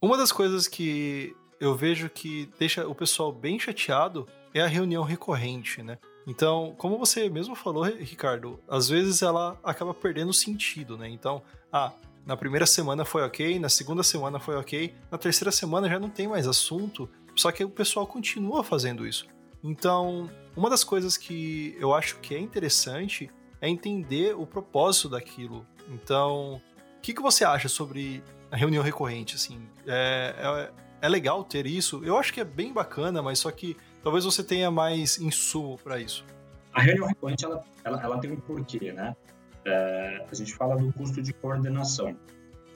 Uma 0.00 0.16
das 0.16 0.30
coisas 0.30 0.68
que 0.68 1.34
eu 1.60 1.74
vejo 1.74 2.08
que 2.08 2.48
deixa 2.56 2.86
o 2.86 2.94
pessoal 2.94 3.32
bem 3.32 3.58
chateado 3.58 4.28
é 4.54 4.60
a 4.60 4.66
reunião 4.66 5.02
recorrente, 5.02 5.82
né? 5.82 5.98
Então, 6.24 6.74
como 6.78 6.98
você 6.98 7.28
mesmo 7.28 7.56
falou, 7.56 7.82
Ricardo, 7.82 8.60
às 8.68 8.88
vezes 8.88 9.22
ela 9.22 9.58
acaba 9.64 9.92
perdendo 9.92 10.32
sentido, 10.32 10.96
né? 10.96 11.08
Então, 11.08 11.42
ah, 11.72 11.90
na 12.28 12.36
primeira 12.36 12.66
semana 12.66 13.06
foi 13.06 13.22
ok, 13.22 13.58
na 13.58 13.70
segunda 13.70 14.02
semana 14.02 14.38
foi 14.38 14.54
ok, 14.54 14.94
na 15.10 15.16
terceira 15.16 15.50
semana 15.50 15.88
já 15.88 15.98
não 15.98 16.10
tem 16.10 16.28
mais 16.28 16.46
assunto, 16.46 17.08
só 17.34 17.50
que 17.50 17.64
o 17.64 17.70
pessoal 17.70 18.06
continua 18.06 18.62
fazendo 18.62 19.06
isso. 19.06 19.26
Então, 19.64 20.28
uma 20.54 20.68
das 20.68 20.84
coisas 20.84 21.16
que 21.16 21.74
eu 21.80 21.94
acho 21.94 22.18
que 22.18 22.34
é 22.34 22.38
interessante 22.38 23.30
é 23.62 23.68
entender 23.70 24.36
o 24.36 24.46
propósito 24.46 25.08
daquilo. 25.08 25.66
Então, 25.88 26.56
o 26.56 27.00
que, 27.00 27.14
que 27.14 27.22
você 27.22 27.46
acha 27.46 27.66
sobre 27.66 28.22
a 28.50 28.56
reunião 28.56 28.84
recorrente? 28.84 29.34
Assim, 29.34 29.66
é, 29.86 30.34
é, 30.36 31.06
é 31.06 31.08
legal 31.08 31.42
ter 31.42 31.64
isso? 31.64 32.04
Eu 32.04 32.18
acho 32.18 32.30
que 32.30 32.40
é 32.40 32.44
bem 32.44 32.74
bacana, 32.74 33.22
mas 33.22 33.38
só 33.38 33.50
que 33.50 33.74
talvez 34.02 34.26
você 34.26 34.44
tenha 34.44 34.70
mais 34.70 35.18
insumo 35.18 35.78
para 35.78 35.98
isso. 35.98 36.26
A 36.74 36.82
reunião 36.82 37.06
recorrente 37.06 37.46
ela, 37.46 37.64
ela, 37.82 38.02
ela, 38.02 38.18
tem 38.18 38.30
um 38.30 38.36
porquê, 38.36 38.92
né? 38.92 39.16
É, 39.64 40.24
a 40.30 40.34
gente 40.34 40.54
fala 40.54 40.76
do 40.76 40.92
custo 40.92 41.22
de 41.22 41.32
coordenação. 41.32 42.16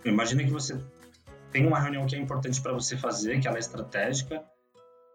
Imagina 0.05 0.43
que 0.45 0.51
você 0.51 0.79
tem 1.53 1.67
uma 1.67 1.79
reunião 1.79 2.07
que 2.07 2.17
é 2.17 2.19
importante 2.19 2.61
para 2.61 2.73
você 2.73 2.97
fazer, 2.97 3.41
que 3.41 3.47
ela 3.47 3.57
é 3.57 3.61
estratégica. 3.61 4.43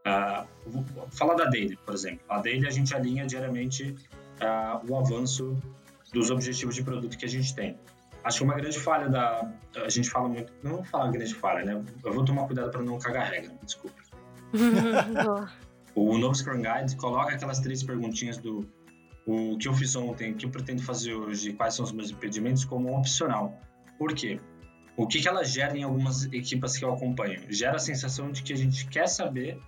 Uh, 0.05 0.47
vou 0.65 0.85
falar 1.09 1.33
da 1.33 1.45
Daily, 1.45 1.75
por 1.77 1.93
exemplo. 1.93 2.21
A 2.29 2.39
Daily 2.39 2.65
a 2.65 2.69
gente 2.69 2.95
alinha 2.95 3.25
diariamente 3.25 3.95
uh, 4.41 4.89
o 4.89 4.97
avanço 4.97 5.57
dos 6.13 6.29
objetivos 6.29 6.75
de 6.75 6.83
produto 6.83 7.17
que 7.17 7.25
a 7.25 7.29
gente 7.29 7.53
tem. 7.53 7.77
Acho 8.23 8.39
que 8.39 8.43
uma 8.43 8.55
grande 8.55 8.79
falha 8.79 9.09
da. 9.09 9.51
A 9.75 9.89
gente 9.89 10.09
fala 10.09 10.29
muito. 10.29 10.53
Não 10.63 10.75
vou 10.75 10.83
falar 10.85 11.11
grande 11.11 11.33
falha, 11.33 11.65
né? 11.65 11.83
Eu 12.03 12.13
vou 12.13 12.23
tomar 12.23 12.45
cuidado 12.45 12.71
para 12.71 12.81
não 12.81 12.97
cagar 12.99 13.29
regra, 13.29 13.53
desculpa. 13.63 13.95
o 15.95 16.17
novo 16.17 16.35
Scrum 16.35 16.61
Guide 16.61 16.95
coloca 16.95 17.33
aquelas 17.33 17.59
três 17.59 17.83
perguntinhas 17.83 18.37
do 18.37 18.65
o 19.27 19.57
que 19.57 19.67
eu 19.67 19.73
fiz 19.73 19.93
ontem, 19.95 20.31
o 20.31 20.35
que 20.35 20.45
eu 20.45 20.49
pretendo 20.49 20.81
fazer 20.81 21.13
hoje, 21.13 21.51
quais 21.51 21.73
são 21.73 21.83
os 21.83 21.91
meus 21.91 22.09
impedimentos, 22.09 22.63
como 22.63 22.97
opcional. 22.97 23.59
Por 23.99 24.13
quê? 24.13 24.39
O 24.95 25.05
que, 25.05 25.19
que 25.19 25.27
ela 25.27 25.43
gera 25.43 25.77
em 25.77 25.83
algumas 25.83 26.23
equipas 26.31 26.77
que 26.77 26.85
eu 26.85 26.93
acompanho? 26.93 27.41
Gera 27.49 27.75
a 27.75 27.79
sensação 27.79 28.31
de 28.31 28.41
que 28.41 28.53
a 28.53 28.55
gente 28.55 28.87
quer 28.87 29.07
saber 29.07 29.59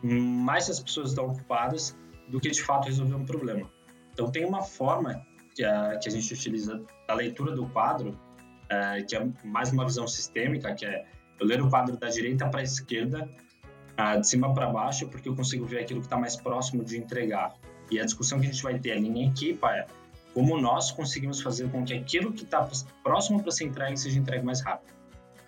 mais 0.00 0.66
se 0.66 0.70
as 0.70 0.80
pessoas 0.80 1.10
estão 1.10 1.26
ocupadas 1.26 1.98
do 2.28 2.40
que 2.40 2.48
de 2.48 2.62
fato 2.62 2.86
resolver 2.86 3.16
um 3.16 3.24
problema. 3.24 3.68
Então, 4.12 4.30
tem 4.30 4.44
uma 4.44 4.62
forma 4.62 5.26
que 5.56 5.64
a, 5.64 5.98
que 5.98 6.08
a 6.08 6.12
gente 6.12 6.32
utiliza 6.32 6.80
da 7.08 7.14
leitura 7.14 7.56
do 7.56 7.66
quadro, 7.68 8.16
é, 8.68 9.02
que 9.02 9.16
é 9.16 9.28
mais 9.44 9.72
uma 9.72 9.84
visão 9.84 10.06
sistêmica, 10.06 10.72
que 10.72 10.86
é 10.86 11.04
eu 11.40 11.46
ler 11.46 11.60
o 11.60 11.68
quadro 11.68 11.96
da 11.96 12.08
direita 12.08 12.48
para 12.48 12.60
a 12.60 12.62
esquerda, 12.62 13.28
de 14.20 14.28
cima 14.28 14.54
para 14.54 14.68
baixo, 14.68 15.08
porque 15.08 15.28
eu 15.28 15.34
consigo 15.34 15.66
ver 15.66 15.80
aquilo 15.80 15.98
que 16.00 16.06
está 16.06 16.16
mais 16.16 16.36
próximo 16.36 16.84
de 16.84 16.96
entregar. 16.96 17.54
E 17.90 18.00
a 18.00 18.04
discussão 18.04 18.40
que 18.40 18.46
a 18.46 18.50
gente 18.50 18.62
vai 18.62 18.78
ter 18.78 18.92
ali 18.92 19.08
em 19.08 19.28
equipa 19.28 19.70
é 19.72 19.86
como 20.34 20.60
nós 20.60 20.90
conseguimos 20.90 21.40
fazer 21.40 21.70
com 21.70 21.84
que 21.84 21.94
aquilo 21.94 22.32
que 22.32 22.44
está 22.44 22.68
próximo 23.02 23.42
para 23.42 23.50
ser 23.50 23.64
entregue 23.64 23.96
seja 23.96 24.18
entregue 24.18 24.44
mais 24.44 24.60
rápido. 24.60 24.92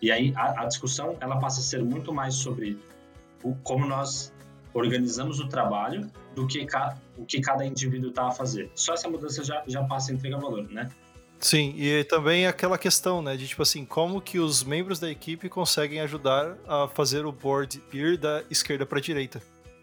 E 0.02 0.10
aí 0.10 0.32
a, 0.34 0.62
a, 0.62 0.66
discussão 0.66 1.16
ela 1.20 1.38
passa 1.38 1.60
a 1.60 1.62
ser 1.62 1.82
muito 1.84 2.12
mais 2.12 2.34
sobre 2.34 2.78
o, 3.42 3.54
como 3.56 3.86
nós 3.86 4.32
organizamos 4.72 5.40
o 5.40 5.48
trabalho 5.48 6.10
do 6.34 6.46
que 6.46 6.66
o 7.16 7.26
que 7.26 7.40
cada 7.40 7.64
indivíduo 7.64 8.10
está 8.10 8.28
a 8.28 8.30
fazer. 8.30 8.70
Só 8.74 8.94
essa 8.94 9.08
mudança 9.08 9.44
já, 9.44 9.62
já 9.66 9.84
passa 9.84 10.10
a 10.10 10.14
entregar 10.14 10.38
valor, 10.38 10.68
né? 10.70 10.88
Sim, 11.38 11.74
e 11.76 12.04
também 12.04 12.46
aquela 12.46 12.76
questão, 12.76 13.22
né, 13.22 13.34
de 13.34 13.48
tipo 13.48 13.62
assim, 13.62 13.84
como 13.84 14.20
que 14.20 14.38
os 14.38 14.62
membros 14.62 15.00
da 15.00 15.10
equipe 15.10 15.48
conseguem 15.48 16.00
ajudar 16.00 16.58
a 16.68 16.86
fazer 16.86 17.24
o 17.24 17.32
board 17.32 17.82
ir 17.92 18.18
da 18.18 18.44
esquerda 18.50 18.84
para 18.84 18.98
a 18.98 19.00
direita. 19.00 19.40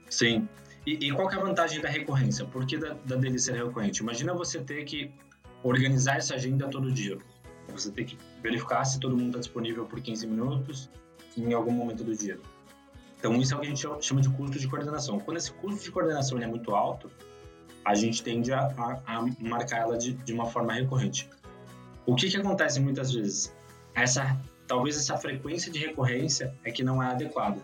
Sim. 0.08 0.48
E, 0.88 1.08
e, 1.08 1.12
qual 1.12 1.30
é 1.30 1.36
a 1.36 1.40
vantagem 1.40 1.82
da 1.82 1.90
recorrência? 1.90 2.46
Por 2.46 2.66
que 2.66 2.78
da, 2.78 2.94
da 3.04 3.18
dele 3.18 3.38
ser 3.38 3.56
recorrente? 3.56 4.02
Imagina 4.02 4.34
você 4.34 4.62
ter 4.62 4.86
que 4.86 5.12
organizar 5.62 6.16
essa 6.16 6.36
agenda 6.36 6.70
todo 6.70 6.90
dia. 6.90 7.18
Você 7.74 7.92
tem 7.92 8.06
que 8.06 8.18
verificar 8.42 8.86
se 8.86 8.98
todo 8.98 9.12
mundo 9.12 9.28
está 9.28 9.40
disponível 9.40 9.86
por 9.86 10.00
15 10.00 10.26
minutos 10.26 10.90
em 11.36 11.54
algum 11.54 11.72
momento 11.72 12.06
do 12.06 12.16
dia. 12.16 12.40
Então, 13.20 13.36
isso 13.36 13.54
é 13.54 13.58
o 13.58 13.60
que 13.60 13.66
a 13.66 13.70
gente 13.70 13.86
chama 14.00 14.22
de 14.22 14.30
custo 14.30 14.58
de 14.58 14.66
coordenação. 14.66 15.20
Quando 15.20 15.36
esse 15.36 15.52
custo 15.52 15.84
de 15.84 15.92
coordenação 15.92 16.40
é 16.40 16.48
muito 16.48 16.74
alto, 16.74 17.12
a 17.84 17.94
gente 17.94 18.24
tende 18.24 18.54
a, 18.54 18.68
a, 18.78 19.02
a 19.18 19.26
marcar 19.42 19.82
ela 19.82 19.98
de, 19.98 20.14
de, 20.14 20.32
uma 20.32 20.46
forma 20.46 20.72
recorrente. 20.72 21.30
O 22.06 22.16
que, 22.16 22.30
que 22.30 22.38
acontece 22.38 22.80
muitas 22.80 23.12
vezes? 23.12 23.54
Essa, 23.94 24.40
talvez 24.66 24.96
essa 24.96 25.18
frequência 25.18 25.70
de 25.70 25.80
recorrência 25.80 26.56
é 26.64 26.72
que 26.72 26.82
não 26.82 27.04
é 27.04 27.08
adequada. 27.08 27.62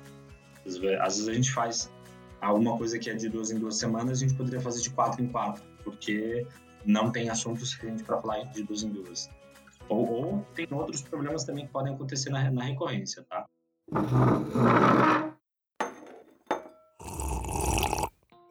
Às 0.65 0.77
vezes 0.77 1.29
a 1.29 1.33
gente 1.33 1.53
faz 1.53 1.89
alguma 2.43 2.77
coisa 2.77 2.99
que 2.99 3.09
é 3.09 3.13
de 3.13 3.29
duas 3.29 3.51
em 3.51 3.57
duas 3.57 3.77
semanas, 3.77 4.17
a 4.17 4.25
gente 4.25 4.33
poderia 4.35 4.59
fazer 4.59 4.81
de 4.81 4.89
quatro 4.89 5.23
em 5.23 5.27
quatro, 5.27 5.63
porque 5.83 6.45
não 6.85 7.11
tem 7.11 7.29
assunto 7.29 7.65
suficiente 7.65 8.03
para 8.03 8.19
falar 8.21 8.43
de 8.43 8.63
duas 8.63 8.83
em 8.83 8.89
duas. 8.89 9.29
Ou, 9.87 10.09
ou, 10.09 10.47
tem 10.53 10.67
outros 10.71 11.01
problemas 11.01 11.43
também 11.43 11.65
que 11.65 11.71
podem 11.71 11.93
acontecer 11.93 12.29
na, 12.29 12.49
na 12.51 12.63
recorrência, 12.63 13.25
tá? 13.29 13.45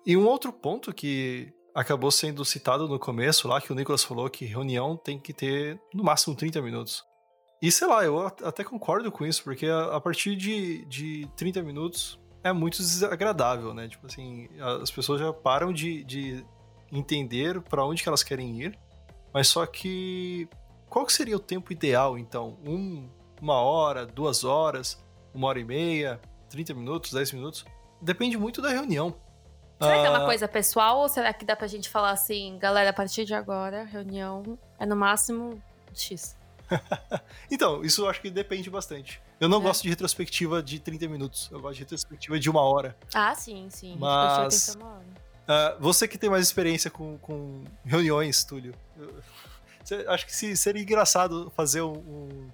E 0.04 0.16
um 0.16 0.26
outro 0.26 0.52
ponto 0.52 0.92
que 0.92 1.52
acabou 1.74 2.10
sendo 2.10 2.44
citado 2.44 2.88
no 2.88 2.98
começo 2.98 3.46
lá, 3.48 3.60
que 3.60 3.72
o 3.72 3.74
Nicolas 3.74 4.02
falou 4.02 4.28
que 4.28 4.44
reunião 4.44 4.96
tem 4.96 5.18
que 5.18 5.32
ter 5.32 5.80
no 5.94 6.02
máximo 6.02 6.34
30 6.34 6.60
minutos. 6.60 7.04
E 7.62 7.70
sei 7.70 7.86
lá, 7.86 8.04
eu 8.04 8.26
até 8.26 8.64
concordo 8.64 9.10
com 9.12 9.24
isso, 9.24 9.44
porque 9.44 9.66
a, 9.68 10.00
partir 10.00 10.34
de, 10.34 10.84
de 10.86 11.28
30 11.36 11.62
minutos 11.62 12.18
é 12.44 12.52
muito 12.52 12.78
desagradável, 12.78 13.72
né? 13.72 13.88
Tipo 13.88 14.06
assim, 14.06 14.48
as 14.80 14.90
pessoas 14.90 15.20
já 15.20 15.32
param 15.32 15.72
de, 15.72 16.04
de 16.04 16.44
entender 16.90 17.60
para 17.60 17.84
onde 17.84 18.02
que 18.02 18.08
elas 18.08 18.22
querem 18.22 18.60
ir, 18.60 18.78
mas 19.32 19.48
só 19.48 19.64
que 19.66 20.48
qual 20.88 21.06
que 21.06 21.12
seria 21.12 21.36
o 21.36 21.40
tempo 21.40 21.72
ideal, 21.72 22.18
então? 22.18 22.58
Um, 22.66 23.08
uma 23.40 23.60
hora, 23.60 24.04
duas 24.04 24.44
horas, 24.44 25.02
uma 25.32 25.48
hora 25.48 25.58
e 25.58 25.64
meia, 25.64 26.20
30 26.50 26.74
minutos, 26.74 27.12
10 27.12 27.32
minutos? 27.32 27.64
Depende 28.00 28.36
muito 28.36 28.60
da 28.60 28.68
reunião. 28.68 29.14
Será 29.80 30.00
que 30.00 30.06
é 30.06 30.10
uma 30.10 30.22
ah. 30.22 30.26
coisa 30.26 30.46
pessoal 30.46 30.98
ou 31.00 31.08
será 31.08 31.32
que 31.32 31.44
dá 31.44 31.56
pra 31.56 31.66
gente 31.66 31.88
falar 31.88 32.10
assim, 32.10 32.56
galera, 32.58 32.90
a 32.90 32.92
partir 32.92 33.24
de 33.24 33.34
agora, 33.34 33.84
reunião 33.84 34.58
é 34.78 34.86
no 34.86 34.94
máximo 34.94 35.60
X? 35.94 36.36
então, 37.50 37.84
isso 37.84 38.02
eu 38.02 38.08
acho 38.08 38.20
que 38.20 38.30
depende 38.30 38.70
bastante. 38.70 39.20
Eu 39.40 39.48
não 39.48 39.58
é. 39.58 39.62
gosto 39.62 39.82
de 39.82 39.88
retrospectiva 39.88 40.62
de 40.62 40.78
30 40.78 41.08
minutos, 41.08 41.48
eu 41.50 41.60
gosto 41.60 41.74
de 41.74 41.80
retrospectiva 41.80 42.38
de 42.38 42.50
uma 42.50 42.62
hora. 42.62 42.96
Ah, 43.14 43.34
sim, 43.34 43.68
sim. 43.70 43.96
Mas. 43.98 44.76
Uh, 44.76 45.80
você 45.80 46.06
que 46.06 46.16
tem 46.16 46.30
mais 46.30 46.46
experiência 46.46 46.90
com, 46.90 47.18
com 47.18 47.64
reuniões, 47.84 48.44
Túlio, 48.44 48.74
eu, 48.96 50.10
acho 50.10 50.26
que 50.26 50.56
seria 50.56 50.80
engraçado 50.80 51.52
fazer 51.56 51.82
um, 51.82 51.94
um 51.94 52.50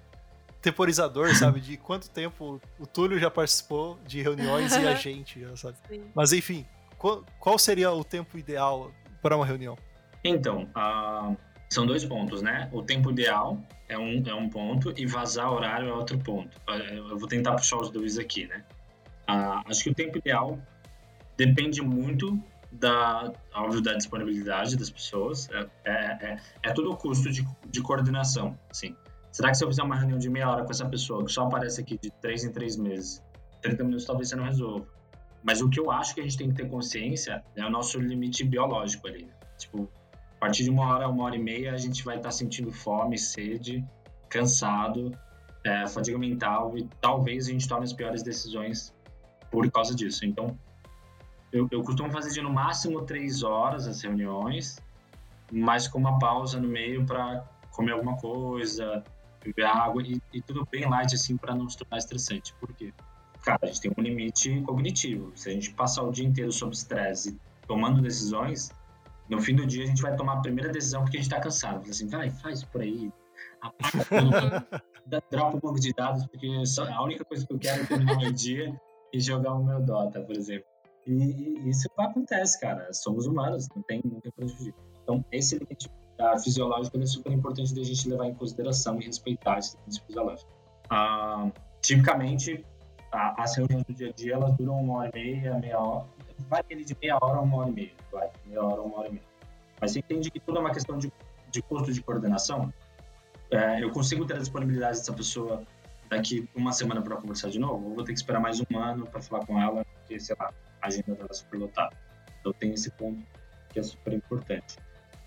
temporizador, 0.61 1.33
sabe? 1.37 1.59
De 1.59 1.77
quanto 1.77 2.09
tempo 2.09 2.61
o 2.79 2.85
Túlio 2.87 3.19
já 3.19 3.29
participou 3.29 3.97
de 4.05 4.21
reuniões 4.21 4.73
e 4.75 4.87
a 4.87 4.95
gente, 4.95 5.45
sabe? 5.55 5.77
Sim. 5.87 6.03
Mas 6.13 6.33
enfim, 6.33 6.65
qual, 6.97 7.23
qual 7.39 7.57
seria 7.57 7.91
o 7.91 8.03
tempo 8.03 8.37
ideal 8.37 8.91
para 9.21 9.35
uma 9.35 9.45
reunião? 9.45 9.77
Então, 10.23 10.67
uh, 10.75 11.37
são 11.69 11.85
dois 11.85 12.03
pontos, 12.03 12.41
né? 12.41 12.69
O 12.71 12.81
tempo 12.81 13.11
ideal 13.11 13.61
é 13.87 13.97
um, 13.97 14.23
é 14.25 14.33
um 14.33 14.49
ponto 14.49 14.93
e 14.97 15.05
vazar 15.05 15.51
horário 15.51 15.89
é 15.89 15.93
outro 15.93 16.17
ponto. 16.17 16.49
Eu 16.91 17.17
vou 17.17 17.27
tentar 17.27 17.53
puxar 17.53 17.77
os 17.77 17.89
dois 17.89 18.17
aqui, 18.17 18.47
né? 18.47 18.63
Uh, 19.29 19.61
acho 19.69 19.83
que 19.83 19.89
o 19.91 19.93
tempo 19.93 20.17
ideal 20.17 20.59
depende 21.37 21.81
muito 21.81 22.41
da, 22.71 23.31
óbvio, 23.53 23.81
da 23.81 23.93
disponibilidade 23.93 24.75
das 24.75 24.89
pessoas. 24.89 25.47
É, 25.51 25.67
é, 25.85 25.93
é, 25.93 26.37
é 26.63 26.73
tudo 26.73 26.91
o 26.91 26.97
custo 26.97 27.29
de, 27.31 27.47
de 27.67 27.81
coordenação, 27.81 28.57
assim. 28.69 28.95
Será 29.31 29.49
que 29.49 29.57
se 29.57 29.63
eu 29.63 29.67
fizer 29.67 29.83
uma 29.83 29.95
reunião 29.95 30.17
de 30.17 30.29
meia 30.29 30.49
hora 30.49 30.63
com 30.63 30.71
essa 30.71 30.87
pessoa 30.87 31.23
que 31.23 31.31
só 31.31 31.45
aparece 31.45 31.81
aqui 31.81 31.99
de 32.01 32.09
três 32.19 32.43
em 32.43 32.51
três 32.51 32.75
meses, 32.75 33.23
30 33.61 33.83
minutos 33.83 34.05
talvez 34.05 34.29
você 34.29 34.35
não 34.35 34.45
resolva. 34.45 34.87
Mas 35.43 35.61
o 35.61 35.69
que 35.69 35.79
eu 35.79 35.91
acho 35.91 36.15
que 36.15 36.21
a 36.21 36.23
gente 36.23 36.37
tem 36.37 36.49
que 36.49 36.55
ter 36.55 36.67
consciência 36.67 37.43
é 37.55 37.63
o 37.63 37.69
nosso 37.69 37.99
limite 37.99 38.43
biológico 38.43 39.07
ali. 39.07 39.25
Né? 39.25 39.33
Tipo, 39.57 39.89
a 40.39 40.45
partir 40.45 40.63
de 40.63 40.69
uma 40.69 40.87
hora, 40.87 41.09
uma 41.09 41.25
hora 41.25 41.35
e 41.35 41.39
meia, 41.39 41.73
a 41.73 41.77
gente 41.77 42.03
vai 42.03 42.15
estar 42.15 42.29
tá 42.29 42.31
sentindo 42.31 42.71
fome, 42.71 43.17
sede, 43.17 43.85
cansado, 44.29 45.11
é, 45.65 45.85
fadiga 45.85 46.17
mental 46.17 46.77
e 46.77 46.87
talvez 47.01 47.49
a 47.49 47.51
gente 47.51 47.67
tome 47.67 47.83
as 47.83 47.91
piores 47.91 48.23
decisões 48.23 48.95
por 49.51 49.69
causa 49.69 49.93
disso. 49.93 50.25
Então, 50.25 50.57
eu, 51.51 51.67
eu 51.71 51.83
costumo 51.83 52.09
fazer 52.09 52.31
de 52.31 52.41
no 52.41 52.49
máximo 52.49 53.01
três 53.01 53.43
horas 53.43 53.85
as 53.85 54.01
reuniões, 54.01 54.79
mas 55.51 55.89
com 55.89 55.99
uma 55.99 56.17
pausa 56.17 56.57
no 56.57 56.69
meio 56.69 57.05
para 57.05 57.43
comer 57.71 57.91
alguma 57.91 58.15
coisa, 58.15 59.03
beber 59.43 59.65
água 59.65 60.01
e, 60.01 60.21
e 60.31 60.41
tudo 60.41 60.65
bem 60.71 60.87
light 60.87 61.13
assim 61.13 61.35
para 61.35 61.53
não 61.53 61.67
se 61.67 61.77
tornar 61.77 61.97
estressante. 61.97 62.53
Por 62.61 62.71
quê? 62.73 62.93
cara, 63.43 63.59
a 63.63 63.65
gente 63.67 63.81
tem 63.81 63.91
um 63.97 64.01
limite 64.01 64.61
cognitivo. 64.61 65.31
Se 65.35 65.49
a 65.49 65.53
gente 65.53 65.71
passar 65.73 66.03
o 66.03 66.11
dia 66.11 66.25
inteiro 66.25 66.51
sob 66.51 66.73
estresse 66.73 67.39
tomando 67.67 68.01
decisões, 68.01 68.71
no 69.29 69.41
fim 69.41 69.55
do 69.55 69.65
dia 69.65 69.83
a 69.83 69.87
gente 69.87 70.01
vai 70.01 70.15
tomar 70.15 70.33
a 70.33 70.41
primeira 70.41 70.71
decisão 70.71 71.01
porque 71.03 71.17
a 71.17 71.21
gente 71.21 71.29
tá 71.29 71.39
cansado. 71.39 71.89
Assim, 71.89 72.07
vai, 72.07 72.29
faz 72.29 72.63
por 72.63 72.81
aí, 72.81 73.11
dropa 75.31 75.57
um 75.57 75.59
banco 75.59 75.79
de 75.79 75.93
dados, 75.93 76.25
porque 76.27 76.47
a 76.47 77.03
única 77.03 77.25
coisa 77.25 77.45
que 77.45 77.53
eu 77.53 77.59
quero 77.59 77.81
é 77.81 77.85
terminar 77.85 78.17
meu 78.17 78.31
dia 78.31 78.79
e 79.13 79.19
jogar 79.19 79.53
o 79.53 79.63
meu 79.63 79.81
Dota, 79.81 80.21
por 80.21 80.35
exemplo. 80.35 80.65
E, 81.05 81.13
e 81.13 81.69
isso 81.69 81.87
acontece, 81.97 82.59
cara. 82.59 82.91
Somos 82.93 83.25
humanos, 83.25 83.67
não 83.75 83.81
tem, 83.83 84.01
não 84.05 84.19
tem 84.19 84.31
fugir. 84.31 84.73
Então, 85.03 85.25
esse 85.31 85.57
limite 85.57 85.89
uh, 86.19 86.39
fisiológico 86.39 86.99
é 86.99 87.05
super 87.05 87.31
importante 87.31 87.73
da 87.73 87.83
gente 87.83 88.07
levar 88.07 88.27
em 88.27 88.33
consideração 88.33 88.99
e 89.01 89.05
respeitar 89.05 89.57
esse 89.57 89.75
limite 89.77 90.03
fisiológico. 90.05 90.51
Uh, 90.91 91.51
tipicamente, 91.81 92.63
as 93.11 93.55
reuniões 93.55 93.83
do 93.85 93.93
dia 93.93 94.09
a 94.09 94.11
dia, 94.11 94.33
elas 94.35 94.55
duram 94.55 94.75
uma 94.75 94.99
hora 94.99 95.09
e 95.09 95.13
meia, 95.13 95.57
meia 95.57 95.79
hora. 95.79 96.05
Vai 96.47 96.63
ele 96.69 96.83
de 96.83 96.95
meia 97.01 97.17
hora 97.21 97.37
a 97.37 97.41
uma 97.41 97.57
hora 97.57 97.69
e 97.69 97.73
meia. 97.73 97.91
Vai, 98.11 98.29
meia 98.45 98.63
hora 98.63 98.81
a 98.81 98.83
uma 98.83 98.99
hora 98.99 99.07
e 99.09 99.11
meia. 99.11 99.23
Mas 99.79 99.91
você 99.91 99.99
entende 99.99 100.31
que 100.31 100.39
tudo 100.39 100.57
é 100.57 100.61
uma 100.61 100.71
questão 100.71 100.97
de, 100.97 101.11
de 101.51 101.61
custo 101.61 101.91
de 101.91 102.01
coordenação? 102.01 102.73
É, 103.51 103.83
eu 103.83 103.91
consigo 103.91 104.25
ter 104.25 104.35
a 104.35 104.39
disponibilidade 104.39 104.97
dessa 104.97 105.13
pessoa 105.13 105.63
daqui 106.09 106.47
uma 106.55 106.71
semana 106.71 107.01
para 107.01 107.15
conversar 107.15 107.49
de 107.49 107.59
novo? 107.59 107.89
Ou 107.89 107.95
vou 107.95 108.03
ter 108.03 108.13
que 108.13 108.19
esperar 108.19 108.39
mais 108.39 108.59
um 108.59 108.77
ano 108.77 109.05
para 109.05 109.21
falar 109.21 109.45
com 109.45 109.59
ela, 109.59 109.85
porque, 109.85 110.19
sei 110.19 110.35
lá, 110.39 110.53
a 110.81 110.87
agenda 110.87 111.15
dela 111.15 111.29
é 111.29 111.33
super 111.33 111.57
lotada. 111.57 111.95
Então 112.39 112.53
tem 112.53 112.73
esse 112.73 112.91
ponto 112.91 113.23
que 113.69 113.79
é 113.79 113.83
super 113.83 114.13
importante. 114.13 114.77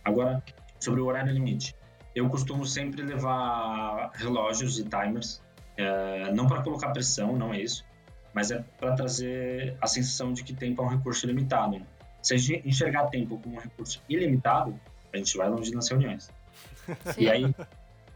Agora, 0.05 0.43
sobre 0.81 1.01
o 1.01 1.07
horário 1.07 1.33
limite. 1.33 1.75
Eu 2.15 2.29
costumo 2.29 2.67
sempre 2.67 3.03
levar 3.03 4.11
relógios 4.15 4.79
e 4.79 4.85
timers 4.85 5.41
é, 5.77 6.31
não 6.33 6.47
para 6.47 6.63
colocar 6.63 6.91
pressão, 6.91 7.37
não 7.37 7.55
é 7.55 7.61
isso, 7.61 7.85
mas 8.33 8.51
é 8.51 8.65
para 8.79 8.95
trazer 8.95 9.77
a 9.81 9.87
sensação 9.87 10.33
de 10.33 10.43
que 10.43 10.55
tempo 10.55 10.83
é 10.83 10.85
um 10.85 10.89
recurso 10.89 11.27
limitado. 11.27 11.79
Né? 11.79 11.87
Se 12.23 12.35
a 12.35 12.37
gente 12.37 12.67
enxergar 12.67 13.07
tempo 13.09 13.39
como 13.39 13.57
um 13.57 13.59
recurso 13.59 14.03
ilimitado, 14.09 14.79
a 15.13 15.17
gente 15.17 15.37
vai 15.37 15.49
longe 15.49 15.73
nas 15.73 15.89
reuniões. 15.89 16.25
Sim. 16.25 16.33
E 17.25 17.31
aí, 17.31 17.55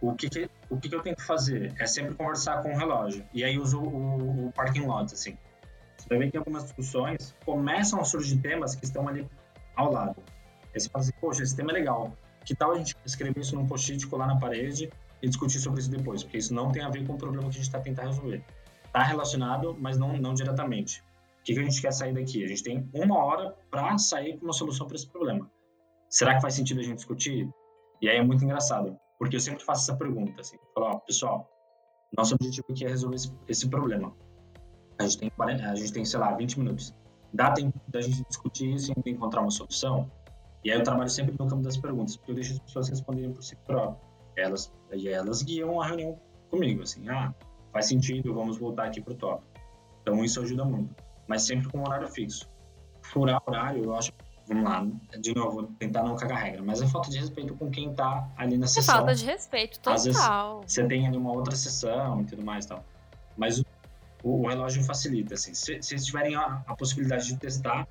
o 0.01 0.15
que, 0.15 0.29
que 0.29 0.51
o 0.69 0.79
que, 0.79 0.89
que, 0.89 0.95
eu 0.95 1.03
tenho 1.03 1.17
que 1.17 1.23
fazer? 1.23 1.73
É 1.79 1.87
sempre 1.87 2.15
conversar 2.15 2.63
com 2.63 2.73
o 2.73 2.77
relógio. 2.77 3.25
E 3.33 3.45
aí 3.45 3.59
uso 3.59 3.81
o, 3.81 4.49
o 4.49 4.53
parking 4.53 4.87
lot, 4.87 5.13
assim. 5.13 5.37
Você 5.97 6.09
vai 6.09 6.19
ver 6.19 6.31
que 6.31 6.37
algumas 6.37 6.65
discussões 6.65 7.35
começam 7.45 8.01
a 8.01 8.05
surgir 8.05 8.39
temas 8.39 8.75
que 8.75 8.85
estão 8.85 9.09
ali 9.09 9.27
ao 9.75 9.93
lado. 9.93 10.23
Aí 10.75 10.81
você 10.81 10.89
fala 10.89 11.05
assim, 11.05 11.13
poxa, 11.21 11.43
esse 11.43 11.57
tema 11.57 11.71
é 11.71 11.75
legal. 11.75 12.13
Que 12.45 12.55
tal 12.55 12.73
a 12.73 12.79
gente 12.79 12.97
escrever 13.05 13.41
isso 13.41 13.57
num 13.57 13.67
post-it, 13.67 14.07
colar 14.07 14.27
na 14.27 14.37
parede 14.37 14.91
e 15.23 15.29
discutir 15.29 15.59
sobre 15.59 15.81
isso 15.81 15.91
depois, 15.91 16.23
porque 16.23 16.39
isso 16.39 16.55
não 16.55 16.71
tem 16.71 16.83
a 16.83 16.89
ver 16.89 17.07
com 17.07 17.15
o 17.15 17.19
problema 17.19 17.45
que 17.45 17.51
a 17.51 17.53
gente 17.53 17.63
está 17.63 17.81
tentando 17.81 18.09
resolver. 18.09 18.45
Está 18.97 19.09
relacionado, 19.09 19.77
mas 19.79 19.99
não, 19.99 20.17
não 20.17 20.33
diretamente. 20.33 21.05
O 21.41 21.45
que, 21.45 21.53
que 21.53 21.61
a 21.61 21.63
gente 21.63 21.83
quer 21.83 21.93
sair 21.93 22.15
daqui? 22.15 22.43
A 22.43 22.49
gente 22.49 22.63
tem 22.63 22.89
uma 22.95 23.23
hora 23.23 23.55
para 23.71 23.99
sair 23.99 24.39
com 24.39 24.47
uma 24.47 24.55
solução 24.55 24.87
para 24.87 24.97
esse 24.97 25.07
problema. 25.07 25.51
Será 26.09 26.35
que 26.35 26.41
faz 26.41 26.55
sentido 26.55 26.81
a 26.81 26.83
gente 26.83 26.97
discutir? 26.97 27.47
E 28.01 28.09
aí 28.09 28.17
é 28.17 28.23
muito 28.23 28.43
engraçado, 28.43 28.97
porque 29.19 29.37
eu 29.37 29.41
sempre 29.41 29.63
faço 29.63 29.83
essa 29.83 29.99
pergunta, 29.99 30.41
assim, 30.41 30.57
falo, 30.75 30.87
ó, 30.87 30.99
pessoal, 31.01 31.47
nosso 32.17 32.37
objetivo 32.37 32.65
aqui 32.71 32.87
é 32.87 32.89
resolver 32.89 33.17
esse, 33.17 33.31
esse 33.47 33.69
problema. 33.69 34.17
A 34.99 35.03
gente, 35.03 35.19
tem, 35.19 35.33
a 35.39 35.75
gente 35.75 35.93
tem, 35.93 36.05
sei 36.07 36.19
lá, 36.19 36.35
20 36.35 36.59
minutos. 36.59 36.95
Dá 37.35 37.53
tempo 37.53 37.79
da 37.89 38.01
gente 38.01 38.25
discutir 38.27 38.73
isso 38.73 38.95
e 39.05 39.11
encontrar 39.11 39.43
uma 39.43 39.51
solução? 39.51 40.11
E 40.65 40.71
aí 40.71 40.79
eu 40.79 40.83
trabalho 40.83 41.11
sempre 41.11 41.33
no 41.39 41.47
campo 41.47 41.63
das 41.63 41.77
perguntas, 41.77 42.17
porque 42.17 42.31
eu 42.31 42.35
deixo 42.37 42.55
as 42.55 42.61
pessoas 42.61 42.89
responderem 42.89 43.31
por 43.31 43.43
si 43.43 43.57
próprias 43.57 44.01
elas, 44.37 44.73
elas 44.91 45.43
guiam 45.43 45.81
a 45.81 45.87
reunião 45.87 46.19
comigo, 46.51 46.83
assim, 46.83 47.07
ah, 47.11 47.35
faz 47.73 47.87
sentido, 47.87 48.35
vamos 48.35 48.59
voltar 48.59 48.87
aqui 48.87 49.01
pro 49.01 49.15
tópico. 49.15 49.47
Então 50.03 50.25
isso 50.25 50.41
ajuda 50.41 50.65
muito, 50.65 50.95
mas 51.27 51.43
sempre 51.43 51.69
com 51.69 51.83
horário 51.83 52.09
fixo. 52.09 52.49
furar 53.03 53.43
horário, 53.47 53.85
eu 53.85 53.95
acho 53.95 54.13
vamos 54.47 54.65
lá, 54.65 54.87
de 55.19 55.35
novo, 55.35 55.53
vou 55.53 55.63
tentar 55.79 56.03
não 56.03 56.17
cagar 56.17 56.39
regra, 56.39 56.63
mas 56.63 56.81
é 56.81 56.87
falta 56.87 57.11
de 57.11 57.19
respeito 57.19 57.55
com 57.55 57.71
quem 57.71 57.93
tá 57.93 58.29
ali 58.37 58.57
na 58.57 58.65
é 58.65 58.69
sessão. 58.69 58.97
Falta 58.97 59.15
de 59.15 59.25
respeito, 59.25 59.79
total. 59.81 59.95
Às 59.95 60.05
vezes 60.05 60.23
você 60.67 60.85
tem 60.87 61.07
ali 61.07 61.17
uma 61.17 61.33
outra 61.33 61.57
sessão 61.57 62.23
e 62.23 62.25
tudo 62.25 62.45
mais 62.45 62.65
e 62.65 62.69
tal. 62.69 62.85
Mas 63.37 63.59
o, 63.59 63.65
o, 64.23 64.49
relógio 64.49 64.83
facilita, 64.85 65.35
assim. 65.35 65.53
Se, 65.53 65.83
se 65.83 65.97
tiverem 65.97 66.37
a, 66.37 66.63
a, 66.67 66.77
possibilidade 66.77 67.27
de 67.27 67.37
testar 67.37 67.87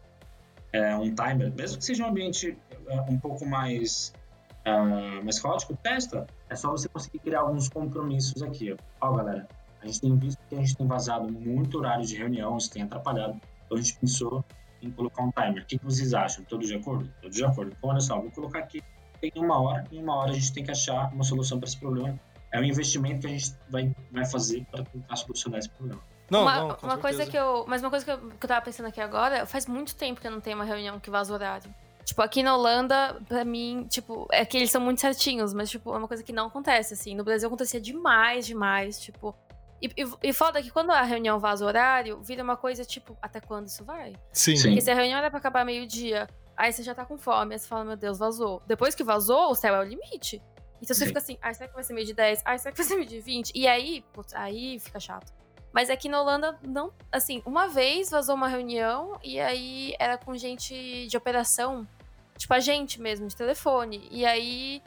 é, 0.72 0.96
um 0.96 1.14
timer, 1.14 1.54
mesmo 1.54 1.78
que 1.78 1.86
seja 1.86 2.04
um 2.04 2.08
ambiente 2.08 2.58
é, 2.88 3.02
um 3.02 3.20
pouco 3.20 3.46
mais, 3.46 4.14
uh, 4.66 5.24
mais 5.24 5.40
caótico, 5.40 5.76
testa. 5.76 6.26
É 6.50 6.56
só 6.56 6.72
você 6.72 6.88
conseguir 6.88 7.20
criar 7.20 7.42
alguns 7.42 7.68
compromissos 7.68 8.42
aqui. 8.42 8.72
Ó, 8.72 8.78
ó 9.02 9.14
galera, 9.14 9.48
a 9.86 9.88
gente 9.88 10.02
tem 10.02 10.18
visto 10.18 10.40
que 10.50 10.56
a 10.56 10.60
gente 10.60 10.76
tem 10.76 10.88
vazado 10.88 11.32
muito 11.32 11.78
horário 11.78 12.06
de 12.06 12.16
reunião, 12.16 12.58
isso 12.58 12.72
tem 12.72 12.84
atrapalhado. 12.84 13.40
Então 13.66 13.78
a 13.78 13.82
gente 13.82 13.98
pensou 14.00 14.44
em 14.82 14.92
colocar 14.92 15.24
um 15.24 15.32
timer. 15.32 15.64
O 15.64 15.66
que, 15.66 15.80
vocês 15.84 16.14
acham? 16.14 16.44
Todos 16.46 16.68
de 16.68 16.76
acordo? 16.76 17.10
Todos 17.22 17.36
de 17.36 17.44
acordo. 17.44 17.74
Então, 17.78 17.90
olha 17.90 18.02
só, 18.02 18.20
vou 18.20 18.32
colocar 18.32 18.60
aqui 18.60 18.82
tem 19.32 19.44
uma 19.44 19.60
hora, 19.62 19.84
em 19.92 20.02
uma 20.02 20.16
hora 20.16 20.32
a 20.32 20.34
gente 20.34 20.54
tem 20.54 20.64
que 20.64 20.72
achar 20.72 21.12
uma 21.14 21.24
solução 21.24 21.60
para 21.60 21.68
esse 21.68 21.78
problema. 21.78 22.20
É 22.52 22.60
um 22.60 22.64
investimento 22.64 23.22
que 23.22 23.28
a 23.28 23.30
gente 23.30 23.54
vai, 23.70 23.96
vai 24.12 24.26
fazer 24.26 24.66
para 24.72 24.84
tentar 24.84 25.16
solucionar 25.16 25.60
esse 25.60 25.70
problema. 25.70 26.02
Não, 26.30 26.42
uma, 26.42 26.58
não, 26.58 26.78
uma 26.82 26.98
coisa 26.98 27.26
que 27.26 27.38
eu. 27.38 27.66
Mas 27.68 27.82
uma 27.82 27.90
coisa 27.90 28.06
que 28.06 28.12
eu, 28.12 28.18
que 28.18 28.46
eu 28.46 28.48
tava 28.48 28.64
pensando 28.64 28.88
aqui 28.88 29.02
agora, 29.02 29.46
faz 29.46 29.68
muito 29.68 29.96
tempo 29.96 30.20
que 30.20 30.28
eu 30.28 30.32
não 30.32 30.40
tenho 30.40 30.56
uma 30.56 30.66
reunião 30.66 31.00
que 31.00 31.10
vaza 31.10 31.34
horário. 31.34 31.74
Tipo, 32.04 32.22
aqui 32.22 32.44
na 32.44 32.56
Holanda, 32.56 33.20
pra 33.28 33.44
mim, 33.44 33.86
tipo, 33.90 34.28
é 34.32 34.46
que 34.46 34.56
eles 34.58 34.70
são 34.72 34.80
muito 34.80 35.02
certinhos, 35.02 35.54
mas, 35.54 35.70
tipo, 35.70 35.94
é 35.94 35.98
uma 35.98 36.08
coisa 36.08 36.24
que 36.24 36.32
não 36.32 36.48
acontece, 36.48 36.94
assim. 36.94 37.16
No 37.16 37.24
Brasil 37.24 37.48
acontecia 37.48 37.82
demais, 37.82 38.46
demais, 38.46 39.00
tipo. 39.00 39.36
E, 39.82 39.88
e, 39.88 40.30
e 40.30 40.34
foda 40.34 40.62
que 40.62 40.72
quando 40.72 40.92
a 40.92 41.02
reunião 41.02 41.40
vaza 41.40 41.66
horário, 41.66 42.22
vira 42.22 42.44
uma 42.44 42.56
coisa 42.56 42.84
tipo, 42.86 43.18
até 43.22 43.40
quando 43.40 43.68
isso 43.68 43.84
vai? 43.84 44.16
Sim. 44.32 44.54
Porque 44.62 44.82
se 44.82 44.90
a 44.90 44.96
reunião 44.96 45.18
era 45.18 45.30
pra 45.30 45.40
acabar 45.40 45.66
meio-dia, 45.66 46.28
aí 46.56 46.72
você 46.72 46.82
já 46.82 46.96
tá 46.96 47.06
com 47.06 47.18
fome, 47.18 47.54
aí 47.54 47.60
você 47.60 47.68
fala, 47.68 47.84
meu 47.84 47.98
Deus, 47.98 48.18
vazou. 48.18 48.62
Depois 48.66 48.96
que 48.96 49.04
vazou, 49.04 49.52
o 49.52 49.56
céu 49.56 49.76
é 49.76 49.80
o 49.80 49.84
limite. 49.84 50.42
Então 50.82 50.96
você 50.96 51.02
Sim. 51.02 51.08
fica 51.08 51.20
assim, 51.20 51.38
ai, 51.42 51.54
será 51.54 51.68
que 51.68 51.76
vai 51.76 51.84
ser 51.84 51.94
meio 51.94 52.06
de 52.06 52.14
10? 52.14 52.42
Ai, 52.46 52.58
será 52.58 52.72
que 52.72 52.78
vai 52.78 52.86
ser 52.86 52.96
meio 52.96 53.08
de 53.08 53.20
20? 53.20 53.52
E 53.56 53.68
aí, 53.68 54.04
putz, 54.14 54.34
aí 54.34 54.80
fica 54.80 55.00
chato. 55.00 55.34
Mas 55.74 55.90
aqui 55.90 56.08
na 56.08 56.22
Holanda, 56.22 56.58
não. 56.64 56.94
Assim, 57.12 57.42
uma 57.46 57.68
vez 57.68 58.10
vazou 58.10 58.34
uma 58.34 58.48
reunião 58.48 59.20
e 59.22 59.40
aí 59.40 59.94
era 60.00 60.18
com 60.18 60.36
gente 60.38 61.06
de 61.08 61.18
operação, 61.18 61.86
tipo 62.38 62.54
a 62.54 62.60
gente 62.62 63.02
mesmo, 63.02 63.28
de 63.28 63.36
telefone. 63.36 64.08
E 64.10 64.26
aí 64.26 64.82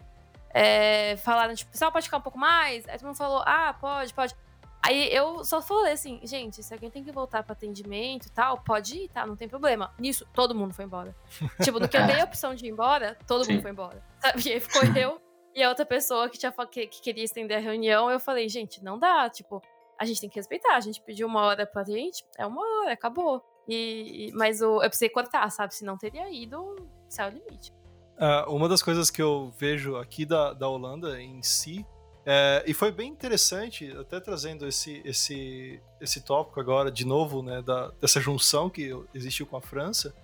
é, 0.50 1.16
falaram, 1.18 1.54
tipo, 1.54 1.70
pessoal, 1.70 1.92
pode 1.92 2.06
ficar 2.06 2.16
um 2.16 2.22
pouco 2.22 2.38
mais? 2.38 2.88
Aí 2.88 2.96
todo 2.96 3.06
mundo 3.06 3.16
falou, 3.16 3.42
ah, 3.44 3.74
pode, 3.78 4.14
pode. 4.14 4.34
Aí 4.82 5.12
eu 5.12 5.44
só 5.44 5.60
falei 5.60 5.92
assim, 5.92 6.20
gente, 6.22 6.62
se 6.62 6.72
alguém 6.72 6.90
tem 6.90 7.02
que 7.02 7.10
voltar 7.10 7.42
para 7.42 7.52
atendimento 7.52 8.26
e 8.26 8.30
tal, 8.30 8.58
pode 8.58 8.96
ir, 8.96 9.08
tá? 9.08 9.26
Não 9.26 9.36
tem 9.36 9.48
problema. 9.48 9.92
Nisso, 9.98 10.26
todo 10.32 10.54
mundo 10.54 10.72
foi 10.72 10.84
embora. 10.84 11.14
tipo, 11.62 11.80
no 11.80 11.88
que 11.88 11.96
eu 11.96 12.06
dei 12.06 12.20
a 12.20 12.24
opção 12.24 12.54
de 12.54 12.66
ir 12.66 12.70
embora, 12.70 13.16
todo 13.26 13.44
Sim. 13.44 13.52
mundo 13.52 13.62
foi 13.62 13.70
embora. 13.70 14.02
Sabe? 14.20 14.48
E 14.48 14.52
aí 14.52 14.60
ficou 14.60 14.82
eu 14.96 15.20
e 15.54 15.62
a 15.62 15.68
outra 15.68 15.84
pessoa 15.84 16.28
que, 16.28 16.38
tinha, 16.38 16.52
que, 16.70 16.86
que 16.86 17.02
queria 17.02 17.24
estender 17.24 17.56
a 17.56 17.60
reunião. 17.60 18.10
Eu 18.10 18.20
falei, 18.20 18.48
gente, 18.48 18.82
não 18.82 18.98
dá. 18.98 19.28
Tipo, 19.28 19.60
a 19.98 20.04
gente 20.04 20.20
tem 20.20 20.30
que 20.30 20.36
respeitar. 20.36 20.76
A 20.76 20.80
gente 20.80 21.02
pediu 21.02 21.26
uma 21.26 21.42
hora 21.42 21.66
pra 21.66 21.82
gente, 21.84 22.24
é 22.38 22.46
uma 22.46 22.62
hora, 22.62 22.92
acabou. 22.92 23.42
E, 23.68 24.30
mas 24.34 24.62
o, 24.62 24.76
eu 24.76 24.88
precisei 24.88 25.08
cortar, 25.08 25.50
sabe? 25.50 25.74
Se 25.74 25.84
não 25.84 25.98
teria 25.98 26.30
ido, 26.30 26.76
céu 27.08 27.28
o 27.28 27.30
limite. 27.30 27.72
Uh, 28.16 28.50
uma 28.50 28.68
das 28.68 28.82
coisas 28.82 29.10
que 29.10 29.20
eu 29.20 29.52
vejo 29.58 29.96
aqui 29.96 30.24
da, 30.24 30.52
da 30.52 30.68
Holanda 30.68 31.20
em 31.20 31.42
si 31.42 31.84
é, 32.30 32.62
e 32.66 32.74
foi 32.74 32.92
bem 32.92 33.08
interessante, 33.08 33.90
até 33.98 34.20
trazendo 34.20 34.66
esse, 34.68 35.00
esse, 35.02 35.80
esse 35.98 36.20
tópico 36.20 36.60
agora, 36.60 36.90
de 36.90 37.06
novo, 37.06 37.42
né, 37.42 37.62
da, 37.62 37.90
dessa 37.98 38.20
junção 38.20 38.68
que 38.68 38.94
existiu 39.14 39.46
com 39.46 39.56
a 39.56 39.62
França. 39.62 40.14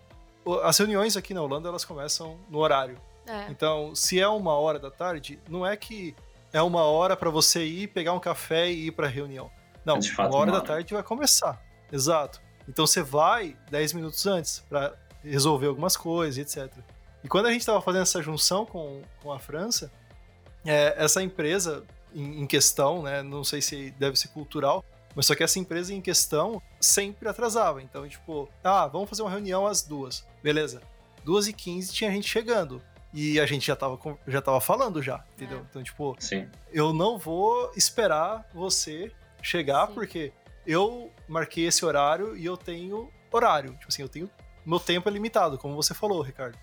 As 0.62 0.76
reuniões 0.76 1.16
aqui 1.16 1.32
na 1.32 1.40
Holanda, 1.40 1.70
elas 1.70 1.82
começam 1.82 2.38
no 2.50 2.59
horário. 2.59 3.00
É. 3.26 3.50
Então, 3.50 3.94
se 3.94 4.20
é 4.20 4.28
uma 4.28 4.52
hora 4.52 4.78
da 4.78 4.90
tarde, 4.90 5.40
não 5.48 5.66
é 5.66 5.78
que 5.78 6.14
é 6.52 6.61
uma 6.61 6.82
hora 6.82 7.16
para 7.16 7.30
você 7.30 7.64
ir 7.64 7.88
pegar 7.88 8.12
um 8.12 8.20
café 8.20 8.70
e 8.70 8.88
ir 8.88 8.90
para 8.90 9.07
a 9.07 9.11
reunião. 9.11 9.50
Não, 9.82 9.96
é 9.96 10.22
uma 10.26 10.36
hora 10.36 10.52
da 10.52 10.61
tarde 10.61 10.92
vai 10.92 11.02
começar. 11.02 11.59
Exato. 11.90 12.38
Então 12.68 12.86
você 12.86 13.02
vai 13.02 13.57
10 13.70 13.94
minutos 13.94 14.26
antes 14.26 14.62
para 14.68 14.94
resolver 15.22 15.68
algumas 15.68 15.96
coisas, 15.96 16.36
etc. 16.36 16.70
E 17.22 17.28
quando 17.28 17.46
a 17.46 17.50
gente 17.50 17.61
estava 17.61 17.80
fazendo 17.80 18.02
essa 18.02 18.20
junção 18.20 18.66
com, 18.66 19.00
com 19.22 19.32
a 19.32 19.38
França, 19.38 19.90
é, 20.66 20.94
essa 20.98 21.22
empresa 21.22 21.82
em, 22.15 22.43
em 22.43 22.47
questão, 22.47 23.03
né? 23.03 23.23
Não 23.23 23.45
sei 23.45 23.61
se 23.61 23.91
deve 23.99 24.17
ser 24.17 24.29
cultural, 24.29 24.85
mas 25.15 25.27
só 25.27 25.35
que 25.35 25.43
essa 25.43 25.59
empresa 25.59 25.93
em 25.93 26.01
questão 26.01 26.61
sempre 26.81 27.29
atrasava. 27.29 27.83
Então, 27.83 28.09
tipo, 28.09 28.49
ah, 28.62 28.87
vamos 28.87 29.09
fazer 29.09 29.23
uma 29.23 29.31
reunião 29.31 29.67
às 29.67 29.83
duas. 29.83 30.27
Beleza. 30.43 30.83
Duas 31.25 31.47
e 31.47 31.53
quinze 31.53 31.93
tinha 31.93 32.11
gente 32.11 32.29
chegando. 32.29 32.83
E 33.12 33.39
a 33.39 33.47
gente 33.47 33.67
já 33.67 33.77
tava, 33.77 33.99
já 34.27 34.43
tava 34.43 34.61
falando 34.61 35.01
já, 35.01 35.25
entendeu? 35.35 35.59
É. 35.59 35.62
Então, 35.71 35.83
tipo, 35.83 36.17
Sim. 36.19 36.49
eu 36.73 36.93
não 36.93 37.17
vou 37.17 37.71
esperar 37.77 38.45
você 38.53 39.12
chegar, 39.41 39.87
Sim. 39.87 39.95
porque 39.95 40.33
eu 40.67 41.12
marquei 41.29 41.67
esse 41.67 41.85
horário 41.85 42.37
e 42.37 42.45
eu 42.45 42.57
tenho 42.57 43.09
horário. 43.31 43.73
Tipo 43.75 43.89
assim, 43.89 44.03
eu 44.03 44.09
tenho. 44.09 44.29
Meu 44.67 44.81
tempo 44.81 45.09
é 45.09 45.12
limitado, 45.12 45.59
como 45.59 45.77
você 45.77 45.95
falou, 45.95 46.23
Ricardo. 46.23 46.59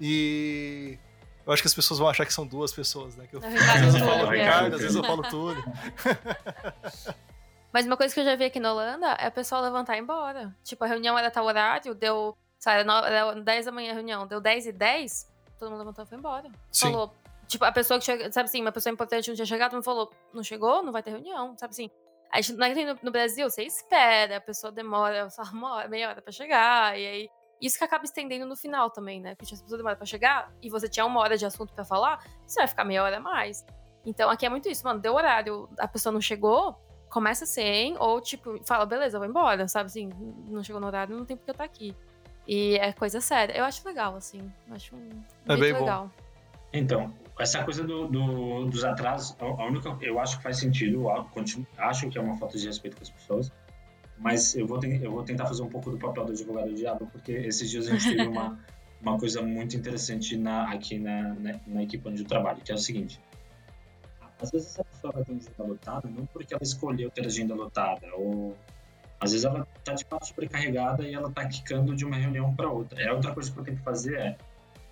E 0.00 0.98
eu 1.46 1.52
acho 1.52 1.62
que 1.62 1.68
as 1.68 1.74
pessoas 1.74 1.98
vão 1.98 2.08
achar 2.08 2.24
que 2.24 2.32
são 2.32 2.46
duas 2.46 2.72
pessoas, 2.72 3.16
né? 3.16 3.26
Que 3.26 3.36
eu, 3.36 3.40
às 3.44 3.80
vezes 3.80 4.00
eu 4.00 4.06
falo 4.06 4.30
Ricardo, 4.30 4.74
às 4.74 4.80
vezes 4.80 4.96
eu 4.96 5.04
falo 5.04 5.22
Túlio. 5.22 5.62
Mas 7.72 7.86
uma 7.86 7.96
coisa 7.96 8.14
que 8.14 8.20
eu 8.20 8.24
já 8.24 8.36
vi 8.36 8.44
aqui 8.44 8.60
na 8.60 8.72
Holanda 8.72 9.08
é 9.18 9.28
o 9.28 9.32
pessoal 9.32 9.60
levantar 9.60 9.94
e 9.94 9.98
ir 9.98 10.02
embora. 10.02 10.56
Tipo, 10.62 10.84
a 10.84 10.86
reunião 10.86 11.18
era 11.18 11.30
tal 11.30 11.44
horário, 11.44 11.94
deu. 11.94 12.36
Sabe, 12.58 12.88
era 12.88 13.34
10 13.34 13.66
da 13.66 13.72
manhã 13.72 13.90
a 13.90 13.94
reunião, 13.94 14.26
deu 14.26 14.40
10 14.40 14.68
e 14.68 14.72
10, 14.72 15.28
todo 15.58 15.70
mundo 15.70 15.80
levantou 15.80 16.04
e 16.04 16.08
foi 16.08 16.16
embora. 16.16 16.48
Sim. 16.70 16.92
Falou. 16.92 17.12
Tipo, 17.46 17.64
a 17.66 17.72
pessoa 17.72 17.98
que 17.98 18.06
chega, 18.06 18.32
sabe 18.32 18.48
assim, 18.48 18.62
uma 18.62 18.72
pessoa 18.72 18.92
importante 18.92 19.28
não 19.28 19.34
tinha 19.34 19.44
chegado, 19.44 19.72
todo 19.72 19.78
mundo 19.78 19.84
falou, 19.84 20.10
não 20.32 20.42
chegou, 20.42 20.82
não 20.82 20.92
vai 20.92 21.02
ter 21.02 21.10
reunião, 21.10 21.54
sabe 21.58 21.72
assim. 21.72 21.90
A 22.32 22.40
gente, 22.40 22.56
no, 22.56 22.98
no 23.02 23.10
Brasil, 23.10 23.50
você 23.50 23.64
espera, 23.64 24.38
a 24.38 24.40
pessoa 24.40 24.72
demora 24.72 25.28
só 25.28 25.42
uma 25.42 25.74
hora, 25.74 25.88
meia 25.88 26.08
hora 26.08 26.22
pra 26.22 26.32
chegar, 26.32 26.98
e 26.98 27.06
aí 27.06 27.30
isso 27.60 27.78
que 27.78 27.84
acaba 27.84 28.04
estendendo 28.04 28.46
no 28.46 28.56
final 28.56 28.90
também, 28.90 29.20
né? 29.20 29.34
Porque 29.34 29.54
as 29.54 29.60
pessoas 29.60 29.78
demoram 29.78 29.96
pra 29.96 30.06
chegar 30.06 30.52
e 30.62 30.68
você 30.70 30.88
tinha 30.88 31.04
uma 31.06 31.20
hora 31.20 31.36
de 31.36 31.46
assunto 31.46 31.72
para 31.72 31.84
falar, 31.84 32.24
você 32.46 32.60
vai 32.60 32.68
ficar 32.68 32.84
meia 32.84 33.02
hora 33.02 33.16
a 33.16 33.20
mais. 33.20 33.64
Então 34.04 34.28
aqui 34.28 34.44
é 34.44 34.48
muito 34.48 34.68
isso, 34.68 34.84
mano. 34.84 35.00
Deu 35.00 35.14
horário, 35.14 35.68
a 35.78 35.88
pessoa 35.88 36.12
não 36.12 36.20
chegou, 36.20 36.76
começa 37.08 37.46
sem, 37.46 37.96
ou 37.98 38.20
tipo, 38.20 38.58
fala, 38.64 38.84
beleza, 38.84 39.16
eu 39.16 39.20
vou 39.20 39.28
embora, 39.28 39.66
sabe 39.68 39.86
assim? 39.86 40.10
Não 40.48 40.62
chegou 40.62 40.80
no 40.80 40.86
horário, 40.86 41.16
não 41.16 41.24
tem 41.24 41.36
porque 41.36 41.50
eu 41.50 41.54
estar 41.54 41.64
tá 41.64 41.70
aqui. 41.70 41.96
E 42.46 42.76
é 42.76 42.92
coisa 42.92 43.20
séria. 43.20 43.56
Eu 43.56 43.64
acho 43.64 43.86
legal, 43.86 44.16
assim. 44.16 44.52
Acho 44.70 44.94
é 45.46 45.56
bem 45.56 45.72
legal. 45.72 46.06
Bom. 46.06 46.24
Então, 46.72 47.14
essa 47.38 47.62
coisa 47.62 47.84
do, 47.84 48.08
do, 48.08 48.64
dos 48.66 48.84
atrasos, 48.84 49.36
a 49.40 49.64
única, 49.64 49.96
eu 50.00 50.18
acho 50.18 50.36
que 50.38 50.42
faz 50.42 50.58
sentido, 50.58 51.06
acho 51.78 52.08
que 52.10 52.18
é 52.18 52.20
uma 52.20 52.36
falta 52.36 52.58
de 52.58 52.66
respeito 52.66 52.96
com 52.96 53.02
as 53.02 53.10
pessoas. 53.10 53.52
Mas 54.18 54.54
eu 54.54 54.66
vou, 54.66 54.82
eu 54.82 55.10
vou 55.10 55.22
tentar 55.22 55.46
fazer 55.46 55.62
um 55.62 55.68
pouco 55.68 55.90
do 55.90 55.98
papel 55.98 56.24
do 56.24 56.32
advogado 56.32 56.68
do 56.68 56.74
diabo, 56.74 57.06
porque 57.10 57.32
esses 57.32 57.68
dias 57.68 57.88
a 57.88 57.92
gente 57.92 58.16
teve 58.16 58.28
uma, 58.28 58.58
uma 59.02 59.18
coisa 59.18 59.42
muito 59.42 59.76
interessante 59.76 60.36
na, 60.36 60.70
aqui 60.70 60.98
na, 60.98 61.34
na, 61.34 61.60
na, 61.66 61.82
equipe 61.82 62.08
onde 62.08 62.22
eu 62.22 62.26
trabalho, 62.26 62.60
que 62.62 62.70
é 62.70 62.74
o 62.74 62.78
seguinte. 62.78 63.20
Às 64.40 64.50
vezes 64.50 64.68
essa 64.68 64.84
pessoa 64.84 65.12
vai 65.12 65.24
ter 65.24 65.32
agenda 65.32 65.64
lotada 65.64 66.08
não 66.08 66.26
porque 66.26 66.54
ela 66.54 66.62
escolheu 66.62 67.10
ter 67.10 67.26
agenda 67.26 67.54
lotada, 67.54 68.06
ou 68.14 68.56
às 69.20 69.32
vezes 69.32 69.44
ela 69.44 69.66
está 69.78 69.94
de 69.94 70.04
fato 70.04 70.26
sobrecarregada 70.26 71.02
e 71.04 71.14
ela 71.14 71.28
está 71.28 71.46
quicando 71.46 71.94
de 71.94 72.04
uma 72.04 72.16
reunião 72.16 72.54
para 72.54 72.68
outra. 72.68 73.00
É 73.02 73.12
outra 73.12 73.32
coisa 73.32 73.50
que 73.50 73.58
eu 73.58 73.64
tenho 73.64 73.76
que 73.76 73.82
fazer 73.82 74.14
é 74.16 74.36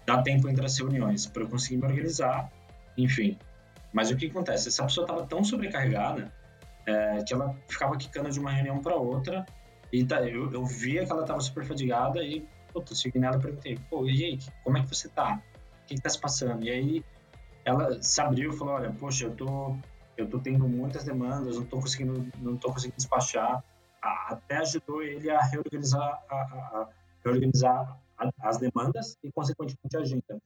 dar 0.07 0.23
tempo 0.23 0.49
entre 0.49 0.65
as 0.65 0.77
reuniões 0.79 1.27
para 1.27 1.43
eu 1.43 1.49
conseguir 1.49 1.77
me 1.77 1.87
organizar, 1.87 2.51
enfim. 2.97 3.39
Mas 3.93 4.11
o 4.11 4.17
que 4.17 4.27
acontece? 4.27 4.69
Essa 4.69 4.85
pessoa 4.85 5.05
estava 5.05 5.27
tão 5.27 5.45
sobrecarregada 5.45 6.33
é, 6.87 7.23
que 7.25 7.33
ela 7.33 7.57
ficava 7.69 7.97
quicando 7.97 8.31
de 8.31 8.39
uma 8.41 8.51
reunião 8.51 8.81
para 8.81 8.97
outra 8.97 9.47
e 9.93 10.05
tá, 10.05 10.23
eu, 10.23 10.53
eu 10.53 10.65
via 10.65 11.05
que 11.05 11.13
ela 11.13 11.23
estava 11.23 11.41
super 11.41 11.65
fadigada 11.65 12.23
e 12.23 12.47
puta, 12.73 12.95
segui 12.95 13.19
nela 13.19 13.37
e 13.37 13.41
perguntei, 13.41 13.79
pô, 13.91 14.07
e 14.07 14.25
aí, 14.25 14.39
como 14.65 14.79
é 14.79 14.83
que 14.83 14.89
você 14.89 15.09
tá? 15.09 15.41
O 15.83 15.87
que, 15.87 15.95
que 15.95 16.01
tá 16.01 16.09
se 16.09 16.19
passando? 16.19 16.65
E 16.65 16.71
aí 16.71 17.05
ela 17.65 18.03
se 18.03 18.21
abriu 18.21 18.53
e 18.53 18.57
falou, 18.57 18.75
olha, 18.75 18.91
poxa, 18.93 19.27
eu 19.27 19.35
tô, 19.37 19.77
eu 20.17 20.27
tô 20.27 20.39
tendo 20.39 20.67
muitas 20.67 21.05
demandas, 21.05 21.57
não 21.57 21.65
tô 21.65 21.79
conseguindo, 21.79 22.27
não 22.39 22.57
tô 22.57 22.73
conseguindo 22.73 22.97
despachar. 22.97 23.63
Até 24.01 24.57
ajudou 24.57 25.03
ele 25.03 25.31
a 25.31 25.41
reorganizar, 25.41 26.21
a, 26.29 26.35
a, 26.35 26.81
a 26.81 26.89
reorganizar 27.25 27.97
as 28.41 28.59
demandas 28.59 29.17
e, 29.23 29.31
consequentemente, 29.31 29.97
a 29.97 30.01
agenda. 30.01 30.39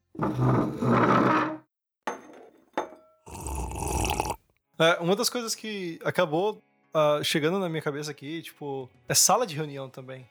É, 4.79 4.99
uma 5.01 5.17
das 5.17 5.31
coisas 5.31 5.55
que 5.55 5.99
acabou 6.05 6.63
uh, 6.95 7.23
chegando 7.25 7.59
na 7.59 7.69
minha 7.69 7.83
cabeça 7.83 8.11
aqui, 8.11 8.43
tipo, 8.43 8.89
é 9.09 9.15
sala 9.15 9.47
de 9.47 9.55
reunião 9.55 9.89
também. 9.89 10.27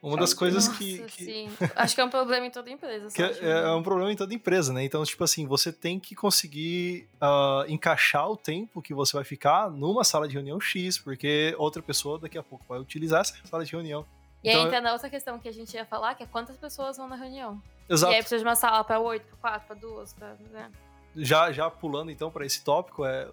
Uma 0.00 0.16
das 0.16 0.32
coisas 0.32 0.68
Nossa, 0.68 0.78
que, 0.78 1.02
que... 1.04 1.24
Sim. 1.24 1.50
Acho 1.74 1.94
que 1.94 2.00
é 2.00 2.04
um 2.04 2.10
problema 2.10 2.46
em 2.46 2.50
toda 2.50 2.70
empresa. 2.70 3.08
é, 3.20 3.48
é, 3.48 3.72
um 3.72 3.82
problema 3.82 4.12
em 4.12 4.16
toda 4.16 4.32
empresa, 4.32 4.72
né? 4.72 4.84
Então, 4.84 5.02
tipo 5.04 5.24
assim, 5.24 5.44
você 5.44 5.72
tem 5.72 5.98
que 5.98 6.14
conseguir 6.14 7.08
uh, 7.20 7.68
encaixar 7.68 8.30
o 8.30 8.36
tempo 8.36 8.80
que 8.80 8.94
você 8.94 9.16
vai 9.16 9.24
ficar 9.24 9.68
numa 9.68 10.04
sala 10.04 10.28
de 10.28 10.34
reunião 10.34 10.60
X, 10.60 10.98
porque 10.98 11.52
outra 11.58 11.82
pessoa 11.82 12.16
daqui 12.16 12.38
a 12.38 12.44
pouco 12.44 12.64
vai 12.68 12.78
utilizar 12.78 13.22
essa 13.22 13.34
sala 13.44 13.64
de 13.64 13.72
reunião. 13.72 14.06
E 14.44 14.50
então, 14.50 14.60
aí 14.60 14.66
entra 14.68 14.80
na 14.80 14.92
outra 14.92 15.10
questão 15.10 15.36
que 15.36 15.48
a 15.48 15.52
gente 15.52 15.74
ia 15.74 15.84
falar, 15.84 16.14
que 16.14 16.22
é 16.22 16.26
quantas 16.26 16.56
pessoas 16.56 16.96
vão 16.96 17.08
na 17.08 17.16
reunião. 17.16 17.60
Exato. 17.88 18.12
E 18.12 18.16
aí 18.16 18.20
precisa 18.20 18.38
de 18.38 18.48
uma 18.48 18.54
sala 18.54 18.84
para 18.84 19.00
oito, 19.00 19.26
para 19.26 19.36
quatro, 19.50 19.66
para 19.66 19.76
duas, 19.76 20.12
pra, 20.12 20.36
né? 20.52 20.70
Já, 21.16 21.50
já 21.50 21.68
pulando 21.68 22.12
então 22.12 22.30
para 22.30 22.46
esse 22.46 22.62
tópico, 22.62 23.04
é 23.04 23.28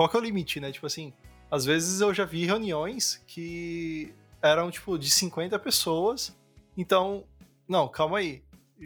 qual 0.00 0.08
que 0.08 0.16
é 0.16 0.18
o 0.18 0.22
limite, 0.22 0.58
né? 0.60 0.72
Tipo 0.72 0.86
assim, 0.86 1.12
às 1.50 1.66
vezes 1.66 2.00
eu 2.00 2.14
já 2.14 2.24
vi 2.24 2.46
reuniões 2.46 3.22
que 3.26 4.14
eram 4.40 4.70
tipo 4.70 4.98
de 4.98 5.10
50 5.10 5.58
pessoas. 5.58 6.34
Então, 6.74 7.24
não, 7.68 7.86
calma 7.86 8.16
aí. 8.16 8.42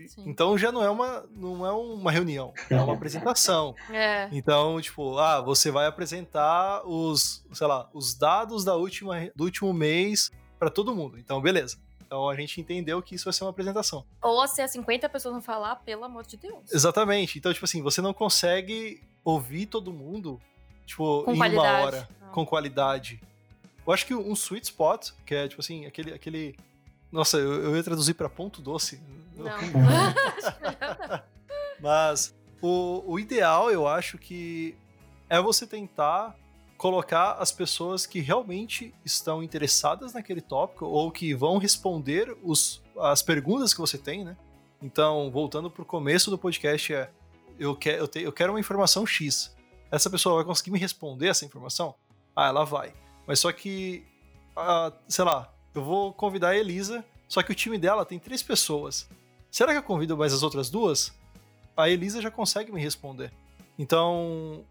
Sim. 0.08 0.24
Então 0.26 0.58
já 0.58 0.72
não 0.72 0.82
é 0.82 0.90
uma 0.90 1.24
não 1.30 1.64
é 1.64 1.70
uma 1.70 2.10
reunião, 2.10 2.52
é 2.68 2.74
uma 2.74 2.94
apresentação. 2.94 3.76
É. 3.94 4.28
Então, 4.32 4.80
tipo, 4.80 5.16
ah, 5.16 5.40
você 5.40 5.70
vai 5.70 5.86
apresentar 5.86 6.84
os, 6.84 7.46
sei 7.52 7.66
lá, 7.68 7.88
os 7.94 8.16
dados 8.16 8.64
da 8.64 8.74
última 8.74 9.30
do 9.36 9.44
último 9.44 9.72
mês 9.72 10.32
para 10.58 10.68
todo 10.68 10.96
mundo. 10.96 11.16
Então, 11.16 11.40
beleza. 11.40 11.78
Então 12.04 12.28
a 12.28 12.34
gente 12.34 12.60
entendeu 12.60 13.00
que 13.00 13.14
isso 13.14 13.26
vai 13.26 13.32
ser 13.32 13.44
uma 13.44 13.50
apresentação. 13.50 14.04
Ou 14.20 14.48
se 14.48 14.60
as 14.60 14.72
50 14.72 15.08
pessoas 15.08 15.32
vão 15.32 15.42
falar, 15.42 15.76
pelo 15.76 16.02
amor 16.02 16.26
de 16.26 16.36
Deus. 16.36 16.72
Exatamente. 16.72 17.38
Então, 17.38 17.52
tipo 17.52 17.66
assim, 17.66 17.82
você 17.82 18.00
não 18.00 18.12
consegue 18.12 19.00
ouvir 19.24 19.66
todo 19.66 19.92
mundo, 19.92 20.40
tipo, 20.84 21.22
com 21.24 21.32
em 21.32 21.36
qualidade. 21.36 21.68
uma 21.68 21.86
hora, 21.86 22.08
não. 22.20 22.28
com 22.30 22.46
qualidade. 22.46 23.20
Eu 23.86 23.92
acho 23.92 24.06
que 24.06 24.14
um 24.14 24.32
sweet 24.32 24.66
spot, 24.66 25.10
que 25.26 25.34
é, 25.34 25.48
tipo 25.48 25.60
assim, 25.60 25.86
aquele. 25.86 26.12
aquele... 26.12 26.56
Nossa, 27.12 27.36
eu, 27.36 27.64
eu 27.64 27.76
ia 27.76 27.82
traduzir 27.82 28.14
para 28.14 28.28
ponto 28.28 28.60
doce. 28.60 29.00
Não. 29.36 31.22
Mas 31.80 32.34
o, 32.62 33.02
o 33.06 33.18
ideal, 33.18 33.70
eu 33.70 33.86
acho 33.86 34.16
que 34.16 34.74
é 35.28 35.40
você 35.40 35.66
tentar 35.66 36.34
colocar 36.76 37.32
as 37.34 37.52
pessoas 37.52 38.04
que 38.06 38.20
realmente 38.20 38.94
estão 39.04 39.42
interessadas 39.42 40.12
naquele 40.12 40.40
tópico 40.40 40.86
ou 40.86 41.10
que 41.10 41.34
vão 41.34 41.58
responder 41.58 42.36
os, 42.42 42.82
as 42.98 43.22
perguntas 43.22 43.72
que 43.72 43.80
você 43.80 43.96
tem, 43.96 44.24
né? 44.24 44.36
Então, 44.82 45.30
voltando 45.30 45.70
para 45.70 45.82
o 45.82 45.84
começo 45.84 46.30
do 46.30 46.38
podcast, 46.38 46.92
é 46.92 47.10
eu, 47.58 47.74
quer, 47.74 47.98
eu, 47.98 48.08
te, 48.08 48.20
eu 48.20 48.32
quero 48.32 48.52
uma 48.52 48.60
informação 48.60 49.06
X. 49.06 49.54
Essa 49.90 50.10
pessoa 50.10 50.36
vai 50.36 50.44
conseguir 50.44 50.70
me 50.70 50.78
responder 50.78 51.28
essa 51.28 51.44
informação? 51.44 51.94
Ah, 52.34 52.48
ela 52.48 52.64
vai. 52.64 52.92
Mas 53.26 53.38
só 53.38 53.52
que, 53.52 54.04
ah, 54.56 54.92
sei 55.08 55.24
lá, 55.24 55.52
eu 55.74 55.82
vou 55.82 56.12
convidar 56.12 56.50
a 56.50 56.56
Elisa, 56.56 57.04
só 57.28 57.42
que 57.42 57.52
o 57.52 57.54
time 57.54 57.78
dela 57.78 58.04
tem 58.04 58.18
três 58.18 58.42
pessoas. 58.42 59.08
Será 59.50 59.72
que 59.72 59.78
eu 59.78 59.82
convido 59.82 60.16
mais 60.16 60.32
as 60.32 60.42
outras 60.42 60.68
duas? 60.68 61.12
A 61.76 61.88
Elisa 61.88 62.20
já 62.20 62.30
consegue 62.30 62.72
me 62.72 62.80
responder. 62.80 63.32
Então, 63.78 64.64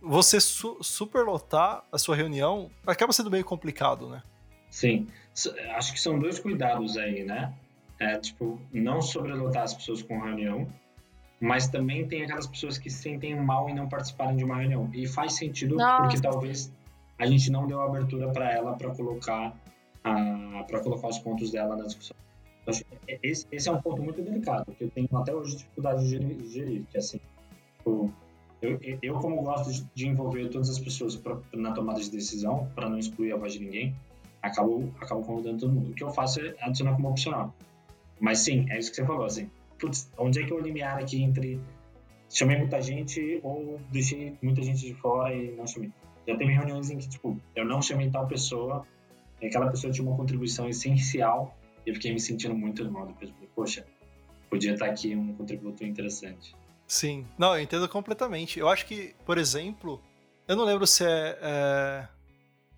você 0.00 0.40
su 0.40 0.78
superlotar 0.82 1.84
a 1.92 1.98
sua 1.98 2.16
reunião 2.16 2.70
acaba 2.86 3.12
sendo 3.12 3.30
meio 3.30 3.44
complicado, 3.44 4.08
né? 4.08 4.22
Sim. 4.70 5.06
Acho 5.74 5.92
que 5.92 6.00
são 6.00 6.18
dois 6.18 6.38
cuidados 6.38 6.96
aí, 6.96 7.24
né? 7.24 7.52
É, 7.98 8.16
tipo, 8.18 8.60
não 8.72 9.02
sobrelotar 9.02 9.64
as 9.64 9.74
pessoas 9.74 10.02
com 10.02 10.18
reunião, 10.18 10.66
mas 11.40 11.68
também 11.68 12.06
tem 12.06 12.22
aquelas 12.22 12.46
pessoas 12.46 12.76
que 12.76 12.90
se 12.90 13.02
sentem 13.02 13.34
mal 13.34 13.68
em 13.68 13.74
não 13.74 13.88
participarem 13.88 14.36
de 14.36 14.44
uma 14.44 14.56
reunião. 14.56 14.90
E 14.92 15.06
faz 15.06 15.36
sentido 15.36 15.76
Nossa. 15.76 16.02
porque 16.02 16.20
talvez 16.20 16.72
a 17.18 17.26
gente 17.26 17.50
não 17.50 17.66
deu 17.66 17.80
abertura 17.80 18.30
para 18.30 18.52
ela 18.52 18.74
para 18.74 18.94
colocar 18.94 19.56
para 20.02 20.80
colocar 20.80 21.08
os 21.08 21.18
pontos 21.18 21.50
dela 21.50 21.76
na 21.76 21.84
discussão. 21.84 22.16
Esse, 23.22 23.46
esse, 23.50 23.68
é 23.68 23.72
um 23.72 23.80
ponto 23.80 24.02
muito 24.02 24.22
delicado, 24.22 24.72
que 24.72 24.84
eu 24.84 24.90
tenho 24.90 25.08
até 25.14 25.34
hoje 25.34 25.56
dificuldade 25.56 26.08
de 26.08 26.48
gerir, 26.48 26.84
que 26.90 26.96
assim, 26.96 27.20
tipo, 27.76 28.12
eu, 28.62 28.78
eu, 29.02 29.14
como 29.18 29.42
gosto 29.42 29.86
de 29.94 30.06
envolver 30.06 30.48
todas 30.48 30.70
as 30.70 30.78
pessoas 30.78 31.16
pra, 31.16 31.36
na 31.52 31.72
tomada 31.72 32.00
de 32.00 32.10
decisão, 32.10 32.70
para 32.74 32.88
não 32.88 32.98
excluir 32.98 33.32
a 33.32 33.36
voz 33.36 33.54
de 33.54 33.60
ninguém, 33.60 33.94
acabo, 34.42 34.92
acabo 35.00 35.22
convidando 35.22 35.60
todo 35.60 35.72
mundo. 35.72 35.90
O 35.90 35.94
que 35.94 36.04
eu 36.04 36.10
faço 36.10 36.40
é 36.40 36.54
adicionar 36.60 36.94
como 36.94 37.08
opcional. 37.08 37.54
Mas 38.20 38.38
sim, 38.40 38.66
é 38.70 38.78
isso 38.78 38.90
que 38.90 38.96
você 38.96 39.04
falou, 39.04 39.24
assim, 39.24 39.50
putz, 39.80 40.10
onde 40.18 40.40
é 40.40 40.46
que 40.46 40.52
é 40.52 40.54
o 40.54 40.60
limiar 40.60 40.98
aqui 40.98 41.22
entre 41.22 41.60
chamei 42.28 42.58
muita 42.58 42.80
gente 42.80 43.40
ou 43.42 43.80
deixei 43.90 44.36
muita 44.40 44.62
gente 44.62 44.86
de 44.86 44.94
fora 44.94 45.34
e 45.34 45.56
não 45.56 45.66
chamei? 45.66 45.90
Já 46.28 46.36
teve 46.36 46.52
reuniões 46.52 46.90
em 46.90 46.98
que, 46.98 47.08
tipo, 47.08 47.40
eu 47.56 47.64
não 47.64 47.82
chamei 47.82 48.10
tal 48.10 48.26
pessoa, 48.26 48.86
e 49.40 49.46
aquela 49.46 49.70
pessoa 49.70 49.92
tinha 49.92 50.06
uma 50.06 50.16
contribuição 50.16 50.68
essencial, 50.68 51.56
e 51.84 51.90
eu 51.90 51.94
fiquei 51.94 52.12
me 52.12 52.20
sentindo 52.20 52.54
muito 52.54 52.88
mal 52.90 53.06
depois. 53.06 53.30
Falei, 53.30 53.48
poxa, 53.54 53.86
podia 54.48 54.74
estar 54.74 54.86
aqui 54.86 55.16
um 55.16 55.34
contributo 55.34 55.84
interessante. 55.84 56.54
Sim, 56.86 57.26
não, 57.38 57.54
eu 57.54 57.62
entendo 57.62 57.88
completamente. 57.88 58.58
Eu 58.60 58.68
acho 58.68 58.84
que, 58.86 59.14
por 59.24 59.38
exemplo, 59.38 60.00
eu 60.46 60.56
não 60.56 60.64
lembro 60.64 60.86
se 60.86 61.04
é, 61.04 61.38
é 61.40 62.08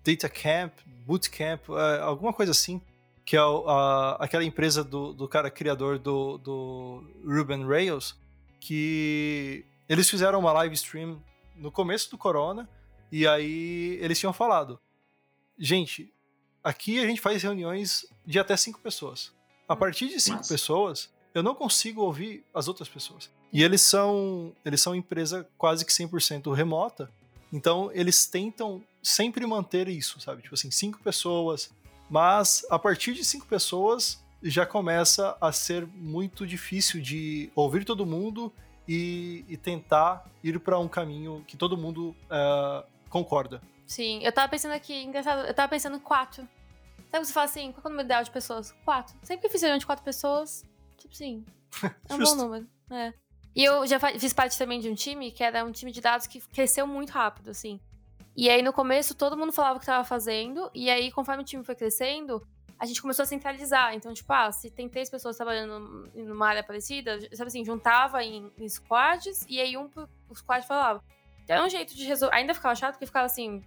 Data 0.03 0.29
Camp, 0.29 0.73
Bootcamp, 1.05 1.61
é, 1.69 1.99
alguma 1.99 2.31
coisa 2.31 2.51
assim, 2.51 2.81
que 3.25 3.37
é 3.37 3.39
a, 3.39 4.17
aquela 4.19 4.43
empresa 4.43 4.83
do, 4.83 5.13
do 5.13 5.27
cara 5.27 5.49
criador 5.49 5.97
do, 5.97 6.37
do 6.37 7.03
Ruben 7.25 7.65
Rails, 7.65 8.15
que 8.59 9.65
eles 9.87 10.09
fizeram 10.09 10.39
uma 10.39 10.51
live 10.53 10.73
stream 10.75 11.21
no 11.55 11.71
começo 11.71 12.09
do 12.09 12.17
Corona, 12.17 12.69
e 13.11 13.27
aí 13.27 13.97
eles 14.01 14.19
tinham 14.19 14.33
falado: 14.33 14.79
gente, 15.57 16.11
aqui 16.63 16.99
a 16.99 17.05
gente 17.05 17.21
faz 17.21 17.43
reuniões 17.43 18.05
de 18.25 18.39
até 18.39 18.55
cinco 18.57 18.79
pessoas. 18.79 19.31
A 19.67 19.75
partir 19.75 20.07
de 20.07 20.19
cinco 20.19 20.37
Nossa. 20.37 20.53
pessoas, 20.53 21.13
eu 21.33 21.41
não 21.41 21.55
consigo 21.55 22.01
ouvir 22.01 22.43
as 22.53 22.67
outras 22.67 22.89
pessoas. 22.89 23.29
E 23.51 23.63
eles 23.63 23.81
são, 23.81 24.53
eles 24.65 24.81
são 24.81 24.95
empresa 24.95 25.47
quase 25.57 25.85
que 25.85 25.91
100% 25.91 26.53
remota, 26.53 27.11
então 27.51 27.91
eles 27.93 28.25
tentam 28.25 28.83
sempre 29.01 29.45
manter 29.45 29.87
isso, 29.87 30.19
sabe? 30.19 30.41
Tipo 30.41 30.55
assim, 30.55 30.71
cinco 30.71 30.99
pessoas, 30.99 31.71
mas 32.13 32.63
a 32.69 32.77
partir 32.77 33.15
de 33.15 33.25
cinco 33.25 33.47
pessoas 33.47 34.23
já 34.43 34.67
começa 34.67 35.35
a 35.41 35.51
ser 35.51 35.87
muito 35.87 36.45
difícil 36.45 37.01
de 37.01 37.49
ouvir 37.55 37.83
todo 37.83 38.05
mundo 38.05 38.53
e, 38.87 39.43
e 39.49 39.57
tentar 39.57 40.29
ir 40.43 40.59
para 40.59 40.77
um 40.77 40.87
caminho 40.87 41.43
que 41.47 41.57
todo 41.57 41.75
mundo 41.75 42.15
uh, 42.29 42.85
concorda. 43.09 43.63
Sim, 43.87 44.23
eu 44.23 44.31
tava 44.31 44.47
pensando 44.47 44.73
aqui, 44.73 44.93
engraçado, 44.93 45.47
eu 45.47 45.53
tava 45.55 45.69
pensando 45.69 45.95
em 45.95 45.99
quatro. 45.99 46.47
Sabe 47.09 47.25
você 47.25 47.33
fala 47.33 47.45
assim, 47.45 47.71
qual 47.71 47.81
é 47.83 47.87
o 47.87 47.89
número 47.89 48.05
ideal 48.05 48.23
de 48.23 48.29
pessoas? 48.29 48.71
Quatro. 48.85 49.15
Sempre 49.23 49.47
que 49.47 49.49
fiz 49.51 49.61
reunião 49.61 49.79
de 49.79 49.85
quatro 49.87 50.05
pessoas, 50.05 50.63
Tipo, 50.97 51.15
sim. 51.15 51.43
É 52.07 52.13
um 52.13 52.19
bom 52.19 52.35
número. 52.35 52.67
É. 52.91 53.11
E 53.55 53.63
eu 53.63 53.87
já 53.87 53.99
fiz 53.99 54.33
parte 54.33 54.55
também 54.55 54.79
de 54.79 54.87
um 54.87 54.93
time 54.93 55.31
que 55.31 55.43
era 55.43 55.65
um 55.65 55.71
time 55.71 55.91
de 55.91 55.99
dados 55.99 56.27
que 56.27 56.39
cresceu 56.39 56.85
muito 56.85 57.09
rápido, 57.09 57.49
assim. 57.49 57.79
E 58.35 58.49
aí, 58.49 58.61
no 58.61 58.73
começo, 58.73 59.13
todo 59.13 59.37
mundo 59.37 59.51
falava 59.51 59.75
o 59.75 59.79
que 59.79 59.83
estava 59.83 60.03
fazendo. 60.03 60.69
E 60.73 60.89
aí, 60.89 61.11
conforme 61.11 61.43
o 61.43 61.45
time 61.45 61.63
foi 61.63 61.75
crescendo, 61.75 62.45
a 62.79 62.85
gente 62.85 63.01
começou 63.01 63.23
a 63.23 63.25
centralizar. 63.25 63.93
Então, 63.93 64.13
tipo, 64.13 64.31
ah, 64.33 64.51
se 64.51 64.71
tem 64.71 64.89
três 64.89 65.09
pessoas 65.09 65.37
trabalhando 65.37 66.09
numa 66.15 66.47
área 66.47 66.63
parecida, 66.63 67.19
sabe 67.33 67.47
assim, 67.47 67.63
juntava 67.63 68.23
em, 68.23 68.51
em 68.57 68.67
squads 68.67 69.45
e 69.47 69.59
aí 69.61 69.77
um 69.77 69.89
o 70.29 70.35
squad 70.35 70.65
falava. 70.65 71.03
Então, 71.43 71.57
era 71.57 71.65
um 71.65 71.69
jeito 71.69 71.95
de 71.95 72.05
resolver. 72.05 72.35
Ainda 72.35 72.53
ficava 72.53 72.73
chato 72.75 72.93
porque 72.93 73.05
ficava 73.05 73.25
assim, 73.25 73.63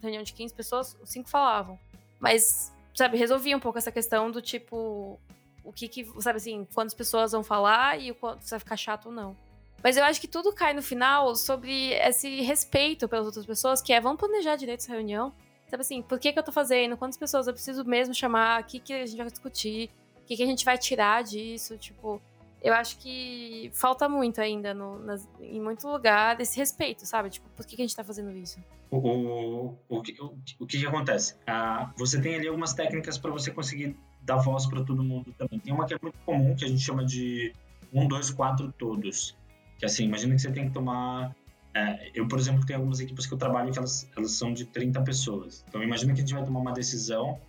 reunião 0.00 0.22
de 0.22 0.32
15 0.32 0.54
pessoas, 0.54 0.98
cinco 1.04 1.30
falavam. 1.30 1.78
Mas, 2.20 2.72
sabe, 2.94 3.16
resolvia 3.16 3.56
um 3.56 3.60
pouco 3.60 3.78
essa 3.78 3.90
questão 3.90 4.30
do 4.30 4.42
tipo, 4.42 5.18
o 5.64 5.72
que, 5.72 5.88
que 5.88 6.04
sabe 6.20 6.36
assim, 6.36 6.66
quantas 6.74 6.94
pessoas 6.94 7.32
vão 7.32 7.42
falar 7.42 7.98
e 7.98 8.10
o 8.10 8.14
quanto 8.14 8.46
vai 8.46 8.58
ficar 8.58 8.76
chato 8.76 9.06
ou 9.06 9.12
não. 9.12 9.36
Mas 9.82 9.96
eu 9.96 10.04
acho 10.04 10.20
que 10.20 10.28
tudo 10.28 10.52
cai 10.52 10.72
no 10.72 10.82
final 10.82 11.34
sobre 11.34 11.92
esse 11.94 12.40
respeito 12.42 13.08
pelas 13.08 13.26
outras 13.26 13.44
pessoas, 13.44 13.82
que 13.82 13.92
é 13.92 14.00
vamos 14.00 14.20
planejar 14.20 14.56
direito 14.56 14.80
essa 14.80 14.92
reunião. 14.92 15.32
Sabe 15.68 15.80
assim, 15.80 16.02
por 16.02 16.18
que, 16.18 16.32
que 16.32 16.38
eu 16.38 16.42
tô 16.42 16.52
fazendo? 16.52 16.96
Quantas 16.96 17.16
pessoas 17.16 17.46
eu 17.46 17.52
preciso 17.52 17.84
mesmo 17.84 18.14
chamar? 18.14 18.62
O 18.62 18.64
que, 18.64 18.78
que 18.78 18.92
a 18.92 19.06
gente 19.06 19.16
vai 19.16 19.30
discutir? 19.30 19.90
O 20.22 20.24
que, 20.24 20.36
que 20.36 20.42
a 20.42 20.46
gente 20.46 20.64
vai 20.64 20.78
tirar 20.78 21.24
disso? 21.24 21.76
Tipo, 21.78 22.20
eu 22.62 22.74
acho 22.74 22.98
que 22.98 23.70
falta 23.72 24.08
muito 24.08 24.40
ainda 24.40 24.72
no, 24.72 24.98
nas, 25.00 25.28
em 25.40 25.60
muito 25.60 25.88
lugar 25.88 26.40
esse 26.40 26.58
respeito, 26.58 27.04
sabe? 27.04 27.30
Tipo, 27.30 27.48
por 27.56 27.66
que, 27.66 27.74
que 27.74 27.82
a 27.82 27.84
gente 27.86 27.96
tá 27.96 28.04
fazendo 28.04 28.30
isso? 28.30 28.60
O, 28.90 28.98
o, 28.98 29.78
o, 29.88 30.02
que, 30.02 30.20
o, 30.20 30.38
o 30.60 30.66
que, 30.66 30.78
que 30.78 30.86
acontece? 30.86 31.36
Ah, 31.46 31.90
você 31.96 32.20
tem 32.20 32.36
ali 32.36 32.46
algumas 32.46 32.72
técnicas 32.72 33.18
para 33.18 33.30
você 33.30 33.50
conseguir 33.50 33.96
dar 34.20 34.36
voz 34.36 34.66
para 34.66 34.84
todo 34.84 35.02
mundo 35.02 35.34
também. 35.36 35.58
Tem 35.58 35.72
uma 35.72 35.86
que 35.86 35.94
é 35.94 35.98
muito 36.00 36.18
comum, 36.24 36.54
que 36.54 36.64
a 36.64 36.68
gente 36.68 36.82
chama 36.82 37.04
de 37.04 37.52
um, 37.92 38.06
dois, 38.06 38.30
quatro, 38.30 38.72
todos. 38.72 39.36
Que 39.82 39.86
assim, 39.86 40.04
imagina 40.04 40.36
que 40.36 40.40
você 40.40 40.52
tem 40.52 40.68
que 40.68 40.70
tomar. 40.72 41.34
É, 41.74 42.12
eu, 42.14 42.28
por 42.28 42.38
exemplo, 42.38 42.64
tenho 42.64 42.78
algumas 42.78 43.00
equipes 43.00 43.26
que 43.26 43.34
eu 43.34 43.36
trabalho 43.36 43.72
que 43.72 43.78
elas, 43.80 44.08
elas 44.16 44.30
são 44.30 44.54
de 44.54 44.64
30 44.64 45.02
pessoas. 45.02 45.64
Então, 45.68 45.82
imagina 45.82 46.14
que 46.14 46.20
a 46.20 46.22
gente 46.22 46.32
vai 46.32 46.44
tomar 46.44 46.60
uma 46.60 46.72
decisão 46.72 47.40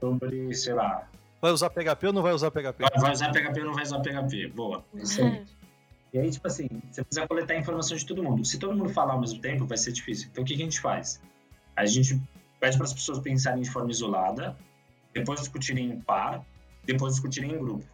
sobre, 0.00 0.54
sei 0.54 0.72
lá. 0.72 1.06
Vai 1.42 1.52
usar 1.52 1.68
PHP 1.68 2.06
ou 2.06 2.12
não 2.14 2.22
vai 2.22 2.32
usar 2.32 2.50
PHP? 2.50 2.76
Vai, 2.78 2.98
vai 2.98 3.12
usar 3.12 3.30
PHP 3.30 3.60
ou 3.60 3.66
não 3.66 3.74
vai 3.74 3.82
usar 3.82 4.00
PHP? 4.00 4.46
Boa. 4.54 4.82
Excelente. 4.94 5.54
E 6.14 6.18
aí, 6.18 6.30
tipo 6.30 6.46
assim, 6.46 6.66
você 6.90 7.04
precisa 7.04 7.28
coletar 7.28 7.56
informação 7.56 7.94
de 7.94 8.06
todo 8.06 8.22
mundo. 8.22 8.42
Se 8.42 8.58
todo 8.58 8.74
mundo 8.74 8.88
falar 8.88 9.12
ao 9.12 9.20
mesmo 9.20 9.42
tempo, 9.42 9.66
vai 9.66 9.76
ser 9.76 9.92
difícil. 9.92 10.30
Então, 10.32 10.44
o 10.44 10.46
que 10.46 10.54
a 10.54 10.56
gente 10.56 10.80
faz? 10.80 11.20
A 11.76 11.84
gente 11.84 12.18
pede 12.58 12.78
para 12.78 12.86
as 12.86 12.94
pessoas 12.94 13.18
pensarem 13.18 13.60
de 13.60 13.70
forma 13.70 13.90
isolada, 13.90 14.56
depois 15.12 15.40
discutirem 15.40 15.90
em 15.90 16.00
par, 16.00 16.42
depois 16.86 17.12
discutirem 17.12 17.52
em 17.52 17.58
grupo. 17.58 17.84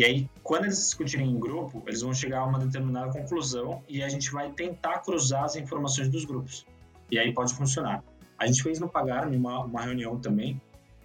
E 0.00 0.04
aí, 0.04 0.30
quando 0.42 0.64
eles 0.64 0.78
discutirem 0.78 1.28
em 1.28 1.38
grupo, 1.38 1.82
eles 1.86 2.00
vão 2.00 2.14
chegar 2.14 2.38
a 2.38 2.46
uma 2.46 2.58
determinada 2.58 3.12
conclusão 3.12 3.84
e 3.86 4.02
a 4.02 4.08
gente 4.08 4.32
vai 4.32 4.50
tentar 4.50 5.00
cruzar 5.00 5.44
as 5.44 5.56
informações 5.56 6.08
dos 6.08 6.24
grupos. 6.24 6.64
E 7.10 7.18
aí 7.18 7.34
pode 7.34 7.52
funcionar. 7.52 8.02
A 8.38 8.46
gente 8.46 8.62
fez 8.62 8.80
no 8.80 8.88
Pagar 8.88 9.28
uma, 9.28 9.62
uma 9.62 9.82
reunião 9.82 10.18
também, 10.18 10.58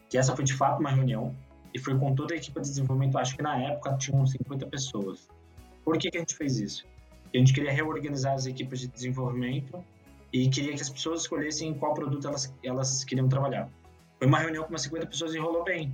que 0.09 0.17
essa 0.17 0.33
foi 0.33 0.45
de 0.45 0.53
fato 0.53 0.79
uma 0.79 0.91
reunião. 0.91 1.35
e 1.73 1.77
foi 1.77 1.99
com 1.99 2.15
toda 2.15 2.35
a 2.35 2.37
equipe 2.37 2.57
de 2.61 2.69
desenvolvimento. 2.69 3.17
Acho 3.17 3.35
que 3.35 3.43
na 3.43 3.61
época 3.63 3.97
tinham 3.97 4.25
50 4.25 4.65
pessoas. 4.67 5.27
Por 5.83 5.97
que, 5.97 6.09
que 6.09 6.15
a 6.15 6.21
gente 6.21 6.33
fez 6.33 6.57
isso? 6.57 6.85
A 7.33 7.37
gente 7.37 7.51
queria 7.51 7.73
reorganizar 7.73 8.33
as 8.33 8.45
equipes 8.45 8.79
de 8.79 8.87
desenvolvimento 8.87 9.83
e 10.31 10.47
queria 10.47 10.73
que 10.73 10.81
as 10.81 10.89
pessoas 10.89 11.19
escolhessem 11.23 11.73
qual 11.73 11.93
produto 11.93 12.25
elas, 12.29 12.53
elas 12.63 13.03
queriam 13.03 13.27
trabalhar. 13.27 13.69
Foi 14.19 14.25
uma 14.25 14.39
reunião 14.39 14.63
com 14.63 14.69
umas 14.69 14.83
50 14.83 15.05
pessoas 15.05 15.35
e 15.35 15.37
rolou 15.37 15.65
bem. 15.65 15.93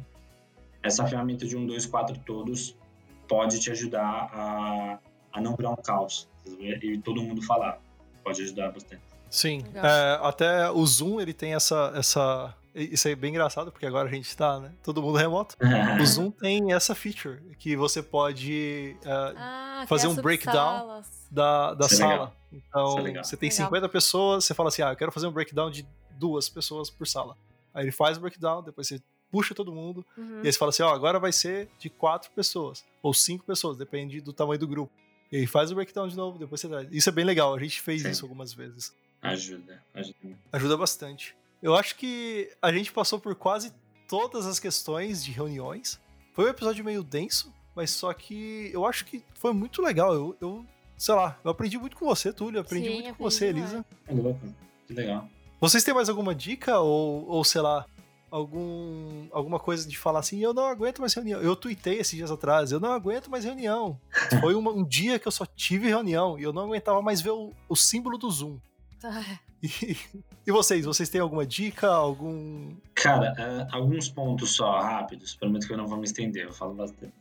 Essa 0.83 1.03
ferramenta 1.07 1.47
de 1.47 1.57
um, 1.57 1.65
dois, 1.65 1.87
quatro 1.87 2.15
todos 2.19 2.79
pode 3.31 3.61
te 3.61 3.71
ajudar 3.71 4.29
a, 4.33 4.99
a 5.31 5.39
não 5.39 5.55
virar 5.55 5.69
um 5.69 5.77
caos 5.77 6.27
e 6.45 6.97
todo 6.97 7.23
mundo 7.23 7.41
falar. 7.41 7.79
Pode 8.21 8.41
ajudar 8.41 8.73
bastante. 8.73 9.01
Sim, 9.29 9.63
é, 9.73 10.19
até 10.21 10.69
o 10.69 10.85
Zoom 10.85 11.21
ele 11.21 11.33
tem 11.33 11.55
essa, 11.55 11.93
essa. 11.95 12.53
Isso 12.75 13.07
é 13.07 13.15
bem 13.15 13.29
engraçado, 13.29 13.71
porque 13.71 13.85
agora 13.85 14.09
a 14.09 14.11
gente 14.11 14.35
tá, 14.35 14.59
né? 14.59 14.73
Todo 14.83 15.01
mundo 15.01 15.17
remoto. 15.17 15.55
o 16.01 16.05
Zoom 16.05 16.29
tem 16.29 16.73
essa 16.73 16.93
feature 16.93 17.39
que 17.57 17.77
você 17.77 18.03
pode 18.03 18.97
uh, 19.05 19.37
ah, 19.37 19.85
fazer 19.87 20.07
um 20.07 20.15
breakdown 20.15 21.01
da, 21.31 21.73
da 21.73 21.87
sala. 21.87 22.11
Legal. 22.11 22.35
Então, 22.51 23.07
é 23.07 23.23
você 23.23 23.37
tem 23.37 23.49
legal. 23.49 23.67
50 23.67 23.89
pessoas, 23.89 24.43
você 24.43 24.53
fala 24.53 24.67
assim: 24.67 24.81
ah, 24.81 24.91
eu 24.91 24.97
quero 24.97 25.11
fazer 25.11 25.27
um 25.27 25.31
breakdown 25.31 25.71
de 25.71 25.87
duas 26.11 26.49
pessoas 26.49 26.89
por 26.89 27.07
sala. 27.07 27.37
Aí 27.73 27.85
ele 27.85 27.91
faz 27.93 28.17
o 28.17 28.19
breakdown, 28.19 28.61
depois 28.61 28.89
você 28.89 29.01
puxa 29.31 29.55
todo 29.55 29.71
mundo, 29.71 30.05
uhum. 30.17 30.41
e 30.43 30.47
aí 30.47 30.51
você 30.51 30.59
fala 30.59 30.69
assim: 30.69 30.83
ó, 30.83 30.91
oh, 30.91 30.93
agora 30.93 31.19
vai 31.19 31.31
ser 31.31 31.69
de 31.79 31.89
quatro 31.89 32.29
pessoas, 32.31 32.83
ou 33.01 33.13
cinco 33.13 33.45
pessoas, 33.45 33.77
depende 33.77 34.19
do 34.21 34.33
tamanho 34.33 34.59
do 34.59 34.67
grupo. 34.67 34.91
E 35.31 35.37
aí 35.37 35.47
faz 35.47 35.71
o 35.71 35.75
breakdown 35.75 36.07
de 36.07 36.17
novo, 36.17 36.37
depois 36.37 36.59
você 36.59 36.67
traz. 36.67 36.87
Isso 36.91 37.07
é 37.07 37.11
bem 37.11 37.23
legal, 37.23 37.53
a 37.55 37.59
gente 37.59 37.81
fez 37.81 38.01
Sim. 38.01 38.09
isso 38.09 38.25
algumas 38.25 38.53
vezes. 38.53 38.93
Ajuda, 39.21 39.81
ajuda. 39.93 40.37
Ajuda 40.51 40.77
bastante. 40.77 41.35
Eu 41.61 41.75
acho 41.75 41.95
que 41.95 42.51
a 42.61 42.71
gente 42.71 42.91
passou 42.91 43.19
por 43.19 43.35
quase 43.35 43.71
todas 44.07 44.45
as 44.45 44.59
questões 44.59 45.23
de 45.23 45.31
reuniões. 45.31 46.01
Foi 46.33 46.45
um 46.45 46.49
episódio 46.49 46.83
meio 46.83 47.03
denso, 47.03 47.53
mas 47.75 47.91
só 47.91 48.11
que 48.13 48.69
eu 48.73 48.85
acho 48.85 49.05
que 49.05 49.23
foi 49.35 49.53
muito 49.53 49.81
legal. 49.81 50.13
Eu, 50.13 50.35
eu 50.41 50.65
sei 50.97 51.15
lá, 51.15 51.39
eu 51.43 51.51
aprendi 51.51 51.77
muito 51.77 51.95
com 51.95 52.05
você, 52.05 52.33
Túlio. 52.33 52.57
Eu 52.57 52.61
aprendi 52.61 52.89
Sim, 52.89 53.01
muito 53.01 53.15
com 53.15 53.23
você, 53.23 53.47
Elisa. 53.47 53.85
É 54.07 54.13
louco, 54.13 54.41
que 54.87 54.93
legal. 54.93 55.29
Vocês 55.61 55.83
têm 55.83 55.93
mais 55.93 56.09
alguma 56.09 56.33
dica 56.33 56.79
ou, 56.79 57.27
ou 57.27 57.43
sei 57.43 57.61
lá, 57.61 57.85
algum, 58.31 59.27
alguma 59.31 59.59
coisa 59.59 59.87
de 59.87 59.97
falar 59.97 60.19
assim, 60.19 60.41
eu 60.41 60.53
não 60.53 60.65
aguento 60.65 60.99
mais 60.99 61.13
reunião. 61.13 61.41
Eu 61.41 61.55
tuitei 61.55 61.99
esses 61.99 62.15
dias 62.15 62.31
atrás, 62.31 62.71
eu 62.71 62.79
não 62.79 62.93
aguento 62.93 63.29
mais 63.29 63.43
reunião. 63.43 63.99
Foi 64.39 64.55
uma, 64.55 64.71
um 64.71 64.83
dia 64.83 65.19
que 65.19 65.27
eu 65.27 65.31
só 65.31 65.45
tive 65.45 65.89
reunião 65.89 66.39
e 66.39 66.43
eu 66.43 66.53
não 66.53 66.63
aguentava 66.63 67.01
mais 67.01 67.19
ver 67.21 67.31
o, 67.31 67.51
o 67.67 67.75
símbolo 67.75 68.17
do 68.17 68.31
Zoom. 68.31 68.57
Ah. 69.03 69.39
E, 69.61 69.67
e, 70.47 70.51
vocês? 70.51 70.85
Vocês 70.85 71.09
têm 71.09 71.19
alguma 71.19 71.45
dica? 71.45 71.87
Algum. 71.87 72.73
Cara, 72.95 73.33
uh, 73.33 73.75
alguns 73.75 74.09
pontos 74.09 74.51
só, 74.51 74.79
rápidos. 74.79 75.35
Prometo 75.35 75.67
que 75.67 75.73
eu 75.73 75.77
não 75.77 75.87
vou 75.87 75.97
me 75.97 76.05
estender, 76.05 76.45
eu 76.45 76.53
falo 76.53 76.73
bastante. 76.73 77.13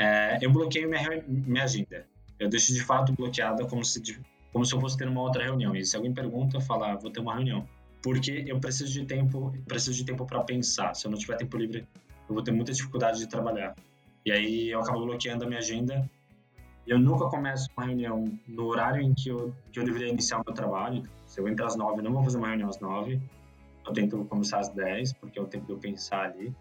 Uh, 0.00 0.38
eu 0.40 0.52
bloqueio 0.52 0.88
minha, 0.88 1.24
minha 1.26 1.64
agenda. 1.64 2.06
Eu 2.38 2.48
deixo 2.48 2.72
de 2.72 2.82
fato 2.82 3.12
bloqueada 3.14 3.64
como 3.66 3.82
se, 3.82 4.20
como 4.52 4.64
se 4.64 4.74
eu 4.74 4.80
fosse 4.80 4.96
ter 4.96 5.08
uma 5.08 5.22
outra 5.22 5.42
reunião. 5.42 5.74
E 5.74 5.84
se 5.84 5.96
alguém 5.96 6.12
pergunta, 6.12 6.58
eu 6.58 6.60
falo, 6.60 6.84
ah, 6.84 6.94
vou 6.94 7.10
ter 7.10 7.20
uma 7.20 7.34
reunião. 7.34 7.66
Porque 8.06 8.44
eu 8.46 8.60
preciso 8.60 8.92
de 8.92 9.04
tempo, 9.04 9.52
preciso 9.66 9.96
de 9.96 10.04
tempo 10.04 10.24
para 10.24 10.40
pensar. 10.44 10.94
Se 10.94 11.06
eu 11.06 11.10
não 11.10 11.18
tiver 11.18 11.36
tempo 11.36 11.56
livre, 11.56 11.86
eu 12.28 12.34
vou 12.34 12.42
ter 12.42 12.52
muita 12.52 12.72
dificuldade 12.72 13.18
de 13.18 13.26
trabalhar. 13.26 13.74
E 14.24 14.30
aí 14.30 14.70
eu 14.70 14.80
acabo 14.80 15.04
bloqueando 15.04 15.44
a 15.44 15.48
minha 15.48 15.58
agenda 15.58 16.08
eu 16.86 17.00
nunca 17.00 17.28
começo 17.28 17.68
uma 17.76 17.86
reunião 17.86 18.24
no 18.46 18.66
horário 18.66 19.02
em 19.02 19.12
que 19.12 19.28
eu, 19.28 19.52
que 19.72 19.80
eu 19.80 19.84
deveria 19.84 20.08
iniciar 20.08 20.38
o 20.38 20.44
meu 20.46 20.54
trabalho. 20.54 21.02
Se 21.24 21.40
eu 21.40 21.48
entro 21.48 21.66
às 21.66 21.74
nove, 21.74 21.98
eu 21.98 22.04
não 22.04 22.12
vou 22.12 22.22
fazer 22.22 22.38
uma 22.38 22.46
reunião 22.46 22.68
às 22.68 22.78
nove. 22.78 23.20
Eu 23.84 23.92
tento 23.92 24.24
começar 24.26 24.60
às 24.60 24.68
dez, 24.68 25.12
porque 25.12 25.36
é 25.36 25.42
o 25.42 25.46
tempo 25.46 25.66
de 25.66 25.72
eu 25.72 25.78
pensar 25.78 26.26
ali. 26.26 26.54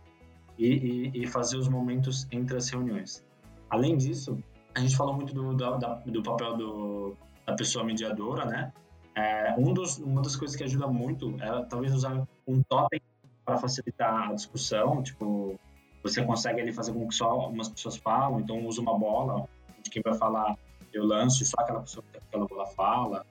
E, 0.58 1.12
e, 1.14 1.22
e, 1.22 1.28
fazer 1.28 1.58
os 1.58 1.68
momentos 1.68 2.28
entre 2.32 2.58
as 2.58 2.68
reuniões. 2.70 3.24
Além 3.70 3.98
disso, 3.98 4.40
a 4.74 4.80
gente 4.80 4.96
falou 4.96 5.14
muito 5.14 5.34
do, 5.34 5.54
do, 5.54 6.24
papel 6.24 6.56
do, 6.56 7.16
da 7.46 7.54
pessoa 7.54 7.84
mediadora, 7.84 8.46
né? 8.46 8.74
É, 9.16 9.56
um 9.58 9.74
dos, 9.74 9.98
uma 9.98 10.22
das 10.22 10.36
coisas 10.36 10.56
que 10.56 10.64
ajuda 10.64 10.88
muito 10.88 11.36
é 11.42 11.66
talvez 11.66 11.94
usar 11.94 12.28
um 12.46 12.62
totem 12.64 13.02
para 13.46 13.58
facilitar 13.58 14.30
a 14.30 14.34
discussão. 14.34 15.02
Tipo, 15.02 15.58
você 16.04 16.24
consegue 16.24 16.62
ali 16.62 16.74
fazer 16.74 16.94
com 16.94 17.08
que 17.08 17.16
só 17.16 17.50
umas 17.50 17.70
pessoas 17.70 17.96
falam, 17.98 18.40
então 18.40 18.66
usa 18.66 18.82
uma 18.82 18.98
bola 18.98 19.48
de 19.82 19.90
quem 19.90 20.02
vai 20.04 20.16
falar 20.16 20.58
eu 20.94 21.06
lanço 21.06 21.44
e 21.44 21.46
só 21.46 21.56
aquela 21.60 21.82
pessoa 21.82 22.04
que 22.12 22.18
aquela 22.18 22.46
bola 22.46 22.66
fala. 22.68 23.26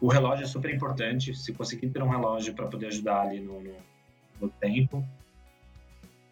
O 0.00 0.08
relógio 0.08 0.44
é 0.44 0.46
super 0.46 0.74
importante, 0.74 1.34
se 1.34 1.52
conseguir 1.52 1.90
ter 1.90 2.02
um 2.02 2.08
relógio 2.08 2.54
para 2.54 2.66
poder 2.66 2.86
ajudar 2.86 3.22
ali 3.22 3.40
no, 3.40 3.60
no, 3.60 3.74
no, 4.40 4.48
tempo. 4.48 5.04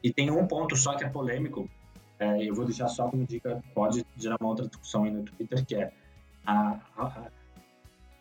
E 0.02 0.10
tem 0.10 0.30
um 0.30 0.46
ponto 0.46 0.74
só 0.76 0.96
que 0.96 1.04
é 1.04 1.08
polêmico, 1.08 1.68
é, 2.18 2.42
eu 2.42 2.54
vou 2.54 2.64
deixar 2.64 2.88
só 2.88 3.08
como 3.08 3.26
dica, 3.26 3.62
pode 3.74 4.04
gerar 4.16 4.36
uma 4.40 4.48
outra 4.48 4.66
discussão 4.66 5.04
aí 5.04 5.10
no 5.10 5.22
Twitter, 5.22 5.64
que 5.66 5.74
é 5.74 5.92
a, 6.46 6.80
a, 6.96 7.30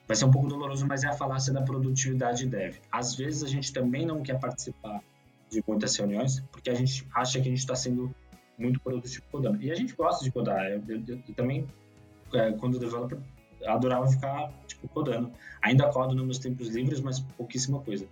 vai 0.08 0.16
ser 0.16 0.26
um 0.26 0.32
pouco 0.32 0.48
doloroso, 0.48 0.88
mas 0.88 1.04
é 1.04 1.08
a 1.08 1.14
falácia 1.14 1.52
da 1.52 1.62
produtividade 1.62 2.48
dev. 2.48 2.78
Às 2.92 3.16
vezes 3.16 3.44
a 3.44 3.48
gente 3.48 3.74
também 3.74 4.06
não 4.06 4.24
quer 4.24 4.40
participar 4.40 5.02
de 5.50 5.64
muitas 5.68 5.96
reuniões, 5.96 6.40
porque 6.52 6.70
a 6.70 6.74
gente 6.74 7.06
acha 7.14 7.40
que 7.40 7.48
a 7.48 7.52
gente 7.52 7.60
está 7.60 7.76
sendo 7.76 8.14
muito 8.58 8.80
produtivo 8.80 9.24
codando. 9.32 9.62
E 9.62 9.72
a 9.72 9.76
gente 9.76 9.94
gosta 9.94 10.24
de 10.24 10.32
codar. 10.32 10.66
Eu, 10.66 10.82
eu, 10.88 11.04
eu 11.08 11.36
também, 11.36 11.68
é, 12.34 12.52
quando 12.54 12.80
developer, 12.80 13.20
adorava 13.66 14.08
ficar 14.08 14.52
tipo, 14.66 14.88
codando. 14.88 15.32
Ainda 15.62 15.90
codo 15.90 16.16
nos 16.16 16.26
meus 16.26 16.40
tempos 16.40 16.70
livres, 16.70 17.02
mas 17.02 17.20
pouquíssima 17.20 17.80
coisa. 17.82 18.08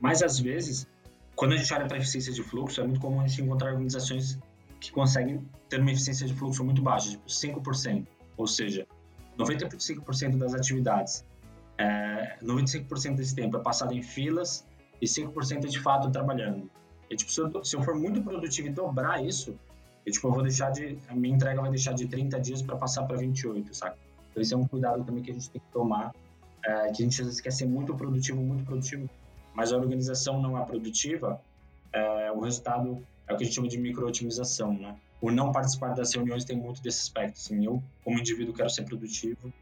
Mas 0.00 0.22
às 0.22 0.38
vezes, 0.38 0.86
quando 1.36 1.52
a 1.52 1.56
gente 1.56 1.72
olha 1.72 1.86
para 1.86 1.98
eficiência 1.98 2.32
de 2.32 2.42
fluxo, 2.42 2.80
é 2.80 2.84
muito 2.84 3.00
comum 3.00 3.20
a 3.20 3.26
gente 3.26 3.42
encontrar 3.42 3.72
organizações 3.72 4.38
que 4.80 4.90
conseguem 4.90 5.46
ter 5.68 5.80
uma 5.80 5.92
eficiência 5.92 6.26
de 6.26 6.34
fluxo 6.34 6.64
muito 6.64 6.82
baixa, 6.82 7.10
tipo 7.10 7.26
5%. 7.26 8.06
Ou 8.36 8.46
seja, 8.46 8.86
95% 9.38 10.36
das 10.36 10.54
atividades, 10.54 11.24
é, 11.78 12.36
95% 12.42 13.16
desse 13.16 13.34
tempo 13.34 13.56
é 13.56 13.60
passado 13.60 13.94
em 13.94 14.02
filas 14.02 14.66
e 15.00 15.06
5% 15.06 15.64
é 15.64 15.68
de 15.68 15.80
fato 15.80 16.10
trabalhando. 16.10 16.70
E, 17.08 17.16
tipo, 17.16 17.30
se 17.32 17.40
eu, 17.40 17.64
se 17.64 17.74
eu 17.74 17.82
for 17.82 17.96
muito 17.96 18.22
produtivo 18.22 18.68
e 18.68 18.70
dobrar 18.70 19.24
isso, 19.24 19.58
eu, 20.04 20.12
tipo, 20.12 20.28
eu 20.28 20.32
vou 20.32 20.42
deixar 20.42 20.70
de. 20.70 20.98
A 21.08 21.14
minha 21.14 21.34
entrega 21.34 21.60
vai 21.60 21.70
deixar 21.70 21.92
de 21.92 22.06
30 22.06 22.38
dias 22.40 22.62
para 22.62 22.76
passar 22.76 23.04
para 23.04 23.16
28, 23.16 23.74
saca? 23.74 23.96
Então, 24.30 24.42
esse 24.42 24.54
é 24.54 24.56
um 24.56 24.66
cuidado 24.66 25.04
também 25.04 25.22
que 25.22 25.30
a 25.30 25.34
gente 25.34 25.50
tem 25.50 25.60
que 25.60 25.72
tomar. 25.72 26.14
É, 26.64 26.92
que 26.92 27.02
a 27.02 27.04
gente 27.06 27.20
às 27.20 27.26
vezes 27.26 27.40
quer 27.40 27.52
ser 27.52 27.66
muito 27.66 27.94
produtivo, 27.94 28.40
muito 28.42 28.64
produtivo, 28.64 29.08
mas 29.54 29.72
a 29.72 29.76
organização 29.78 30.40
não 30.42 30.58
é 30.58 30.64
produtiva, 30.64 31.40
é, 31.90 32.30
o 32.30 32.40
resultado 32.40 33.02
é 33.26 33.32
o 33.32 33.36
que 33.36 33.44
a 33.44 33.46
gente 33.46 33.54
chama 33.54 33.66
de 33.68 33.78
micro-otimização, 33.78 34.74
né? 34.74 34.94
O 35.20 35.30
não 35.30 35.52
participar 35.52 35.94
das 35.94 36.14
reuniões 36.14 36.44
tem 36.44 36.56
muito 36.56 36.82
desse 36.82 37.02
aspecto. 37.02 37.36
Assim, 37.36 37.64
eu, 37.64 37.82
como 38.02 38.18
indivíduo, 38.18 38.54
quero 38.54 38.70
ser 38.70 38.84
produtivo, 38.84 39.52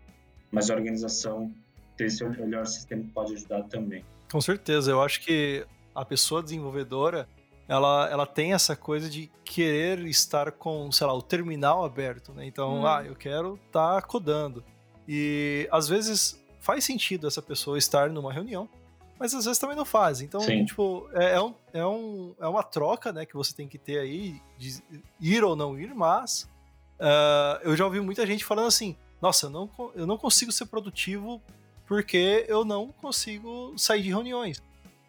mas 0.51 0.71
a 0.71 0.75
organização 0.75 1.53
ter 1.97 2.07
esse 2.07 2.25
melhor 2.25 2.65
sistema 2.67 3.05
pode 3.13 3.35
ajudar 3.35 3.65
também. 3.65 4.05
Com 4.31 4.41
certeza, 4.41 4.91
eu 4.91 5.03
acho 5.03 5.21
que 5.21 5.67
a 5.95 6.05
pessoa 6.05 6.43
desenvolvedora 6.43 7.29
ela, 7.69 8.09
ela 8.11 8.27
tem 8.27 8.55
essa 8.55 8.75
coisa 8.75 9.11
de 9.11 9.31
querer 9.45 9.99
estar 10.07 10.53
com, 10.53 10.91
sei 10.91 11.07
lá, 11.07 11.13
o 11.13 11.21
terminal 11.21 11.85
aberto, 11.85 12.33
né? 12.33 12.47
Então, 12.47 12.81
hum. 12.81 12.87
ah, 12.87 13.05
eu 13.05 13.15
quero 13.15 13.59
estar 13.67 14.01
tá 14.01 14.03
codando. 14.03 14.65
E 15.07 15.69
às 15.71 15.87
vezes 15.87 16.43
faz 16.61 16.85
sentido 16.85 17.27
essa 17.27 17.43
pessoa 17.43 17.77
estar 17.77 18.09
numa 18.09 18.33
reunião, 18.33 18.69
mas 19.19 19.35
às 19.35 19.45
vezes 19.45 19.59
também 19.59 19.77
não 19.77 19.85
faz. 19.85 20.21
Então, 20.21 20.41
Sim. 20.41 20.65
tipo, 20.65 21.09
é, 21.13 21.35
é, 21.35 21.41
um, 21.41 21.55
é, 21.73 21.87
um, 21.87 22.35
é 22.41 22.47
uma 22.47 22.63
troca, 22.63 23.13
né, 23.13 23.27
que 23.27 23.35
você 23.35 23.55
tem 23.55 23.69
que 23.69 23.79
ter 23.79 23.99
aí, 23.99 24.41
de 24.57 24.83
ir 25.21 25.43
ou 25.43 25.57
não 25.57 25.79
ir, 25.79 25.95
mas 25.95 26.49
uh, 27.01 27.61
eu 27.63 27.77
já 27.77 27.85
ouvi 27.85 28.01
muita 28.01 28.27
gente 28.27 28.45
falando 28.45 28.69
assim, 28.69 28.97
nossa, 29.21 29.47
eu 29.47 29.51
não, 29.51 29.71
eu 29.95 30.07
não 30.07 30.17
consigo 30.17 30.53
ser 30.53 30.67
produtivo 30.67 31.43
porque 31.87 32.45
eu 32.49 32.65
não 32.65 32.93
consigo 32.93 33.75
sair 33.77 34.03
de 34.03 34.11
reuniões. 34.11 34.63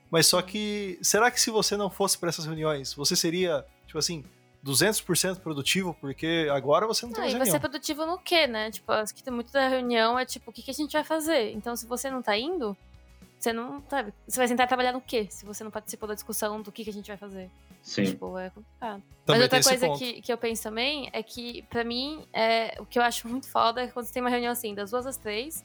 Mas 0.09 0.25
só 0.25 0.41
que, 0.41 0.97
será 1.01 1.29
que 1.29 1.39
se 1.39 1.51
você 1.51 1.77
não 1.77 1.89
fosse 1.89 2.17
para 2.17 2.29
essas 2.29 2.45
reuniões, 2.45 2.93
você 2.93 3.15
seria, 3.15 3.63
tipo 3.85 3.99
assim, 3.99 4.23
200% 4.65 5.39
produtivo? 5.39 5.95
Porque 6.01 6.47
agora 6.51 6.87
você 6.87 7.05
não, 7.05 7.09
não 7.09 7.15
tem 7.15 7.21
mais 7.23 7.33
e 7.33 7.35
reunião. 7.35 7.51
você 7.51 7.57
é 7.57 7.59
produtivo 7.59 8.05
no 8.05 8.17
quê, 8.17 8.47
né? 8.47 8.71
Tipo, 8.71 8.91
acho 8.91 9.13
que 9.13 9.21
tem 9.21 9.31
muito 9.31 9.51
da 9.51 9.67
reunião 9.67 10.17
é 10.17 10.25
tipo, 10.25 10.49
o 10.49 10.53
que, 10.53 10.63
que 10.63 10.71
a 10.71 10.73
gente 10.73 10.93
vai 10.93 11.03
fazer? 11.03 11.51
Então, 11.51 11.75
se 11.75 11.85
você 11.85 12.09
não 12.09 12.23
tá 12.23 12.35
indo, 12.35 12.75
você 13.39 13.53
não, 13.53 13.81
sabe? 13.89 14.13
Você 14.27 14.37
vai 14.37 14.47
tentar 14.47 14.67
trabalhar 14.67 14.91
no 14.91 14.99
quê? 14.99 15.25
Se 15.29 15.45
você 15.45 15.63
não 15.63 15.71
participou 15.71 16.07
da 16.07 16.13
discussão 16.13 16.61
do 16.61 16.71
que, 16.71 16.83
que 16.83 16.89
a 16.89 16.93
gente 16.93 17.07
vai 17.07 17.15
fazer. 17.17 17.49
Sim. 17.81 18.03
Tipo, 18.03 18.37
é 18.37 18.49
complicado. 18.49 19.01
Também 19.25 19.41
Mas 19.41 19.41
outra 19.41 19.63
coisa 19.63 19.97
que, 19.97 20.21
que 20.21 20.33
eu 20.33 20.37
penso 20.37 20.63
também 20.63 21.09
é 21.13 21.23
que, 21.23 21.61
pra 21.63 21.85
mim, 21.85 22.27
é, 22.33 22.75
o 22.79 22.85
que 22.85 22.99
eu 22.99 23.03
acho 23.03 23.29
muito 23.29 23.47
foda 23.49 23.83
é 23.83 23.87
quando 23.87 24.05
você 24.05 24.13
tem 24.13 24.21
uma 24.21 24.29
reunião 24.29 24.51
assim, 24.51 24.75
das 24.75 24.91
duas 24.91 25.05
às 25.07 25.15
três, 25.15 25.63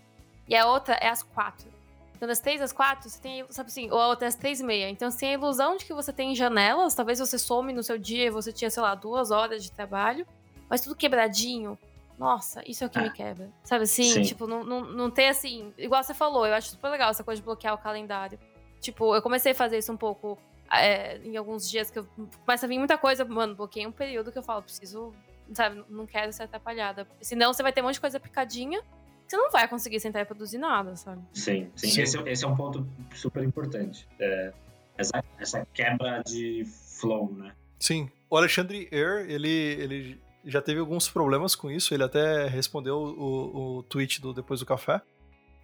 e 0.48 0.54
a 0.54 0.66
outra 0.68 0.94
é 0.94 1.08
às 1.08 1.24
quatro. 1.24 1.66
Então, 2.14 2.28
das 2.28 2.38
três 2.38 2.62
às 2.62 2.72
quatro, 2.72 3.10
você 3.10 3.20
tem, 3.20 3.44
sabe 3.50 3.68
assim, 3.68 3.90
ou 3.90 4.12
até 4.12 4.26
às 4.26 4.36
três 4.36 4.60
e 4.60 4.64
meia. 4.64 4.88
Então, 4.88 5.10
você 5.10 5.18
tem 5.18 5.30
a 5.30 5.32
ilusão 5.32 5.76
de 5.76 5.84
que 5.84 5.92
você 5.92 6.12
tem 6.12 6.32
janelas, 6.34 6.94
talvez 6.94 7.18
você 7.18 7.36
some 7.36 7.72
no 7.72 7.82
seu 7.82 7.98
dia 7.98 8.26
e 8.26 8.30
você 8.30 8.52
tinha, 8.52 8.70
sei 8.70 8.82
lá, 8.82 8.94
duas 8.94 9.32
horas 9.32 9.64
de 9.64 9.72
trabalho, 9.72 10.24
mas 10.70 10.80
tudo 10.80 10.94
quebradinho. 10.94 11.76
Nossa, 12.18 12.62
isso 12.66 12.84
é 12.84 12.86
o 12.86 12.90
que 12.90 12.98
me 12.98 13.08
ah. 13.08 13.12
quebra. 13.12 13.50
Sabe 13.64 13.84
assim? 13.84 14.04
Sim. 14.04 14.22
Tipo, 14.22 14.46
não, 14.46 14.64
não, 14.64 14.84
não 14.84 15.10
ter 15.10 15.28
assim. 15.28 15.72
Igual 15.76 16.02
você 16.02 16.14
falou, 16.14 16.46
eu 16.46 16.54
acho 16.54 16.70
super 16.70 16.88
legal 16.88 17.10
essa 17.10 17.24
coisa 17.24 17.40
de 17.40 17.44
bloquear 17.44 17.74
o 17.74 17.78
calendário. 17.78 18.38
Tipo, 18.80 19.14
eu 19.14 19.22
comecei 19.22 19.52
a 19.52 19.54
fazer 19.54 19.78
isso 19.78 19.92
um 19.92 19.96
pouco 19.96 20.38
é, 20.70 21.18
em 21.18 21.36
alguns 21.36 21.68
dias 21.68 21.90
que 21.90 21.98
eu 21.98 22.06
começa 22.44 22.66
a 22.66 22.68
vir 22.68 22.78
muita 22.78 22.96
coisa, 22.96 23.24
mano, 23.24 23.54
bloqueei 23.54 23.86
um 23.86 23.92
período 23.92 24.30
que 24.30 24.38
eu 24.38 24.42
falo, 24.42 24.62
preciso, 24.62 25.12
sabe, 25.52 25.84
não 25.88 26.06
quero 26.06 26.32
ser 26.32 26.44
atrapalhada. 26.44 27.06
Senão 27.20 27.52
você 27.52 27.62
vai 27.62 27.72
ter 27.72 27.80
um 27.80 27.84
monte 27.84 27.94
de 27.94 28.00
coisa 28.00 28.20
picadinha 28.20 28.82
você 29.26 29.36
não 29.36 29.50
vai 29.50 29.66
conseguir 29.66 30.00
sentar 30.00 30.22
e 30.22 30.24
produzir 30.24 30.58
nada, 30.58 30.96
sabe? 30.96 31.22
Sim, 31.32 31.70
sim. 31.74 31.88
sim. 31.88 32.02
Esse, 32.02 32.18
esse, 32.28 32.44
é 32.44 32.48
um 32.48 32.54
ponto 32.54 32.86
super 33.14 33.42
importante. 33.42 34.06
É, 34.18 34.52
essa, 34.96 35.24
essa 35.38 35.66
quebra 35.72 36.22
de 36.22 36.64
flow, 37.00 37.32
né? 37.32 37.52
Sim. 37.78 38.10
O 38.28 38.36
Alexandre 38.36 38.88
Air, 38.92 39.26
ele, 39.28 39.48
ele 39.48 40.20
já 40.44 40.60
teve 40.60 40.80
alguns 40.80 41.08
problemas 41.08 41.54
com 41.54 41.70
isso. 41.70 41.94
Ele 41.94 42.04
até 42.04 42.46
respondeu 42.46 42.98
o, 42.98 43.78
o 43.78 43.82
tweet 43.84 44.20
do 44.20 44.32
Depois 44.32 44.60
do 44.60 44.66
Café. 44.66 45.00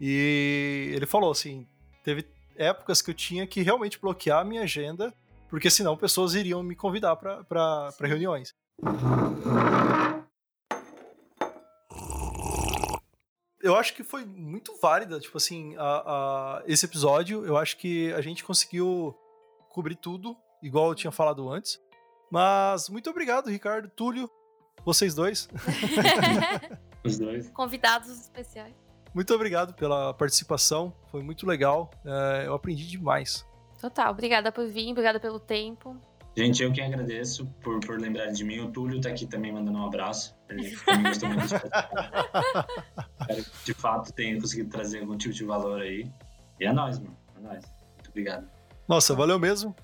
E 0.01 0.93
ele 0.95 1.07
falou 1.07 1.31
assim: 1.31 1.67
teve 2.03 2.27
épocas 2.57 3.03
que 3.03 3.11
eu 3.11 3.15
tinha 3.15 3.47
que 3.47 3.63
realmente 3.63 3.99
bloquear 3.99 4.41
a 4.41 4.45
minha 4.45 4.63
agenda, 4.63 5.13
porque 5.49 5.71
senão 5.71 5.97
pessoas 5.97 6.35
iriam 6.35 6.63
me 6.63 6.75
convidar 6.75 7.17
para 7.17 7.95
reuniões. 8.01 8.55
Eu 13.63 13.77
acho 13.77 13.95
que 13.95 14.03
foi 14.03 14.25
muito 14.25 14.75
válida, 14.81 15.21
tipo 15.21 15.37
assim, 15.37 15.77
a, 15.77 15.83
a, 15.83 16.63
esse 16.67 16.87
episódio. 16.87 17.45
Eu 17.45 17.59
acho 17.59 17.77
que 17.77 18.11
a 18.15 18.23
gente 18.23 18.43
conseguiu 18.43 19.15
cobrir 19.69 19.97
tudo, 19.97 20.35
igual 20.63 20.89
eu 20.89 20.95
tinha 20.95 21.11
falado 21.11 21.49
antes. 21.51 21.79
Mas 22.31 22.89
muito 22.89 23.11
obrigado, 23.11 23.51
Ricardo, 23.51 23.91
Túlio, 23.91 24.31
vocês 24.85 25.15
dois. 25.15 25.49
Os 27.05 27.19
dois. 27.19 27.51
Convidados 27.51 28.11
especiais. 28.11 28.75
Muito 29.15 29.35
obrigado 29.35 29.75
pela 29.75 30.15
participação, 30.15 30.95
foi 31.11 31.23
muito 31.23 31.47
legal. 31.47 31.91
É, 32.05 32.47
eu 32.47 32.55
aprendi 32.55 32.87
demais. 32.87 33.45
Total, 33.81 34.13
obrigada 34.13 34.53
por 34.53 34.69
vir, 34.69 34.91
obrigada 34.93 35.19
pelo 35.19 35.41
tempo. 35.41 35.97
Gente, 36.37 36.63
eu 36.63 36.73
que 36.73 36.81
agradeço 36.81 37.45
por, 37.61 37.81
por 37.81 38.01
lembrar 38.01 38.27
de 38.27 38.45
mim. 38.45 38.61
O 38.61 38.71
Túlio 38.71 39.01
tá 39.01 39.09
aqui 39.09 39.27
também 39.27 39.53
mandando 39.53 39.79
um 39.79 39.87
abraço. 39.87 40.37
Ele 40.49 40.77
também 40.77 41.03
gostou 41.03 41.29
muito 41.29 41.49
de 41.49 41.55
Espero 43.21 43.45
que 43.45 43.65
de 43.65 43.75
fato 43.75 44.13
tenha 44.13 44.41
conseguido 44.41 44.71
trazer 44.71 45.01
algum 45.01 45.17
tipo 45.17 45.35
de 45.35 45.45
valor 45.45 45.81
aí. 45.81 46.09
E 46.61 46.67
é 46.67 46.73
nóis, 46.73 46.99
mano. 47.01 47.17
É 47.37 47.41
nóis. 47.41 47.65
Muito 47.95 48.11
obrigado. 48.11 48.49
Nossa, 48.87 49.15
valeu 49.15 49.39
mesmo. 49.39 49.75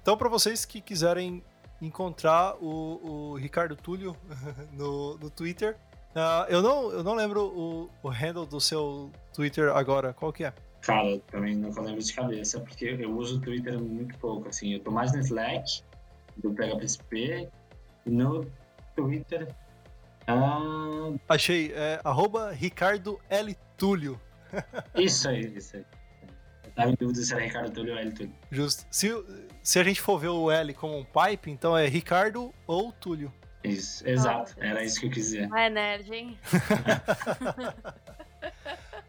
Então, 0.00 0.16
para 0.16 0.28
vocês 0.28 0.64
que 0.64 0.80
quiserem 0.80 1.44
encontrar 1.82 2.54
o, 2.60 3.32
o 3.32 3.34
Ricardo 3.34 3.74
Túlio 3.76 4.16
no, 4.72 5.18
no 5.18 5.28
Twitter, 5.28 5.76
uh, 6.14 6.48
eu, 6.48 6.62
não, 6.62 6.90
eu 6.92 7.02
não 7.02 7.14
lembro 7.14 7.44
o, 7.44 7.90
o 8.02 8.08
handle 8.08 8.46
do 8.46 8.60
seu 8.60 9.10
Twitter 9.34 9.68
agora. 9.70 10.14
Qual 10.14 10.32
que 10.32 10.44
é? 10.44 10.52
Cara, 10.80 11.18
também 11.30 11.56
não 11.56 11.70
lembro 11.82 12.02
de 12.02 12.12
cabeça, 12.12 12.60
porque 12.60 12.96
eu 12.98 13.16
uso 13.16 13.38
o 13.38 13.40
Twitter 13.40 13.78
muito 13.80 14.16
pouco, 14.18 14.48
assim, 14.48 14.74
eu 14.74 14.80
tô 14.80 14.90
mais 14.90 15.12
no 15.12 15.20
Slack, 15.20 15.82
do 16.36 16.52
PHPSP, 16.52 17.48
no 18.06 18.46
Twitter... 18.96 19.54
Ah... 20.26 21.12
Achei, 21.28 21.72
é 21.72 22.00
arroba 22.04 22.52
Ricardo 22.52 23.18
L. 23.28 23.56
Túlio. 23.76 24.20
isso 24.94 25.28
aí, 25.28 25.56
isso 25.56 25.76
aí. 25.76 25.84
Tava 26.74 26.90
em 26.90 26.94
dúvida 26.94 27.22
se 27.22 27.32
era 27.34 27.42
Ricardo 27.42 27.70
Túlio 27.70 27.92
ou 27.94 27.98
L. 27.98 28.12
Túlio. 28.12 28.32
Justo. 28.50 28.86
Se, 28.90 29.08
se 29.62 29.78
a 29.78 29.84
gente 29.84 30.00
for 30.00 30.18
ver 30.18 30.28
o 30.28 30.50
L 30.50 30.72
como 30.74 30.98
um 30.98 31.04
pipe, 31.04 31.50
então 31.50 31.76
é 31.76 31.86
Ricardo 31.86 32.52
ou 32.66 32.92
Túlio. 32.92 33.32
Isso, 33.62 34.06
exato. 34.08 34.54
Era 34.58 34.82
isso 34.82 34.98
que 34.98 35.06
eu 35.06 35.10
quis 35.10 35.26
dizer. 35.26 35.48
Não 35.48 35.56
é 35.56 35.70
nerd, 35.70 36.12
hein? 36.12 36.38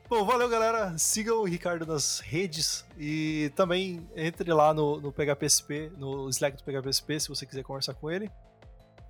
Bom, 0.07 0.25
valeu, 0.25 0.47
galera. 0.47 0.95
Sigam 0.97 1.37
o 1.37 1.43
Ricardo 1.43 1.87
nas 1.87 2.19
redes 2.19 2.85
e 2.99 3.51
também 3.55 4.07
entre 4.15 4.53
lá 4.53 4.71
no, 4.73 5.01
no 5.01 5.11
PHPSP, 5.11 5.91
no 5.97 6.29
Slack 6.29 6.57
do 6.57 6.63
PHPSP, 6.63 7.19
se 7.19 7.29
você 7.29 7.45
quiser 7.45 7.63
conversar 7.63 7.95
com 7.95 8.11
ele. 8.11 8.29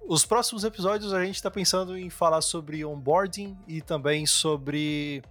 Os 0.08 0.26
próximos 0.26 0.64
episódios 0.64 1.14
a 1.14 1.24
gente 1.24 1.36
está 1.36 1.51
pensando 1.51 1.97
em 1.97 2.10
falar 2.10 2.41
sobre 2.41 2.86
onboarding 2.86 3.58
e 3.68 3.82
também 3.82 4.26
sobre 4.26 5.22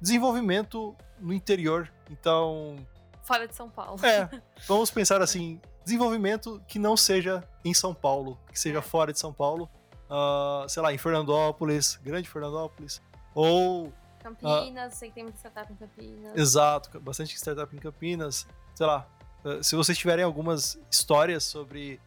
desenvolvimento 0.00 0.94
no 1.18 1.32
interior. 1.32 1.90
Então. 2.10 2.76
Fora 3.22 3.46
de 3.46 3.54
São 3.54 3.70
Paulo. 3.70 4.04
É. 4.04 4.28
Vamos 4.66 4.90
pensar 4.90 5.22
assim: 5.22 5.60
desenvolvimento 5.84 6.60
que 6.66 6.78
não 6.78 6.96
seja 6.96 7.42
em 7.64 7.72
São 7.72 7.94
Paulo, 7.94 8.38
que 8.50 8.58
seja 8.58 8.82
fora 8.82 9.12
de 9.12 9.18
São 9.18 9.32
Paulo. 9.32 9.70
Uh, 10.10 10.68
sei 10.68 10.82
lá, 10.82 10.92
em 10.92 10.98
Fernandópolis, 10.98 11.98
Grande 12.02 12.28
Fernandópolis. 12.28 13.00
Ou 13.32 13.92
Campinas, 14.20 14.92
ah, 14.92 14.96
sei 14.96 15.08
que 15.08 15.14
tem 15.14 15.24
muita 15.24 15.38
startup 15.38 15.72
em 15.72 15.76
Campinas. 15.76 16.36
Exato, 16.36 17.00
bastante 17.00 17.36
startup 17.36 17.74
em 17.74 17.78
Campinas. 17.78 18.46
Sei 18.74 18.86
lá, 18.86 19.06
uh, 19.44 19.62
se 19.62 19.74
vocês 19.76 19.96
tiverem 19.96 20.24
algumas 20.24 20.78
histórias 20.90 21.44
sobre 21.44 22.00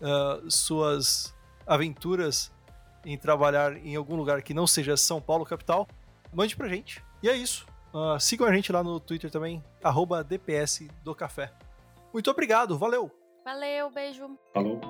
uh, 0.00 0.50
suas 0.50 1.34
aventuras 1.66 2.50
em 3.04 3.16
trabalhar 3.16 3.76
em 3.76 3.96
algum 3.96 4.16
lugar 4.16 4.42
que 4.42 4.54
não 4.54 4.66
seja 4.66 4.96
São 4.96 5.20
Paulo 5.20 5.44
capital, 5.44 5.86
mande 6.32 6.56
pra 6.56 6.68
gente. 6.68 7.04
E 7.22 7.28
é 7.28 7.36
isso. 7.36 7.66
Uh, 7.92 8.18
sigam 8.20 8.46
a 8.46 8.54
gente 8.54 8.70
lá 8.72 8.82
no 8.82 9.00
Twitter 9.00 9.30
também, 9.30 9.62
arroba 9.82 10.22
DPS 10.22 10.88
do 11.02 11.14
Café. 11.14 11.52
Muito 12.12 12.30
obrigado, 12.30 12.78
valeu! 12.78 13.10
Valeu, 13.44 13.90
beijo. 13.90 14.38
Falou. 14.52 14.80